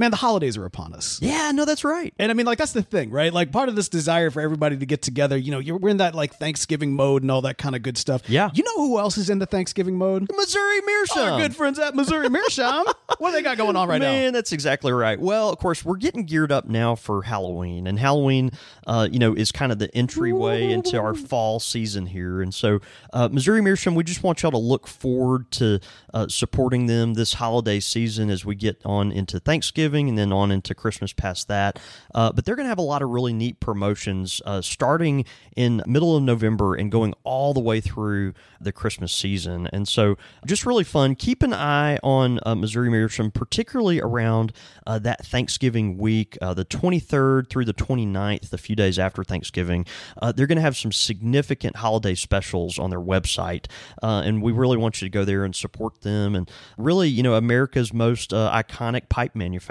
man, 0.01 0.11
the 0.11 0.17
holidays 0.17 0.57
are 0.57 0.65
upon 0.65 0.95
us. 0.95 1.21
Yeah, 1.23 1.53
no, 1.53 1.65
that's 1.65 1.85
right. 1.85 2.13
And 2.19 2.33
I 2.33 2.35
mean, 2.35 2.47
like 2.47 2.59
that's 2.59 2.73
the 2.73 2.83
thing, 2.83 3.11
right? 3.11 3.33
Like 3.33 3.53
part 3.53 3.69
of 3.69 3.77
this 3.77 3.89
desire 3.89 4.31
for 4.31 4.41
everybody 4.41 4.77
to 4.79 4.87
get 4.87 5.03
together. 5.03 5.37
You 5.37 5.53
know, 5.53 5.59
you're 5.59 5.77
we're 5.77 5.91
in 5.91 5.99
that 5.99 6.15
like 6.15 6.35
Thanksgiving 6.35 6.95
mode 6.95 7.23
and 7.23 7.31
all 7.31 7.43
that 7.43 7.59
kind 7.59 7.77
of 7.77 7.83
good 7.83 7.99
stuff. 7.99 8.29
Yeah. 8.29 8.51
You 8.55 8.65
know 8.65 8.77
who 8.79 8.99
else 8.99 9.19
is 9.19 9.31
in 9.31 9.39
the 9.39 9.47
Thanksgiving 9.47 9.97
mode? 9.97 10.27
Missouri 10.35 10.81
Meerschaum. 10.81 11.33
Our 11.35 11.41
good 11.41 11.55
friends 11.55 11.79
at 11.79 11.95
Missouri 11.95 12.31
Meerschaum. 12.31 12.87
what 13.19 13.31
do 13.31 13.37
they 13.37 13.43
got 13.43 13.59
going 13.59 13.77
on 13.77 13.89
right 13.89 14.01
Man, 14.01 14.13
now? 14.13 14.21
Man, 14.21 14.33
that's 14.33 14.53
exactly 14.53 14.93
right. 14.93 15.21
Well, 15.21 15.51
of 15.51 15.59
course, 15.59 15.85
we're 15.85 15.97
getting 15.97 16.25
geared 16.25 16.51
up 16.51 16.67
now 16.67 16.95
for 16.95 17.23
Halloween, 17.23 17.87
and 17.87 17.99
Halloween, 17.99 18.53
uh, 18.87 19.07
you 19.11 19.19
know, 19.19 19.35
is 19.35 19.53
kind 19.53 19.71
of 19.71 19.79
the 19.79 19.95
entryway 19.95 20.73
into 20.73 20.99
our 20.99 21.15
fall 21.15 21.61
season 21.61 22.07
here. 22.07 22.41
And 22.41 22.55
so, 22.55 22.81
uh, 23.13 23.29
Missouri 23.31 23.61
Meerschaum, 23.61 23.95
we 23.95 24.05
just 24.05 24.23
want 24.23 24.43
y'all 24.43 24.51
to 24.51 24.59
look 24.59 24.87
forward 24.87 25.51
to 25.53 25.79
uh, 26.15 26.27
supporting 26.29 26.87
them 26.87 27.15
this 27.15 27.35
holiday 27.35 27.81
season 27.81 28.31
as 28.31 28.45
we 28.45 28.55
get 28.55 28.81
on 28.85 29.13
into 29.13 29.39
Thanksgiving 29.39 29.90
and 29.99 30.17
then 30.17 30.33
on 30.33 30.51
into 30.51 30.75
Christmas 30.75 31.13
past 31.13 31.49
that. 31.49 31.79
Uh, 32.15 32.33
but 32.33 32.45
they're 32.45 32.57
going 32.57 32.65
to 32.65 32.71
have 32.71 32.79
a 32.79 32.83
lot 32.83 33.03
of 33.03 33.11
really 33.11 33.33
neat 33.33 33.61
promotions 33.61 34.41
uh, 34.45 34.61
starting 34.61 35.25
in 35.57 35.83
middle 35.87 36.17
of 36.17 36.23
November 36.23 36.75
and 36.75 36.91
going 36.91 37.15
all 37.25 37.55
the 37.55 37.61
way 37.61 37.81
through 37.81 38.33
the 38.61 38.73
Christmas 38.73 39.13
season. 39.13 39.69
And 39.73 39.89
so, 39.89 40.17
just 40.47 40.67
really 40.67 40.85
fun. 40.85 41.15
Keep 41.15 41.43
an 41.43 41.53
eye 41.53 41.99
on 42.03 42.41
uh, 42.45 42.55
Missouri 42.55 42.91
Meerschaum, 42.91 43.31
particularly 43.31 44.01
around 44.01 44.53
uh, 44.87 44.99
that 45.01 45.25
Thanksgiving 45.25 45.99
week, 45.99 46.37
uh, 46.41 46.55
the 46.55 46.65
23rd 46.65 47.49
through 47.49 47.65
the 47.65 47.75
29th, 47.75 48.53
a 48.53 48.59
few 48.59 48.77
days 48.77 48.99
after 48.99 49.25
Thanksgiving. 49.25 49.87
Uh, 50.21 50.33
they're 50.33 50.47
going 50.47 50.57
to 50.57 50.63
have 50.63 50.77
some 50.77 50.93
significant 50.93 51.77
holiday 51.77 52.15
specials 52.15 52.79
on 52.79 52.91
their 52.91 53.01
website. 53.01 53.67
And 54.03 54.43
we 54.43 54.53
really 54.53 54.77
want 54.77 55.01
you 55.01 55.07
to 55.07 55.11
go 55.11 55.25
there 55.25 55.45
and 55.45 55.55
support 55.55 56.03
them. 56.03 56.35
And 56.35 56.51
really, 56.77 57.09
you 57.09 57.23
know, 57.23 57.35
America's 57.35 57.93
most 57.93 58.31
iconic 58.31 59.09
pipe 59.09 59.35
manufacturer. 59.35 59.70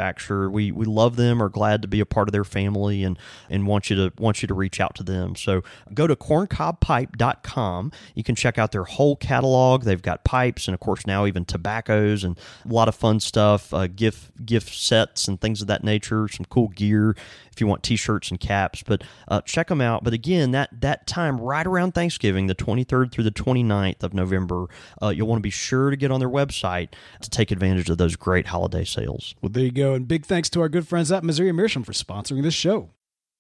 We, 0.50 0.72
we 0.72 0.86
love 0.86 1.16
them, 1.16 1.42
are 1.42 1.50
glad 1.50 1.82
to 1.82 1.88
be 1.88 2.00
a 2.00 2.06
part 2.06 2.28
of 2.28 2.32
their 2.32 2.44
family, 2.44 3.04
and, 3.04 3.18
and 3.50 3.68
want 3.68 3.90
you 3.90 3.96
to 3.96 4.14
want 4.18 4.42
you 4.42 4.48
to 4.48 4.54
reach 4.54 4.80
out 4.80 4.96
to 4.96 5.04
them. 5.04 5.36
So 5.36 5.64
go 5.94 6.08
to 6.08 6.16
corncobpipe.com. 6.16 7.92
You 8.16 8.24
can 8.24 8.36
check 8.36 8.58
out 8.58 8.72
their 8.72 8.84
whole 8.84 9.16
catalog. 9.16 9.84
They've 9.84 10.02
got 10.02 10.24
pipes 10.24 10.68
and, 10.68 10.74
of 10.74 10.80
course, 10.80 11.06
now 11.06 11.26
even 11.26 11.46
tobaccos 11.46 12.24
and 12.24 12.38
a 12.66 12.74
lot 12.74 12.88
of 12.88 12.96
fun 12.96 13.20
stuff, 13.20 13.74
uh, 13.74 13.88
gift 13.88 14.46
gift 14.46 14.74
sets 14.74 15.28
and 15.28 15.40
things 15.40 15.62
of 15.62 15.68
that 15.68 15.84
nature. 15.84 16.28
Some 16.28 16.46
cool 16.46 16.70
gear 16.70 17.16
if 17.60 17.62
you 17.62 17.68
want 17.68 17.84
T-shirts 17.84 18.32
and 18.32 18.40
caps. 18.40 18.84
But 18.84 19.04
uh, 19.28 19.42
check 19.42 19.68
them 19.68 19.82
out. 19.82 20.04
But 20.06 20.14
again, 20.14 20.52
that 20.52 20.70
that 20.80 21.06
time 21.08 21.40
right 21.40 21.68
around 21.68 21.92
Thanksgiving, 21.92 22.48
the 22.48 22.56
23rd 22.56 23.12
through 23.12 23.26
the 23.26 23.32
29th 23.32 24.02
of 24.02 24.14
November, 24.14 24.68
uh, 25.02 25.10
you'll 25.10 25.28
want 25.28 25.40
to 25.40 25.44
be 25.44 25.50
sure 25.50 25.90
to 25.90 25.98
get 25.98 26.10
on 26.10 26.22
their 26.22 26.30
website 26.30 26.90
to 27.22 27.30
take 27.30 27.52
advantage 27.52 27.90
of 27.90 27.98
those 27.98 28.16
great 28.16 28.48
holiday 28.48 28.86
sales. 28.86 29.36
Well, 29.42 29.50
there 29.50 29.66
you 29.66 29.72
go. 29.72 29.94
And 29.94 30.08
big 30.08 30.26
thanks 30.26 30.50
to 30.52 30.62
our 30.62 30.70
good 30.70 30.88
friends 30.88 31.12
at 31.12 31.24
Missouri 31.24 31.52
Meerschaum 31.52 31.84
for 31.84 31.92
sponsoring 31.92 32.44
this 32.44 32.54
show. 32.54 32.92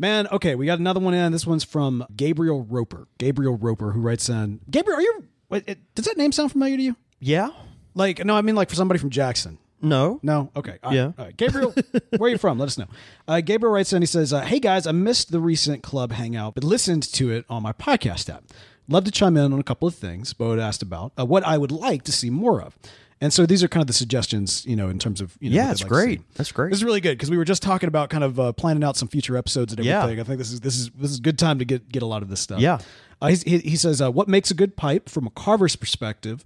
Man, 0.00 0.28
okay, 0.28 0.54
we 0.54 0.64
got 0.64 0.78
another 0.78 0.98
one 0.98 1.12
in. 1.12 1.30
This 1.30 1.46
one's 1.46 1.62
from 1.62 2.06
Gabriel 2.16 2.62
Roper. 2.62 3.06
Gabriel 3.18 3.58
Roper, 3.58 3.92
who 3.92 4.00
writes 4.00 4.30
in. 4.30 4.60
Gabriel, 4.70 4.98
are 4.98 5.02
you? 5.02 5.24
Wait, 5.50 5.64
it, 5.66 5.94
does 5.94 6.06
that 6.06 6.16
name 6.16 6.32
sound 6.32 6.52
familiar 6.52 6.78
to 6.78 6.82
you? 6.82 6.96
Yeah. 7.18 7.50
Like, 7.94 8.24
no, 8.24 8.34
I 8.34 8.40
mean 8.40 8.54
like 8.54 8.70
for 8.70 8.76
somebody 8.76 8.98
from 8.98 9.10
Jackson. 9.10 9.58
No. 9.82 10.18
No. 10.22 10.50
Okay. 10.56 10.78
All 10.82 10.88
right. 10.90 10.96
Yeah. 10.96 11.12
All 11.18 11.26
right. 11.26 11.36
Gabriel, 11.36 11.74
where 12.16 12.28
are 12.28 12.30
you 12.30 12.38
from? 12.38 12.58
Let 12.58 12.68
us 12.68 12.78
know. 12.78 12.86
Uh, 13.28 13.42
Gabriel 13.42 13.74
writes 13.74 13.92
in. 13.92 14.00
He 14.00 14.06
says, 14.06 14.32
uh, 14.32 14.40
"Hey 14.40 14.58
guys, 14.58 14.86
I 14.86 14.92
missed 14.92 15.32
the 15.32 15.40
recent 15.40 15.82
club 15.82 16.12
hangout, 16.12 16.54
but 16.54 16.64
listened 16.64 17.02
to 17.12 17.30
it 17.30 17.44
on 17.50 17.62
my 17.62 17.72
podcast 17.74 18.34
app. 18.34 18.44
Love 18.88 19.04
to 19.04 19.10
chime 19.10 19.36
in 19.36 19.52
on 19.52 19.60
a 19.60 19.62
couple 19.62 19.86
of 19.86 19.94
things 19.94 20.32
Bo 20.32 20.52
had 20.52 20.60
asked 20.60 20.82
about 20.82 21.12
uh, 21.18 21.26
what 21.26 21.44
I 21.44 21.58
would 21.58 21.72
like 21.72 22.04
to 22.04 22.12
see 22.12 22.30
more 22.30 22.62
of." 22.62 22.78
And 23.22 23.32
so 23.32 23.44
these 23.44 23.62
are 23.62 23.68
kind 23.68 23.82
of 23.82 23.86
the 23.86 23.92
suggestions, 23.92 24.64
you 24.64 24.74
know, 24.76 24.88
in 24.88 24.98
terms 24.98 25.20
of 25.20 25.36
you 25.40 25.50
know, 25.50 25.56
Yeah, 25.56 25.64
what 25.66 25.72
it's 25.72 25.80
like 25.82 25.88
great. 25.90 26.34
That's 26.36 26.52
great. 26.52 26.70
This 26.70 26.78
is 26.78 26.84
really 26.84 27.00
good 27.02 27.18
because 27.18 27.30
we 27.30 27.36
were 27.36 27.44
just 27.44 27.62
talking 27.62 27.86
about 27.88 28.08
kind 28.08 28.24
of 28.24 28.40
uh, 28.40 28.52
planning 28.52 28.82
out 28.82 28.96
some 28.96 29.08
future 29.08 29.36
episodes 29.36 29.72
and 29.74 29.84
Yeah. 29.84 30.02
everything. 30.02 30.20
I 30.20 30.24
think 30.24 30.38
this 30.38 30.50
is 30.52 30.60
this 30.60 30.78
is 30.78 30.90
this 30.98 31.10
is 31.10 31.18
a 31.18 31.22
good 31.22 31.38
time 31.38 31.58
to 31.58 31.64
get 31.66 31.88
get 31.90 32.02
a 32.02 32.06
lot 32.06 32.22
of 32.22 32.28
this 32.30 32.40
stuff. 32.40 32.60
Yeah. 32.60 32.78
Uh, 33.20 33.26
he's- 33.28 33.42
he, 33.42 33.58
he 33.58 33.76
says, 33.76 34.00
uh, 34.00 34.10
"What 34.10 34.28
makes 34.28 34.50
a 34.50 34.54
good 34.54 34.74
pipe 34.76 35.10
from 35.10 35.26
a 35.26 35.30
carver's 35.30 35.76
perspective, 35.76 36.42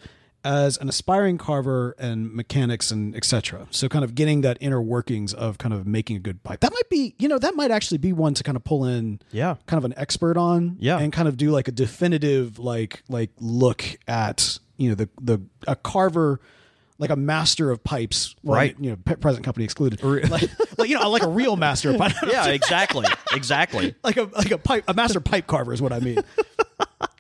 as 0.46 0.76
an 0.76 0.88
aspiring 0.90 1.38
carver 1.38 1.94
and 1.98 2.34
mechanics 2.34 2.90
and 2.90 3.14
etc. 3.16 3.66
So, 3.70 3.88
kind 3.88 4.04
of 4.04 4.14
getting 4.14 4.40
that 4.42 4.58
inner 4.60 4.82
workings 4.82 5.32
of 5.32 5.56
kind 5.58 5.72
of 5.72 5.86
making 5.86 6.16
a 6.16 6.18
good 6.18 6.42
pipe. 6.42 6.60
That 6.60 6.72
might 6.72 6.90
be, 6.90 7.14
you 7.18 7.28
know, 7.28 7.38
that 7.38 7.54
might 7.54 7.70
actually 7.70 7.96
be 7.98 8.12
one 8.12 8.34
to 8.34 8.42
kind 8.42 8.54
of 8.56 8.62
pull 8.64 8.84
in, 8.84 9.20
Yeah. 9.32 9.54
kind 9.66 9.78
of 9.78 9.84
an 9.86 9.94
expert 9.96 10.36
on, 10.36 10.76
Yeah. 10.80 10.98
and 10.98 11.10
kind 11.12 11.28
of 11.28 11.36
do 11.38 11.50
like 11.50 11.66
a 11.68 11.72
definitive, 11.72 12.58
like 12.58 13.04
like 13.08 13.30
look 13.40 13.84
at, 14.08 14.58
you 14.76 14.88
know, 14.88 14.94
the 14.96 15.08
the 15.20 15.40
a 15.68 15.76
carver." 15.76 16.40
Like 16.98 17.10
a 17.10 17.16
master 17.16 17.70
of 17.72 17.82
pipes, 17.82 18.36
well, 18.44 18.56
Right. 18.56 18.76
You 18.78 18.90
know, 18.90 19.16
present 19.16 19.44
company 19.44 19.64
excluded. 19.64 20.00
like, 20.30 20.48
like, 20.78 20.88
you 20.88 20.96
know, 20.98 21.10
like 21.10 21.24
a 21.24 21.28
real 21.28 21.56
master 21.56 21.90
of 21.90 21.98
pipes. 21.98 22.14
Yeah, 22.26 22.46
exactly. 22.48 23.06
exactly. 23.32 23.94
like 24.04 24.16
a 24.16 24.24
like 24.32 24.50
a 24.52 24.58
pipe 24.58 24.84
a 24.86 24.94
master 24.94 25.20
pipe 25.20 25.46
carver 25.48 25.72
is 25.72 25.82
what 25.82 25.92
I 25.92 25.98
mean. 25.98 26.18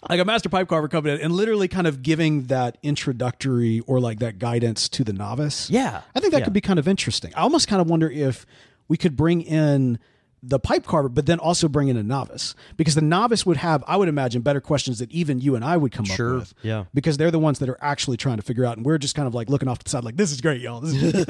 like 0.08 0.20
a 0.20 0.24
master 0.24 0.48
pipe 0.48 0.68
carver 0.68 0.86
coming 0.88 1.14
in 1.14 1.20
and 1.20 1.32
literally 1.32 1.66
kind 1.66 1.86
of 1.88 2.02
giving 2.02 2.44
that 2.44 2.78
introductory 2.84 3.80
or 3.80 3.98
like 4.00 4.20
that 4.20 4.38
guidance 4.38 4.88
to 4.90 5.02
the 5.04 5.12
novice. 5.12 5.68
Yeah. 5.70 6.02
I 6.14 6.20
think 6.20 6.32
that 6.32 6.38
Yeah. 6.40 6.44
could 6.44 6.52
be 6.52 6.60
kind 6.60 6.78
of 6.78 6.86
interesting. 6.86 7.32
I 7.34 7.40
almost 7.40 7.66
kind 7.68 7.80
of 7.82 7.88
wonder 7.88 8.08
if 8.10 8.46
we 8.86 8.96
could 8.96 9.16
bring 9.16 9.42
in 9.42 9.98
the 10.46 10.58
pipe 10.58 10.84
carver, 10.84 11.08
but 11.08 11.24
then 11.26 11.38
also 11.38 11.68
bring 11.68 11.88
in 11.88 11.96
a 11.96 12.02
novice 12.02 12.54
because 12.76 12.94
the 12.94 13.00
novice 13.00 13.46
would 13.46 13.56
have, 13.56 13.82
I 13.86 13.96
would 13.96 14.08
imagine, 14.08 14.42
better 14.42 14.60
questions 14.60 14.98
that 14.98 15.10
even 15.10 15.40
you 15.40 15.54
and 15.56 15.64
I 15.64 15.76
would 15.76 15.90
come 15.92 16.04
Sure. 16.04 16.34
up 16.34 16.40
with. 16.40 16.54
Yeah. 16.62 16.84
Because 16.92 17.16
they're 17.16 17.30
the 17.30 17.38
ones 17.38 17.58
that 17.60 17.68
are 17.68 17.78
actually 17.80 18.16
trying 18.18 18.36
to 18.36 18.42
figure 18.42 18.64
out, 18.66 18.76
and 18.76 18.84
we're 18.84 18.98
just 18.98 19.14
kind 19.14 19.26
of 19.26 19.34
like 19.34 19.48
looking 19.48 19.68
off 19.68 19.78
to 19.78 19.84
the 19.84 19.90
side, 19.90 20.04
like, 20.04 20.16
this 20.16 20.32
is 20.32 20.40
great, 20.42 20.60
y'all. 20.60 20.80
This 20.80 20.94
is 21.02 21.24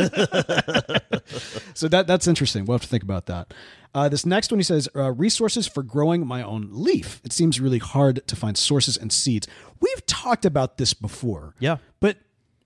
so 1.74 1.88
that 1.88 2.06
that's 2.06 2.26
interesting. 2.26 2.64
We'll 2.64 2.74
have 2.76 2.82
to 2.82 2.88
think 2.88 3.02
about 3.02 3.26
that. 3.26 3.54
Uh, 3.94 4.08
this 4.08 4.26
next 4.26 4.50
one, 4.50 4.58
he 4.58 4.64
says, 4.64 4.88
uh, 4.96 5.12
resources 5.12 5.68
for 5.68 5.82
growing 5.84 6.26
my 6.26 6.42
own 6.42 6.68
leaf. 6.72 7.20
It 7.24 7.32
seems 7.32 7.60
really 7.60 7.78
hard 7.78 8.26
to 8.26 8.34
find 8.36 8.56
sources 8.58 8.96
and 8.96 9.12
seeds. 9.12 9.46
We've 9.80 10.04
talked 10.06 10.44
about 10.44 10.78
this 10.78 10.94
before. 10.94 11.54
Yeah. 11.60 11.76
But 12.00 12.16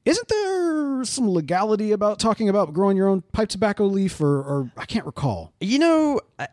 isn't 0.09 0.29
there 0.29 1.05
some 1.05 1.29
legality 1.31 1.93
about 1.93 2.19
talking 2.19 2.49
about 2.49 2.73
growing 2.73 2.97
your 2.97 3.09
own 3.09 3.23
pipe 3.33 3.49
tobacco 3.49 3.85
leaf, 3.85 4.21
or, 4.21 4.39
or 4.39 4.73
I 4.77 4.85
can't 4.87 5.07
recall. 5.07 5.53
You 5.61 5.79
know, 5.79 6.21
I, 6.39 6.49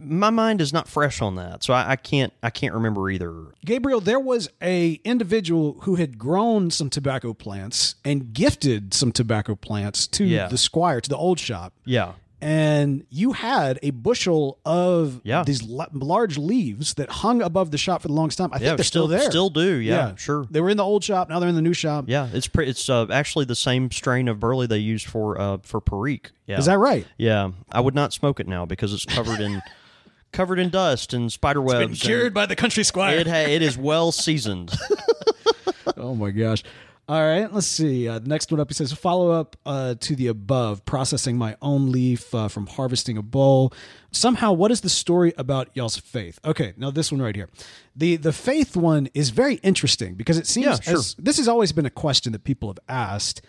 my 0.00 0.30
mind 0.30 0.60
is 0.60 0.72
not 0.72 0.86
fresh 0.88 1.20
on 1.20 1.34
that, 1.34 1.64
so 1.64 1.74
I, 1.74 1.90
I 1.92 1.96
can't. 1.96 2.32
I 2.42 2.50
can't 2.50 2.72
remember 2.72 3.10
either. 3.10 3.46
Gabriel, 3.64 4.00
there 4.00 4.20
was 4.20 4.48
a 4.62 5.00
individual 5.04 5.78
who 5.82 5.96
had 5.96 6.18
grown 6.18 6.70
some 6.70 6.88
tobacco 6.88 7.34
plants 7.34 7.96
and 8.04 8.32
gifted 8.32 8.94
some 8.94 9.10
tobacco 9.12 9.54
plants 9.56 10.06
to 10.08 10.24
Yeah. 10.24 10.46
the 10.48 10.56
squire, 10.58 11.00
to 11.00 11.08
the 11.08 11.16
old 11.16 11.40
shop. 11.40 11.72
Yeah. 11.84 12.12
And 12.40 13.04
you 13.10 13.32
had 13.32 13.78
a 13.82 13.90
bushel 13.90 14.58
of 14.64 15.20
Yeah. 15.24 15.42
these 15.44 15.62
la- 15.62 15.86
large 15.92 16.38
leaves 16.38 16.94
that 16.94 17.10
hung 17.10 17.42
above 17.42 17.70
the 17.70 17.78
shop 17.78 18.02
for 18.02 18.08
the 18.08 18.14
longest 18.14 18.38
time. 18.38 18.50
I 18.52 18.58
think 18.58 18.66
Yeah, 18.66 18.74
they're 18.76 18.84
still, 18.84 19.06
still- 19.06 19.18
there. 19.18 19.30
still 19.30 19.50
do, 19.50 19.76
yeah, 19.76 20.14
sure. 20.16 20.46
They 20.50 20.60
were 20.60 20.70
in 20.70 20.76
the 20.76 20.84
old 20.84 21.02
shop. 21.02 21.28
Now 21.28 21.38
they're 21.40 21.48
in 21.48 21.54
the 21.56 21.62
new 21.62 21.72
shop. 21.74 22.04
Yeah, 22.08 22.28
it's 22.32 22.46
pre- 22.46 22.66
it's 22.68 22.88
uh, 22.88 23.06
actually 23.10 23.44
the 23.46 23.56
same 23.56 23.90
strain 23.90 24.28
of 24.28 24.38
burley 24.38 24.66
they 24.66 24.78
used 24.78 25.06
for 25.06 25.40
uh, 25.40 25.58
for 25.62 25.80
Perique. 25.80 26.30
Yeah. 26.46 26.58
Is 26.58 26.66
that 26.66 26.78
right? 26.78 27.06
Yeah, 27.16 27.50
I 27.72 27.80
would 27.80 27.94
not 27.94 28.12
smoke 28.12 28.40
it 28.40 28.46
now 28.48 28.64
because 28.66 28.92
it's 28.94 29.04
covered 29.04 29.40
in 29.40 29.60
covered 30.32 30.58
in 30.58 30.70
dust 30.70 31.12
and 31.14 31.32
spider 31.32 31.60
webs. 31.62 32.06
and 32.06 32.34
by 32.34 32.46
the 32.46 32.56
country 32.56 32.84
squire. 32.84 33.16
It 33.18 33.26
ha- 33.26 33.50
it 33.50 33.62
is 33.62 33.76
well 33.78 34.12
seasoned. 34.12 34.72
oh 35.96 36.14
my 36.14 36.30
gosh. 36.30 36.62
All 37.08 37.22
right, 37.22 37.50
let's 37.50 37.66
see. 37.66 38.06
Uh, 38.06 38.18
the 38.18 38.28
next 38.28 38.50
one 38.52 38.60
up, 38.60 38.68
he 38.68 38.74
says, 38.74 38.92
follow 38.92 39.30
up 39.30 39.56
uh, 39.64 39.94
to 40.00 40.14
the 40.14 40.26
above, 40.26 40.84
processing 40.84 41.38
my 41.38 41.56
own 41.62 41.90
leaf 41.90 42.34
uh, 42.34 42.48
from 42.48 42.66
harvesting 42.66 43.16
a 43.16 43.22
bowl. 43.22 43.72
Somehow, 44.10 44.52
what 44.52 44.70
is 44.70 44.82
the 44.82 44.90
story 44.90 45.32
about 45.38 45.70
y'all's 45.72 45.96
faith? 45.96 46.38
Okay, 46.44 46.74
now 46.76 46.90
this 46.90 47.10
one 47.10 47.22
right 47.22 47.34
here. 47.34 47.48
The 47.96 48.16
the 48.16 48.32
faith 48.32 48.76
one 48.76 49.08
is 49.14 49.30
very 49.30 49.54
interesting 49.62 50.16
because 50.16 50.36
it 50.36 50.46
seems 50.46 50.66
Yeah, 50.66 50.80
sure. 50.80 50.94
as- 50.98 51.14
this 51.18 51.38
has 51.38 51.48
always 51.48 51.72
been 51.72 51.86
a 51.86 51.90
question 51.90 52.32
that 52.32 52.44
people 52.44 52.68
have 52.68 52.78
asked, 52.90 53.40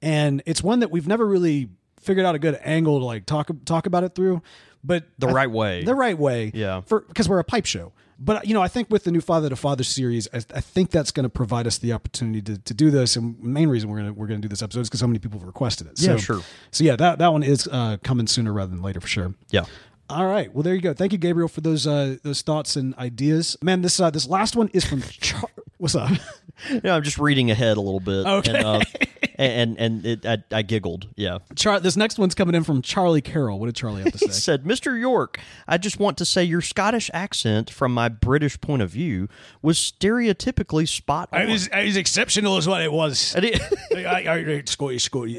and 0.00 0.40
it's 0.46 0.62
one 0.62 0.78
that 0.80 0.92
we've 0.92 1.08
never 1.08 1.26
really 1.26 1.70
figured 2.00 2.24
out 2.24 2.36
a 2.36 2.38
good 2.38 2.56
angle 2.62 3.00
to 3.00 3.04
like 3.04 3.26
talk 3.26 3.50
talk 3.64 3.86
about 3.86 4.04
it 4.04 4.14
through. 4.14 4.42
But 4.84 5.06
The 5.18 5.26
I- 5.26 5.32
right 5.32 5.50
way. 5.50 5.82
the 5.82 5.94
right 5.96 6.16
way, 6.16 6.52
Yeah. 6.54 6.82
for 6.82 7.00
because 7.00 7.28
we're 7.28 7.40
a 7.40 7.44
pipe 7.44 7.66
show. 7.66 7.92
But 8.18 8.46
you 8.46 8.54
know, 8.54 8.62
I 8.62 8.68
think 8.68 8.90
with 8.90 9.04
the 9.04 9.12
new 9.12 9.20
Father 9.20 9.48
to 9.48 9.56
Father 9.56 9.84
series, 9.84 10.26
I, 10.32 10.38
I 10.54 10.60
think 10.60 10.90
that's 10.90 11.12
going 11.12 11.24
to 11.24 11.30
provide 11.30 11.66
us 11.66 11.78
the 11.78 11.92
opportunity 11.92 12.42
to, 12.42 12.58
to 12.58 12.74
do 12.74 12.90
this. 12.90 13.14
And 13.14 13.40
main 13.40 13.68
reason 13.68 13.88
we're 13.88 13.98
going 13.98 14.12
to 14.12 14.18
we're 14.18 14.26
to 14.26 14.36
do 14.38 14.48
this 14.48 14.62
episode 14.62 14.80
is 14.80 14.88
because 14.88 15.00
so 15.00 15.06
many 15.06 15.18
people 15.18 15.38
have 15.38 15.46
requested 15.46 15.86
it. 15.86 16.00
Yeah, 16.00 16.16
so, 16.16 16.18
sure. 16.18 16.40
So 16.72 16.84
yeah, 16.84 16.96
that 16.96 17.18
that 17.18 17.32
one 17.32 17.42
is 17.42 17.68
uh, 17.70 17.98
coming 18.02 18.26
sooner 18.26 18.52
rather 18.52 18.70
than 18.70 18.82
later 18.82 19.00
for 19.00 19.08
sure. 19.08 19.34
Yeah. 19.50 19.64
All 20.10 20.26
right. 20.26 20.52
Well, 20.54 20.62
there 20.62 20.74
you 20.74 20.80
go. 20.80 20.94
Thank 20.94 21.12
you, 21.12 21.18
Gabriel, 21.18 21.48
for 21.48 21.60
those 21.60 21.86
uh, 21.86 22.16
those 22.22 22.42
thoughts 22.42 22.76
and 22.76 22.94
ideas. 22.96 23.56
Man, 23.62 23.82
this 23.82 24.00
uh, 24.00 24.10
this 24.10 24.26
last 24.26 24.56
one 24.56 24.68
is 24.72 24.84
from 24.84 25.02
Char- 25.02 25.50
what's 25.78 25.94
up? 25.94 26.10
Yeah, 26.82 26.96
I'm 26.96 27.04
just 27.04 27.18
reading 27.18 27.52
ahead 27.52 27.76
a 27.76 27.80
little 27.80 28.00
bit. 28.00 28.26
Okay. 28.26 28.50
And 28.58 28.66
uh, 28.66 28.80
and, 29.38 29.78
and 29.78 30.04
it, 30.04 30.26
I, 30.26 30.38
I 30.50 30.62
giggled. 30.62 31.06
Yeah. 31.14 31.38
Char- 31.54 31.78
this 31.78 31.96
next 31.96 32.18
one's 32.18 32.34
coming 32.34 32.56
in 32.56 32.64
from 32.64 32.82
Charlie 32.82 33.20
Carroll. 33.20 33.60
What 33.60 33.66
did 33.66 33.76
Charlie 33.76 34.02
have 34.02 34.10
to 34.10 34.18
say? 34.18 34.26
He 34.26 34.32
said, 34.32 34.64
Mr. 34.64 34.98
York, 34.98 35.38
I 35.68 35.78
just 35.78 36.00
want 36.00 36.18
to 36.18 36.24
say 36.24 36.42
your 36.42 36.60
Scottish 36.60 37.08
accent, 37.14 37.70
from 37.70 37.94
my 37.94 38.08
British 38.08 38.60
point 38.60 38.82
of 38.82 38.90
view, 38.90 39.28
was 39.62 39.78
stereotypically 39.78 40.88
spot 40.88 41.28
on. 41.32 41.42
it 41.42 41.48
was 41.48 41.68
exceptional, 41.96 42.56
is 42.58 42.66
what 42.66 42.82
it 42.82 42.90
was. 42.92 43.36
I, 43.36 43.40
did- 43.40 43.60
Scottish, 44.68 45.04
Scottish. 45.04 45.38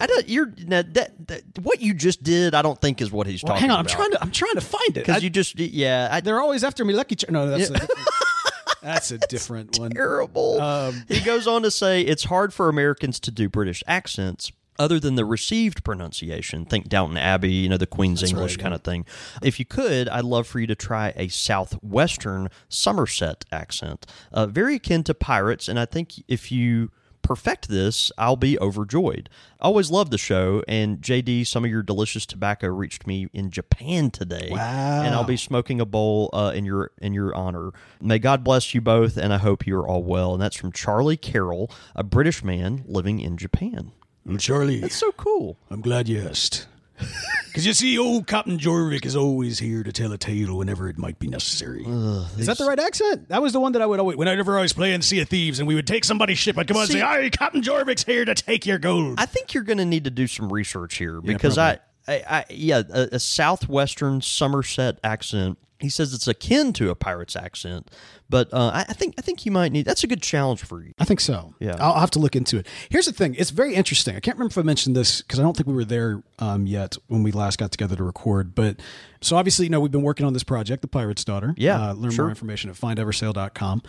I 0.00 0.06
don't, 0.06 0.28
you're 0.30 0.46
that, 0.68 0.94
that 0.94 1.42
what 1.60 1.82
you 1.82 1.92
just 1.92 2.22
did. 2.22 2.54
I 2.54 2.62
don't 2.62 2.80
think 2.80 3.02
is 3.02 3.12
what 3.12 3.26
he's 3.26 3.42
talking 3.42 3.50
about. 3.50 3.60
Hang 3.60 3.70
on, 3.72 3.78
I'm 3.80 3.84
about. 3.84 3.92
trying 3.94 4.10
to 4.12 4.22
I'm 4.22 4.30
trying 4.30 4.54
to 4.54 4.60
find 4.62 4.88
it. 4.96 5.04
Because 5.06 5.22
you 5.22 5.28
just 5.28 5.58
yeah. 5.58 6.08
I, 6.10 6.20
They're 6.22 6.40
always 6.40 6.64
after 6.64 6.82
me, 6.82 6.94
Lucky. 6.94 7.16
Ch- 7.16 7.28
no, 7.28 7.50
that's 7.50 7.68
a 7.68 7.72
different, 7.74 8.00
that's 8.86 9.10
a 9.10 9.18
different 9.18 9.78
one. 9.80 9.90
terrible. 9.90 10.60
Um, 10.60 11.04
he 11.08 11.20
goes 11.20 11.46
on 11.46 11.62
to 11.62 11.70
say 11.70 12.02
it's 12.02 12.24
hard 12.24 12.54
for 12.54 12.68
Americans 12.68 13.18
to 13.20 13.30
do 13.30 13.48
British 13.48 13.82
accents. 13.86 14.52
Other 14.78 15.00
than 15.00 15.14
the 15.14 15.24
received 15.24 15.84
pronunciation, 15.84 16.66
think 16.66 16.90
Downton 16.90 17.16
Abbey, 17.16 17.50
you 17.50 17.68
know, 17.70 17.78
the 17.78 17.86
Queen's 17.86 18.22
English 18.22 18.58
kind 18.58 18.74
of 18.74 18.82
thing. 18.82 19.06
If 19.42 19.58
you 19.58 19.64
could, 19.64 20.06
I'd 20.10 20.24
love 20.24 20.46
for 20.46 20.60
you 20.60 20.66
to 20.66 20.74
try 20.74 21.14
a 21.16 21.28
southwestern 21.28 22.48
Somerset 22.68 23.46
accent, 23.50 24.04
uh, 24.34 24.44
very 24.44 24.74
akin 24.74 25.02
to 25.04 25.14
pirates. 25.14 25.68
And 25.68 25.80
I 25.80 25.86
think 25.86 26.22
if 26.28 26.52
you 26.52 26.90
perfect 27.26 27.68
this, 27.68 28.12
I'll 28.16 28.36
be 28.36 28.58
overjoyed. 28.60 29.28
I 29.60 29.64
always 29.66 29.90
love 29.90 30.10
the 30.10 30.18
show, 30.18 30.62
and 30.68 31.00
JD, 31.00 31.46
some 31.46 31.64
of 31.64 31.70
your 31.70 31.82
delicious 31.82 32.24
tobacco 32.24 32.68
reached 32.68 33.06
me 33.06 33.28
in 33.32 33.50
Japan 33.50 34.10
today, 34.10 34.48
Wow. 34.52 35.02
and 35.02 35.14
I'll 35.14 35.24
be 35.24 35.36
smoking 35.36 35.80
a 35.80 35.84
bowl 35.84 36.30
uh, 36.32 36.52
in 36.54 36.64
your 36.64 36.92
in 37.00 37.12
your 37.14 37.34
honor. 37.34 37.72
May 38.00 38.18
God 38.18 38.44
bless 38.44 38.74
you 38.74 38.80
both, 38.80 39.16
and 39.16 39.32
I 39.32 39.38
hope 39.38 39.66
you're 39.66 39.86
all 39.86 40.02
well. 40.04 40.34
And 40.34 40.40
that's 40.42 40.56
from 40.56 40.72
Charlie 40.72 41.16
Carroll, 41.16 41.70
a 41.94 42.04
British 42.04 42.44
man 42.44 42.84
living 42.86 43.18
in 43.20 43.36
Japan. 43.36 43.92
Well, 44.24 44.38
Charlie, 44.38 44.80
That's 44.80 44.96
so 44.96 45.12
cool. 45.12 45.56
I'm 45.70 45.80
glad 45.80 46.08
you 46.08 46.20
asked. 46.20 46.66
Because 47.48 47.64
you 47.66 47.72
see, 47.72 47.98
old 47.98 48.26
Captain 48.26 48.58
Jorvik 48.58 49.06
is 49.06 49.16
always 49.16 49.58
here 49.58 49.82
to 49.82 49.90
tell 49.90 50.12
a 50.12 50.18
tale 50.18 50.58
whenever 50.58 50.90
it 50.90 50.98
might 50.98 51.18
be 51.18 51.26
necessary. 51.26 51.84
is 52.36 52.44
that 52.44 52.58
the 52.58 52.66
right 52.66 52.78
accent? 52.78 53.30
That 53.30 53.40
was 53.40 53.54
the 53.54 53.60
one 53.60 53.72
that 53.72 53.80
I 53.80 53.86
would 53.86 53.98
always, 53.98 54.18
whenever 54.18 54.58
I 54.58 54.60
was 54.60 54.74
playing 54.74 55.00
Sea 55.00 55.20
of 55.22 55.30
Thieves 55.30 55.58
and 55.58 55.66
we 55.66 55.74
would 55.74 55.86
take 55.86 56.04
somebody's 56.04 56.36
ship, 56.36 56.58
I'd 56.58 56.68
come 56.68 56.76
on 56.76 56.82
and 56.82 56.92
See- 56.92 56.98
say, 56.98 57.02
Aye, 57.02 57.30
Captain 57.30 57.62
Jorvik's 57.62 58.04
here 58.04 58.26
to 58.26 58.34
take 58.34 58.66
your 58.66 58.78
gold. 58.78 59.14
I 59.16 59.24
think 59.24 59.54
you're 59.54 59.62
going 59.62 59.78
to 59.78 59.86
need 59.86 60.04
to 60.04 60.10
do 60.10 60.26
some 60.26 60.52
research 60.52 60.96
here 60.96 61.22
because 61.22 61.56
I, 61.56 61.78
I, 62.08 62.22
I, 62.28 62.44
yeah, 62.50 62.82
a, 62.92 63.08
a 63.12 63.18
southwestern 63.18 64.20
Somerset 64.20 64.98
accent. 65.02 65.58
He 65.78 65.90
says 65.90 66.14
it's 66.14 66.26
akin 66.26 66.72
to 66.74 66.88
a 66.88 66.94
pirate's 66.94 67.36
accent, 67.36 67.90
but 68.30 68.48
uh, 68.50 68.70
I, 68.72 68.86
I 68.88 68.92
think 68.94 69.14
I 69.18 69.20
think 69.20 69.44
you 69.44 69.52
might 69.52 69.72
need. 69.72 69.84
That's 69.84 70.02
a 70.04 70.06
good 70.06 70.22
challenge 70.22 70.62
for 70.64 70.82
you. 70.82 70.92
I 70.98 71.04
think 71.04 71.20
so. 71.20 71.54
Yeah. 71.60 71.76
I'll, 71.78 71.92
I'll 71.92 72.00
have 72.00 72.10
to 72.12 72.18
look 72.18 72.34
into 72.34 72.56
it. 72.56 72.66
Here's 72.88 73.04
the 73.04 73.12
thing. 73.12 73.34
It's 73.34 73.50
very 73.50 73.74
interesting. 73.74 74.16
I 74.16 74.20
can't 74.20 74.38
remember 74.38 74.52
if 74.52 74.56
I 74.58 74.62
mentioned 74.62 74.96
this 74.96 75.20
because 75.20 75.38
I 75.38 75.42
don't 75.42 75.54
think 75.54 75.66
we 75.66 75.74
were 75.74 75.84
there 75.84 76.22
um, 76.38 76.66
yet 76.66 76.96
when 77.08 77.22
we 77.22 77.30
last 77.30 77.58
got 77.58 77.72
together 77.72 77.94
to 77.96 78.04
record. 78.04 78.54
But 78.54 78.80
so 79.20 79.36
obviously, 79.36 79.66
you 79.66 79.70
know, 79.70 79.80
we've 79.80 79.92
been 79.92 80.00
working 80.00 80.24
on 80.24 80.32
this 80.32 80.44
project, 80.44 80.80
The 80.80 80.88
Pirate's 80.88 81.24
Daughter. 81.24 81.52
Yeah, 81.58 81.90
Uh, 81.90 81.92
learn 81.92 82.10
sure. 82.10 82.24
more 82.24 82.30
information 82.30 82.70
at 82.70 82.76
findeversale.com. 82.76 83.82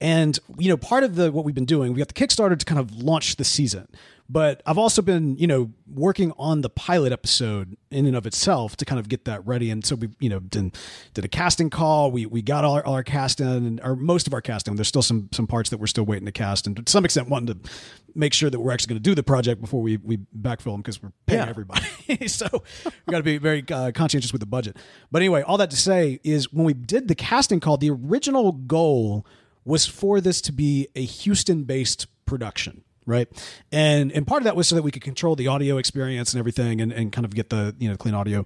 And, 0.00 0.38
you 0.58 0.68
know, 0.70 0.76
part 0.78 1.04
of 1.04 1.14
the 1.16 1.30
what 1.30 1.44
we've 1.44 1.54
been 1.54 1.66
doing, 1.66 1.92
we 1.92 1.98
got 1.98 2.08
the 2.08 2.14
Kickstarter 2.14 2.58
to 2.58 2.64
kind 2.64 2.78
of 2.80 3.02
launch 3.02 3.36
the 3.36 3.44
season. 3.44 3.88
But 4.32 4.62
I've 4.64 4.78
also 4.78 5.02
been, 5.02 5.36
you 5.38 5.48
know, 5.48 5.72
working 5.92 6.32
on 6.38 6.60
the 6.60 6.70
pilot 6.70 7.12
episode 7.12 7.76
in 7.90 8.06
and 8.06 8.14
of 8.14 8.26
itself 8.26 8.76
to 8.76 8.84
kind 8.84 9.00
of 9.00 9.08
get 9.08 9.24
that 9.24 9.44
ready. 9.44 9.70
And 9.72 9.84
so 9.84 9.96
we, 9.96 10.08
you 10.20 10.28
know, 10.30 10.38
did, 10.38 10.76
did 11.14 11.24
a 11.24 11.28
casting 11.28 11.68
call. 11.68 12.12
We 12.12 12.26
we 12.26 12.40
got 12.40 12.64
all 12.64 12.74
our, 12.76 12.86
all 12.86 12.94
our 12.94 13.02
cast 13.02 13.40
in, 13.40 13.80
or 13.82 13.96
most 13.96 14.28
of 14.28 14.32
our 14.32 14.40
casting. 14.40 14.76
There's 14.76 14.86
still 14.86 15.02
some 15.02 15.28
some 15.32 15.48
parts 15.48 15.70
that 15.70 15.78
we're 15.78 15.88
still 15.88 16.04
waiting 16.06 16.26
to 16.26 16.32
cast, 16.32 16.68
and 16.68 16.76
to 16.76 16.90
some 16.90 17.04
extent 17.04 17.28
wanting 17.28 17.60
to 17.60 17.70
make 18.14 18.32
sure 18.32 18.48
that 18.50 18.60
we're 18.60 18.70
actually 18.70 18.90
going 18.90 19.02
to 19.02 19.10
do 19.10 19.16
the 19.16 19.24
project 19.24 19.60
before 19.60 19.82
we 19.82 19.96
we 19.96 20.18
backfill 20.40 20.72
them 20.74 20.80
because 20.80 21.02
we're 21.02 21.10
paying 21.26 21.40
Yeah. 21.42 21.48
everybody. 21.48 21.84
so 22.28 22.46
we've 22.52 22.94
got 23.10 23.18
to 23.18 23.24
be 23.24 23.38
very 23.38 23.64
uh, 23.68 23.90
conscientious 23.92 24.30
with 24.32 24.40
the 24.40 24.46
budget. 24.46 24.76
But 25.10 25.22
anyway, 25.22 25.42
all 25.42 25.58
that 25.58 25.70
to 25.72 25.76
say 25.76 26.20
is 26.22 26.52
when 26.52 26.64
we 26.64 26.72
did 26.74 27.08
the 27.08 27.16
casting 27.16 27.58
call, 27.58 27.78
the 27.78 27.90
original 27.90 28.52
goal 28.52 29.26
was 29.64 29.86
for 29.86 30.20
this 30.20 30.40
to 30.42 30.52
be 30.52 30.88
a 30.94 31.04
Houston 31.04 31.64
based 31.64 32.06
production. 32.26 32.82
Right. 33.06 33.28
And 33.72 34.12
and 34.12 34.26
part 34.26 34.42
of 34.42 34.44
that 34.44 34.54
was 34.54 34.68
so 34.68 34.76
that 34.76 34.82
we 34.82 34.90
could 34.90 35.02
control 35.02 35.34
the 35.34 35.48
audio 35.48 35.78
experience 35.78 36.32
and 36.32 36.38
everything 36.38 36.80
and, 36.80 36.92
and 36.92 37.10
kind 37.10 37.24
of 37.24 37.34
get 37.34 37.50
the, 37.50 37.74
you 37.78 37.88
know, 37.88 37.96
clean 37.96 38.14
audio. 38.14 38.44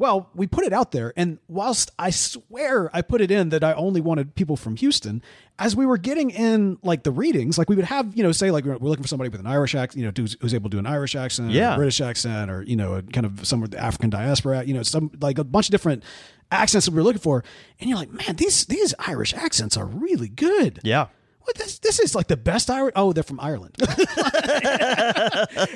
Well, 0.00 0.30
we 0.34 0.46
put 0.46 0.64
it 0.64 0.72
out 0.72 0.92
there, 0.92 1.12
and 1.14 1.38
whilst 1.46 1.90
I 1.98 2.08
swear 2.08 2.88
I 2.94 3.02
put 3.02 3.20
it 3.20 3.30
in 3.30 3.50
that 3.50 3.62
I 3.62 3.74
only 3.74 4.00
wanted 4.00 4.34
people 4.34 4.56
from 4.56 4.76
Houston, 4.76 5.20
as 5.58 5.76
we 5.76 5.84
were 5.84 5.98
getting 5.98 6.30
in 6.30 6.78
like 6.82 7.02
the 7.02 7.10
readings, 7.12 7.58
like 7.58 7.68
we 7.68 7.76
would 7.76 7.84
have, 7.84 8.16
you 8.16 8.22
know, 8.22 8.32
say 8.32 8.50
like 8.50 8.64
we're 8.64 8.78
looking 8.78 9.02
for 9.02 9.08
somebody 9.08 9.28
with 9.28 9.40
an 9.40 9.46
Irish 9.46 9.74
accent, 9.74 10.00
you 10.00 10.06
know, 10.06 10.12
who's, 10.16 10.38
who's 10.40 10.54
able 10.54 10.70
to 10.70 10.76
do 10.76 10.78
an 10.78 10.86
Irish 10.86 11.14
accent, 11.14 11.50
or 11.50 11.52
Yeah. 11.52 11.74
a 11.74 11.76
British 11.76 12.00
accent, 12.00 12.50
or 12.50 12.62
you 12.62 12.76
know, 12.76 12.94
a 12.94 13.02
kind 13.02 13.26
of 13.26 13.46
some 13.46 13.62
of 13.62 13.72
the 13.72 13.78
African 13.78 14.08
diaspora, 14.08 14.64
you 14.64 14.72
know, 14.72 14.82
some 14.82 15.10
like 15.20 15.36
a 15.36 15.44
bunch 15.44 15.66
of 15.68 15.70
different 15.72 16.02
accents 16.50 16.86
that 16.86 16.92
we 16.92 16.96
were 16.96 17.02
looking 17.04 17.20
for, 17.20 17.44
and 17.78 17.90
you're 17.90 17.98
like, 17.98 18.10
man, 18.10 18.36
these 18.36 18.64
these 18.64 18.94
Irish 19.00 19.34
accents 19.34 19.76
are 19.76 19.84
really 19.84 20.28
good. 20.28 20.80
Yeah. 20.82 21.08
This 21.56 21.78
this 21.78 21.98
is 22.00 22.14
like 22.14 22.28
the 22.28 22.36
best 22.36 22.70
Irish. 22.70 22.92
Oh, 22.96 23.12
they're 23.12 23.22
from 23.22 23.40
Ireland. 23.40 23.76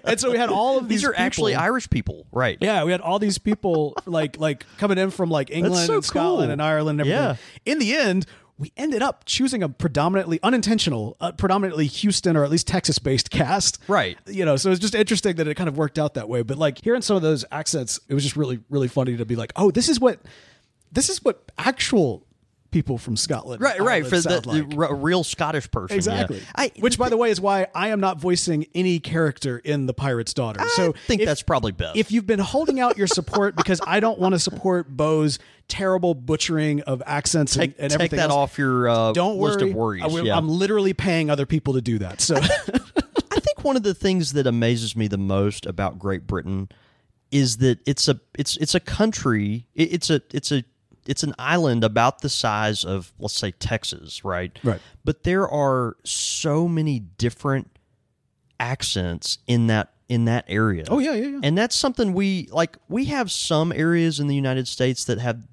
and 0.05 0.21
so 0.21 0.31
we 0.31 0.39
had 0.39 0.51
all 0.51 0.79
of 0.79 0.89
these. 0.89 1.01
These 1.01 1.09
are 1.09 1.15
actually 1.17 1.55
Irish 1.55 1.91
people, 1.91 2.27
right? 2.33 2.59
yeah, 2.61 2.85
we 2.85 2.93
had 2.93 3.01
all 3.01 3.19
these 3.19 3.39
people 3.39 3.95
like 4.07 4.39
like 4.39 4.65
coming 4.79 4.99
in 4.99 5.11
from 5.11 5.31
like 5.31 5.51
England 5.51 5.87
so 5.87 5.95
and 5.95 6.05
Scotland 6.05 6.47
cool. 6.47 6.53
and 6.53 6.63
Ireland 6.63 7.01
and 7.01 7.11
everything. 7.11 7.39
In 7.65 7.79
the 7.79 7.95
end, 7.97 8.27
we 8.57 8.73
ended 8.77 9.03
up 9.03 9.25
choosing 9.25 9.63
a 9.63 9.69
predominantly 9.69 10.39
unintentional, 10.43 11.17
uh, 11.21 11.33
predominantly 11.33 11.87
Houston 11.87 12.37
or 12.37 12.45
at 12.45 12.51
least 12.51 12.69
Texas 12.69 12.99
based 12.99 13.31
cast. 13.31 13.79
Right. 13.89 14.17
You 14.27 14.45
know, 14.45 14.57
so 14.57 14.71
it's 14.71 14.81
just 14.81 14.95
interesting 14.95 15.37
that 15.37 15.49
it 15.49 15.55
kind 15.55 15.69
of 15.69 15.77
worked 15.77 15.99
out 15.99 16.15
that 16.15 16.29
way. 16.29 16.43
But 16.43 16.59
like 16.59 16.83
hearing 16.83 17.03
some 17.03 17.17
of 17.17 17.23
those 17.23 17.45
accents, 17.51 17.99
it 18.09 18.15
was 18.15 18.23
just 18.23 18.37
really 18.37 18.61
really 18.71 18.89
funny 18.89 19.17
to 19.17 19.25
be 19.25 19.37
like, 19.37 19.53
oh, 19.57 19.71
this 19.71 19.89
is 19.89 19.99
what 19.99 20.21
this 20.93 21.09
is 21.09 21.23
what 21.25 21.51
actual 21.59 22.24
people 22.75 22.99
from 22.99 23.17
Scotland, 23.17 23.63
Right, 23.63 23.81
right. 23.81 24.05
For 24.05 24.17
the, 24.17 24.23
sound 24.23 24.45
the 24.45 24.77
r- 24.77 24.95
real 24.95 25.25
Scottish 25.25 25.71
person. 25.71 25.95
yeah. 25.95 25.97
Exactly. 25.97 26.43
I, 26.55 26.73
Which, 26.81 26.99
by 26.99 27.09
the 27.09 27.17
way, 27.17 27.31
is 27.31 27.41
why 27.41 27.69
I 27.75 27.89
am 27.89 28.01
not 28.01 28.21
voicing 28.21 28.67
any 28.75 29.01
character 29.01 29.57
in 29.59 29.87
The 29.87 29.95
Pirate's 29.95 30.35
Daughter. 30.35 30.61
so 30.75 30.91
I 30.91 30.99
think 31.07 31.23
if- 31.23 31.27
that's 31.27 31.41
probably 31.43 31.73
best. 31.73 31.97
If 31.97 32.13
you've 32.13 32.27
been 32.27 32.41
holding 32.41 32.81
out 32.81 32.99
your 32.99 33.07
support 33.07 33.57
because 33.63 33.81
I 33.87 34.01
don't 34.01 34.19
want 34.19 34.35
to 34.35 34.39
support 34.39 34.89
Bo's 34.95 35.39
terrible 35.69 36.15
butchering 36.15 36.83
of 36.83 37.03
accents 37.07 37.57
and, 37.57 37.71
take, 37.71 37.77
and 37.79 37.91
take 37.91 37.95
everything 38.01 38.17
that 38.19 38.29
else, 38.31 38.37
off 38.53 38.59
your 38.59 38.89
uh, 38.89 39.13
don't 39.13 39.39
list 39.39 39.61
worry. 39.61 39.71
of 39.71 39.77
worries. 39.77 40.03
I 40.05 40.21
yeah. 40.23 40.37
I'm 40.37 40.49
literally 40.49 40.93
paying 40.93 41.31
other 41.31 41.47
people 41.47 41.73
to 41.75 41.81
do 41.81 41.99
that. 42.01 42.21
So 42.21 42.37
I 43.31 43.41
think 43.41 43.63
one 43.65 43.77
of 43.77 43.83
the 43.83 43.95
things 43.95 44.33
that 44.35 44.47
amazes 44.47 44.95
me 44.97 45.07
the 45.09 45.17
most 45.17 45.65
about 45.65 45.99
Great 45.99 46.27
Britain 46.27 46.69
is 47.31 47.57
that 47.59 47.79
it's 47.87 48.09
a 48.09 48.21
it's 48.39 48.57
it's 48.59 48.75
a 48.75 48.81
country. 48.81 49.67
It's 49.75 50.11
a 50.11 50.21
it's 50.33 50.53
a 50.53 50.65
it's 51.07 51.23
an 51.23 51.35
island 51.39 51.85
about 51.85 52.21
the 52.21 52.29
size 52.29 52.85
of 52.85 53.13
let's 53.19 53.35
say 53.35 53.51
Texas, 53.53 54.25
right? 54.25 54.59
Right. 54.63 54.81
But 55.05 55.25
there 55.25 55.49
are 55.49 55.97
so 56.05 56.69
many 56.69 57.01
different 57.01 57.71
accents 58.61 59.39
in 59.47 59.67
that 59.69 59.93
in 60.09 60.27
that 60.27 60.45
area. 60.49 60.85
Oh, 60.89 60.99
yeah, 60.99 61.15
yeah, 61.15 61.27
yeah. 61.29 61.41
And 61.43 61.57
that's 61.57 61.75
something 61.75 62.13
we 62.13 62.49
like. 62.53 62.77
We 62.89 63.07
have 63.07 63.31
some 63.31 63.73
areas 63.73 64.21
in 64.21 64.27
the 64.27 64.35
United 64.35 64.69
States 64.69 65.05
that 65.07 65.19
have 65.19 65.47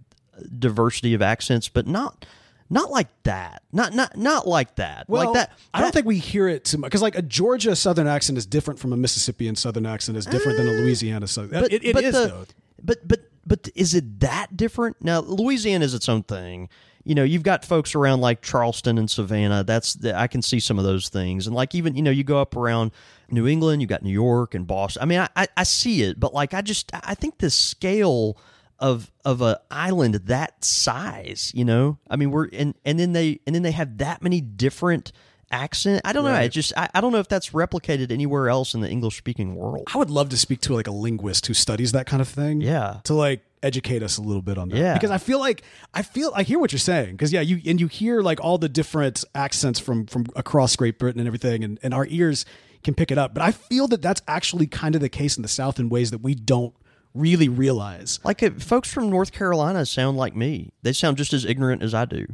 diversity 0.58 1.14
of 1.14 1.22
accents, 1.22 1.70
but 1.70 1.88
not 1.88 2.26
not 2.70 2.92
like 2.92 3.08
that. 3.24 3.64
Not 3.72 3.94
not 3.94 4.18
not 4.18 4.48
like 4.48 4.76
that. 4.76 5.08
well, 5.08 5.26
like 5.26 5.34
that. 5.36 5.58
I 5.74 5.82
don't 5.82 5.94
think 5.94 6.06
we 6.06 6.18
hear 6.18 6.48
it 6.48 6.66
too 6.66 6.78
much 6.78 6.90
because 6.90 7.02
like 7.02 7.18
a 7.18 7.22
Georgia 7.22 7.76
Southern 7.76 8.08
accent 8.08 8.38
is 8.38 8.46
different 8.46 8.80
from 8.80 8.94
a 8.94 8.98
Mississippian 8.98 9.56
Southern 9.56 9.86
accent 9.86 10.18
is 10.18 10.26
different 10.26 10.58
than 10.58 10.68
a 10.68 10.72
eh. 10.72 10.82
Louisiana 10.82 11.28
Southern. 11.28 11.66
it, 11.66 11.84
it 11.84 11.98
is 11.98 12.14
the- 12.14 12.28
though. 12.28 12.46
But 12.84 13.08
but 13.08 13.31
but 13.52 13.68
is 13.76 13.94
it 13.94 14.22
that 14.22 14.56
different? 14.56 14.96
Now 15.02 15.20
Louisiana 15.20 15.84
is 15.84 15.94
its 15.94 16.08
own 16.08 16.24
thing, 16.24 16.70
you 17.04 17.16
know, 17.16 17.26
you've 17.26 17.44
got 17.44 17.66
folks 17.66 17.96
around 17.96 18.22
like 18.22 18.42
Charleston 18.42 18.98
and 18.98 19.12
Savannah. 19.12 19.66
That's 19.66 19.94
the, 19.94 20.18
I 20.18 20.28
can 20.28 20.42
see 20.42 20.62
some 20.62 20.80
of 20.80 20.86
those 20.86 21.10
things, 21.10 21.48
and 21.48 21.54
like 21.54 21.76
even 21.76 21.98
you 21.98 22.02
know, 22.02 22.12
you 22.12 22.24
go 22.24 22.40
up 22.40 22.56
around 22.56 22.92
New 23.30 23.48
England, 23.48 23.82
you 23.82 23.90
got 23.90 24.04
New 24.04 24.14
York 24.14 24.56
and 24.56 24.66
Boston. 24.66 25.04
I 25.04 25.06
mean, 25.06 25.20
I, 25.20 25.28
I, 25.36 25.48
I 25.58 25.64
see 25.64 26.02
it, 26.04 26.18
but 26.18 26.34
like 26.34 26.54
I 26.54 26.62
just 26.62 26.92
I 26.94 27.14
think 27.14 27.40
the 27.40 27.50
scale 27.50 28.38
of 28.80 29.12
of 29.26 29.42
a 29.42 29.60
island 29.70 30.16
that 30.16 30.64
size, 30.64 31.52
you 31.54 31.66
know, 31.66 31.98
I 32.10 32.16
mean, 32.16 32.32
we're 32.32 32.48
and 32.54 32.74
and 32.86 32.98
then 32.98 33.12
they 33.12 33.42
and 33.46 33.54
then 33.54 33.64
they 33.64 33.72
have 33.72 33.98
that 33.98 34.22
many 34.22 34.40
different 34.40 35.12
accent. 35.52 36.02
I 36.06 36.14
don't 36.14 36.24
know. 36.24 36.32
I 36.32 36.48
just 36.48 36.74
I, 36.76 36.90
I 36.94 37.02
don't 37.02 37.12
know 37.12 37.20
if 37.20 37.28
that's 37.28 37.52
replicated 37.52 38.12
anywhere 38.12 38.50
else 38.50 38.74
in 38.74 38.82
the 38.82 38.90
English 38.90 39.18
speaking 39.18 39.56
world. 39.56 39.88
I 39.94 39.98
would 39.98 40.10
love 40.10 40.30
to 40.30 40.38
speak 40.38 40.62
to 40.62 40.74
like 40.74 40.88
a 40.88 40.92
linguist 40.92 41.46
who 41.48 41.54
studies 41.54 41.92
that 41.92 42.06
kind 42.06 42.22
of 42.22 42.28
thing. 42.28 42.62
Yeah. 42.62 43.00
To 43.06 43.14
like 43.14 43.42
educate 43.64 44.04
us 44.04 44.18
a 44.18 44.22
little 44.22 44.42
bit 44.42 44.58
on 44.58 44.70
that. 44.70 44.78
Yeah. 44.78 44.94
Because 44.94 45.12
I 45.12 45.18
feel 45.18 45.40
like 45.40 45.64
I 45.94 46.02
feel 46.02 46.32
I 46.36 46.44
hear 46.44 46.60
what 46.60 46.72
you're 46.72 46.80
saying. 46.80 47.12
Because 47.12 47.32
yeah, 47.32 47.42
you 47.42 47.62
and 47.66 47.80
you 47.80 47.88
hear 47.88 48.22
like 48.22 48.40
all 48.42 48.58
the 48.58 48.70
different 48.70 49.24
accents 49.36 49.80
from 49.80 50.06
from 50.08 50.26
across 50.36 50.76
Great 50.76 51.00
Britain 51.00 51.20
and 51.20 51.28
everything, 51.28 51.64
and, 51.64 51.80
and 51.84 51.94
our 51.94 52.06
ears 52.10 52.46
can 52.84 52.94
pick 52.94 53.12
it 53.12 53.18
up. 53.18 53.34
But 53.34 53.44
I 53.44 53.52
feel 53.52 53.88
that 53.90 54.02
that's 54.02 54.22
actually 54.28 54.68
kind 54.68 54.96
of 54.96 55.02
the 55.02 55.10
case 55.10 55.36
in 55.38 55.44
the 55.44 55.48
South 55.48 55.80
in 55.80 55.90
ways 55.90 56.12
that 56.12 56.22
we 56.22 56.34
don't 56.34 56.74
really 57.14 57.50
realize. 57.50 58.20
Like 58.24 58.60
folks 58.60 58.92
from 58.92 59.10
North 59.10 59.32
Carolina 59.32 59.86
sound 59.86 60.18
like 60.18 60.36
me. 60.36 60.72
They 60.82 60.94
sound 60.94 61.18
just 61.18 61.34
as 61.34 61.46
ignorant 61.46 61.84
as 61.84 61.94
I 61.94 62.06
do. 62.06 62.26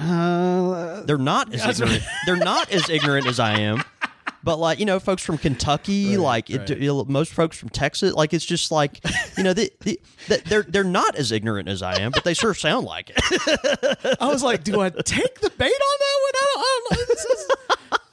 Uh, 0.00 1.02
They're 1.02 1.18
not 1.18 1.52
as 1.54 1.80
ignorant. 1.80 2.02
They're 2.26 2.36
not 2.36 2.70
as 2.70 2.88
ignorant 2.88 3.26
as 3.26 3.38
I 3.38 3.58
am. 3.60 3.82
But 4.42 4.56
like 4.58 4.78
you 4.78 4.86
know, 4.86 4.98
folks 4.98 5.22
from 5.22 5.36
Kentucky, 5.36 6.16
like 6.16 6.48
it, 6.48 6.70
you 6.70 6.86
know, 6.88 7.04
most 7.04 7.32
folks 7.34 7.58
from 7.58 7.68
Texas, 7.68 8.14
like 8.14 8.32
it's 8.32 8.44
just 8.44 8.70
like 8.72 8.98
you 9.36 9.44
know, 9.44 9.52
the, 9.52 9.70
the, 9.80 10.00
the, 10.28 10.42
they're 10.46 10.62
they're 10.62 10.82
not 10.84 11.14
as 11.16 11.30
ignorant 11.30 11.68
as 11.68 11.82
I 11.82 12.00
am, 12.00 12.10
but 12.10 12.24
they 12.24 12.32
sure 12.32 12.54
sound 12.54 12.86
like 12.86 13.10
it. 13.14 14.16
I 14.18 14.28
was 14.28 14.42
like, 14.42 14.64
do 14.64 14.80
I 14.80 14.88
take 14.88 15.40
the 15.40 15.50
bait 15.50 15.66
on 15.66 15.98
that 16.00 16.16
one? 16.22 16.34
I 16.34 16.46
don't, 16.54 16.64
I 16.64 16.94
don't 16.94 17.08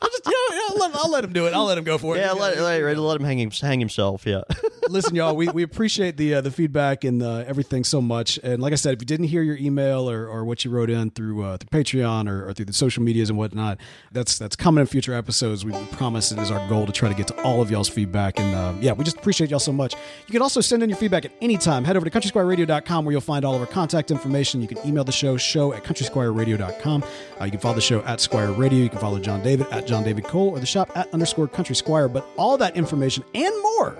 know. 0.02 0.07
This 0.28 0.36
is, 0.36 0.36
I'll 0.36 0.36
you 0.36 0.50
know, 0.50 0.56
yeah, 0.56 0.68
I'll, 0.70 0.78
let, 0.78 1.06
I'll 1.06 1.12
let 1.12 1.24
him 1.24 1.34
do 1.34 1.48
it. 1.48 1.54
I'll 1.54 1.66
let 1.66 1.78
him 1.78 1.84
go 1.84 1.98
for 1.98 2.16
it. 2.16 2.20
yeah, 2.20 2.32
let, 2.32 2.58
let, 2.58 2.98
let 2.98 3.20
him 3.20 3.26
hang 3.26 3.40
him 3.40 3.52
hang 3.52 3.80
himself. 3.80 4.26
Yeah. 4.26 4.42
Listen, 4.90 5.16
y'all, 5.16 5.36
we, 5.36 5.50
we 5.50 5.64
appreciate 5.64 6.18
the 6.18 6.36
uh, 6.36 6.42
the 6.42 6.52
feedback 6.52 7.04
and 7.04 7.22
uh, 7.22 7.44
everything 7.48 7.84
so 7.84 8.02
much. 8.02 8.40
And 8.44 8.62
like 8.62 8.74
I 8.74 8.78
said, 8.78 8.94
if 8.94 9.02
you 9.02 9.06
didn't 9.06 9.28
hear 9.28 9.42
your 9.42 9.58
email 9.58 10.10
or, 10.10 10.28
or 10.28 10.46
what 10.46 10.64
you 10.64 10.72
wrote 10.72 10.90
in 10.90 11.12
through 11.12 11.44
uh, 11.44 11.58
through 11.58 11.84
Patreon 11.84 12.30
or, 12.30 12.48
or 12.48 12.54
through 12.54 12.66
the 12.66 12.74
social 12.74 13.04
medias 13.04 13.30
and 13.30 13.38
whatnot, 13.38 13.80
that's 14.12 14.38
that's 14.38 14.56
coming 14.56 14.82
in 14.82 14.88
future 14.88 15.14
episodes. 15.14 15.66
We, 15.66 15.72
we 15.72 15.86
promise 15.88 16.32
it 16.32 16.40
is 16.40 16.52
our 16.52 16.68
goal 16.70 16.86
to 16.86 16.92
try 16.92 17.10
to 17.10 17.16
get 17.16 17.28
to 17.28 17.42
all 17.42 17.62
of 17.62 17.70
y'all's 17.70 17.90
feedback. 17.90 18.40
And 18.40 18.56
uh, 18.56 18.74
yeah, 18.80 18.94
we 18.94 19.04
just 19.04 19.18
appreciate 19.18 19.50
y'all 19.50 19.60
so 19.60 19.74
much. 19.74 19.94
You 19.94 20.32
can 20.32 20.42
also 20.42 20.62
send 20.62 20.84
in 20.84 20.90
your 20.90 20.98
feedback 20.98 21.26
at 21.26 21.32
any 21.42 21.58
time. 21.58 21.84
Head 21.84 21.98
over 21.98 22.10
to 22.10 22.20
countrysquireradio.com 22.20 23.06
where 23.06 23.12
you'll 23.12 23.22
find 23.22 23.44
all 23.44 23.56
of 23.56 23.62
our 23.62 23.68
contact 23.68 24.12
information. 24.12 24.62
You 24.62 24.68
can 24.68 24.80
email 24.86 25.04
the 25.04 25.12
show, 25.12 25.38
show 25.38 25.74
at 25.74 25.84
countrysquireradio.com. 25.84 27.04
Uh, 27.40 27.46
you 27.46 27.52
can 27.52 27.60
follow 27.60 27.76
the 27.76 27.82
show 27.82 28.02
at 28.04 28.22
Squire 28.22 28.52
Radio. 28.52 28.80
You 28.80 28.90
can 28.90 29.00
follow 29.00 29.20
John 29.20 29.44
David 29.44 29.68
at 29.72 29.86
John 29.86 30.04
David 30.04 30.17
Cole 30.22 30.50
or 30.50 30.60
the 30.60 30.66
shop 30.66 30.92
at 30.96 31.14
underscore 31.14 31.48
country 31.48 31.76
squire. 31.76 32.08
But 32.08 32.26
all 32.38 32.58
that 32.58 32.76
information 32.76 33.24
and 33.34 33.54
more 33.62 33.98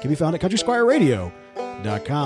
can 0.00 0.10
be 0.10 0.14
found 0.14 0.34
at 0.34 0.40
countrysquireradio.com. 0.40 1.32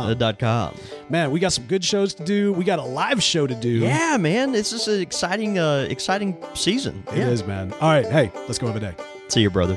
Uh, 0.06 0.14
dot 0.14 0.38
com. 0.38 0.74
Man, 1.10 1.30
we 1.30 1.38
got 1.38 1.52
some 1.52 1.66
good 1.66 1.84
shows 1.84 2.14
to 2.14 2.24
do. 2.24 2.52
We 2.52 2.64
got 2.64 2.78
a 2.78 2.82
live 2.84 3.22
show 3.22 3.46
to 3.46 3.54
do. 3.54 3.68
Yeah, 3.68 4.16
man, 4.16 4.52
this 4.52 4.72
is 4.72 4.88
an 4.88 5.00
exciting, 5.00 5.58
uh, 5.58 5.86
exciting 5.90 6.36
season. 6.54 7.04
It 7.12 7.18
is, 7.18 7.44
man. 7.44 7.72
All 7.74 7.90
right, 7.90 8.06
hey, 8.06 8.32
let's 8.48 8.58
go 8.58 8.66
have 8.66 8.76
a 8.76 8.80
day. 8.80 8.94
See 9.28 9.42
you, 9.42 9.50
brother. 9.50 9.76